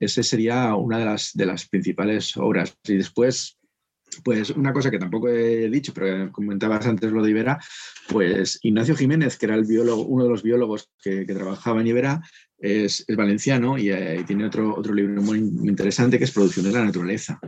Esa 0.00 0.24
sería 0.24 0.74
una 0.74 0.98
de 0.98 1.04
las, 1.04 1.34
de 1.34 1.46
las 1.46 1.68
principales 1.68 2.36
obras. 2.36 2.76
Y 2.82 2.96
después, 2.96 3.60
pues 4.24 4.50
una 4.50 4.72
cosa 4.72 4.90
que 4.90 4.98
tampoco 4.98 5.28
he 5.28 5.68
dicho, 5.70 5.92
pero 5.94 6.30
comentabas 6.32 6.86
antes 6.86 7.10
lo 7.12 7.22
de 7.22 7.30
Ibera, 7.30 7.58
pues 8.08 8.58
Ignacio 8.62 8.96
Jiménez, 8.96 9.36
que 9.36 9.46
era 9.46 9.54
el 9.54 9.64
biólogo, 9.64 10.02
uno 10.02 10.24
de 10.24 10.30
los 10.30 10.42
biólogos 10.42 10.90
que, 11.02 11.24
trabajaba 11.24 11.80
en 11.80 11.86
Ibera, 11.88 12.22
es, 12.58 13.04
valenciano 13.14 13.76
eh, 13.76 14.18
y, 14.20 14.24
tiene 14.24 14.46
otro, 14.46 14.74
otro 14.74 14.94
libro 14.94 15.20
muy, 15.22 15.38
interesante 15.38 16.18
que 16.18 16.24
es 16.24 16.32
Producción 16.32 16.66
de 16.66 16.72
la 16.72 16.84
Naturaleza. 16.84 17.38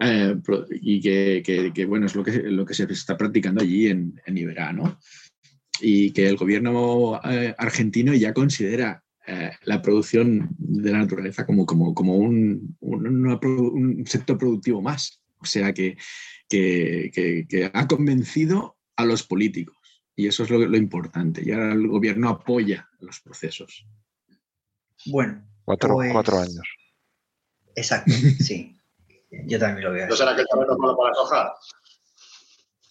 Eh, 0.00 0.36
y 0.80 1.00
que, 1.00 1.86
bueno, 1.86 2.06
es 2.06 2.14
lo 2.14 2.22
que, 2.22 2.42
lo 2.42 2.64
que 2.64 2.74
se 2.74 2.84
está 2.84 3.16
practicando 3.16 3.62
allí 3.62 3.88
en, 3.88 4.20
en 4.26 4.38
Iberá, 4.38 4.74
Y 5.80 6.10
que 6.12 6.28
el 6.28 6.36
gobierno 6.36 7.20
eh, 7.24 7.54
argentino 7.56 8.14
ya 8.14 8.32
considera 8.32 9.02
la 9.66 9.82
producción 9.82 10.48
de 10.56 10.90
la 10.90 11.00
naturaleza 11.00 11.44
como, 11.44 11.66
como, 11.66 11.92
como 11.92 12.16
un, 12.16 12.78
un, 12.80 14.02
sector 14.06 14.38
productivo 14.38 14.80
más. 14.80 15.20
O 15.40 15.46
sea 15.46 15.72
que, 15.72 15.96
que, 16.48 17.70
ha 17.72 17.86
convencido 17.88 18.76
a 18.96 19.04
los 19.04 19.22
políticos. 19.22 19.76
Y 20.16 20.26
eso 20.26 20.42
es 20.42 20.50
lo, 20.50 20.58
lo 20.58 20.76
importante. 20.76 21.42
Y 21.44 21.52
ahora 21.52 21.72
el 21.72 21.86
gobierno 21.86 22.28
apoya 22.28 22.88
los 23.00 23.20
procesos. 23.20 23.86
Bueno. 25.06 25.46
Cuatro, 25.64 25.94
pues- 25.94 26.12
cuatro 26.12 26.38
años. 26.38 26.66
Exacto, 27.74 28.12
sí. 28.40 28.74
Yo 29.30 29.58
también 29.58 29.84
lo 29.84 29.92
veo 29.92 30.08
¿No 30.08 30.16
será 30.16 30.34
que 30.34 30.40
el 30.40 30.48
terreno 30.48 30.72
es 30.72 30.78
malo 30.78 30.96
para 30.96 31.10
la 31.10 31.14
soja? 31.14 31.54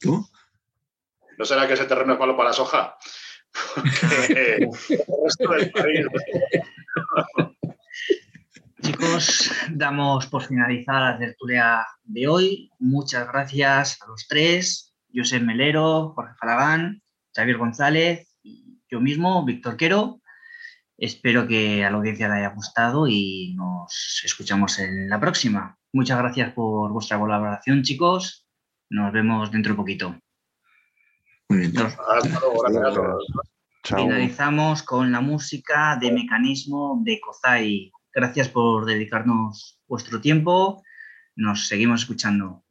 ¿Cómo? 0.03 0.29
¿No 1.37 1.45
será 1.45 1.67
que 1.67 1.73
ese 1.73 1.85
terreno 1.85 2.13
es 2.13 2.19
malo 2.19 2.37
para 2.37 2.49
la 2.49 2.53
soja? 2.53 2.95
Porque 3.75 4.55
el 4.55 4.69
resto 5.23 5.49
del 5.51 5.71
país- 5.71 6.05
Chicos, 8.87 9.51
damos 9.69 10.27
por 10.27 10.43
finalizada 10.43 11.11
la 11.11 11.19
tertulia 11.19 11.85
de 12.05 12.25
hoy. 12.25 12.69
Muchas 12.79 13.27
gracias 13.27 14.01
a 14.01 14.07
los 14.07 14.25
tres, 14.29 14.95
José 15.13 15.41
Melero, 15.41 16.13
Jorge 16.15 16.33
Falagán, 16.39 17.01
Xavier 17.35 17.57
González 17.57 18.33
y 18.43 18.79
yo 18.89 19.01
mismo, 19.01 19.43
Víctor 19.43 19.75
Quero. 19.75 20.21
Espero 20.97 21.45
que 21.45 21.83
a 21.83 21.91
la 21.91 21.97
audiencia 21.97 22.29
le 22.29 22.35
haya 22.35 22.53
gustado 22.55 23.09
y 23.09 23.55
nos 23.57 24.21
escuchamos 24.23 24.79
en 24.79 25.09
la 25.09 25.19
próxima. 25.19 25.77
Muchas 25.91 26.17
gracias 26.19 26.53
por 26.53 26.89
vuestra 26.93 27.19
colaboración, 27.19 27.83
chicos. 27.83 28.47
Nos 28.89 29.11
vemos 29.11 29.51
dentro 29.51 29.73
de 29.73 29.77
poquito. 29.77 30.15
Muy 31.49 31.59
bien. 31.59 31.73
Nos 31.73 31.93
finalizamos 33.83 34.81
con 34.81 35.11
la 35.11 35.19
música 35.19 35.97
de 35.99 36.09
mecanismo 36.13 37.01
de 37.03 37.19
Kozai. 37.19 37.91
Gracias 38.17 38.49
por 38.49 38.85
dedicarnos 38.85 39.79
vuestro 39.87 40.19
tiempo. 40.19 40.81
Nos 41.35 41.67
seguimos 41.67 42.01
escuchando. 42.01 42.63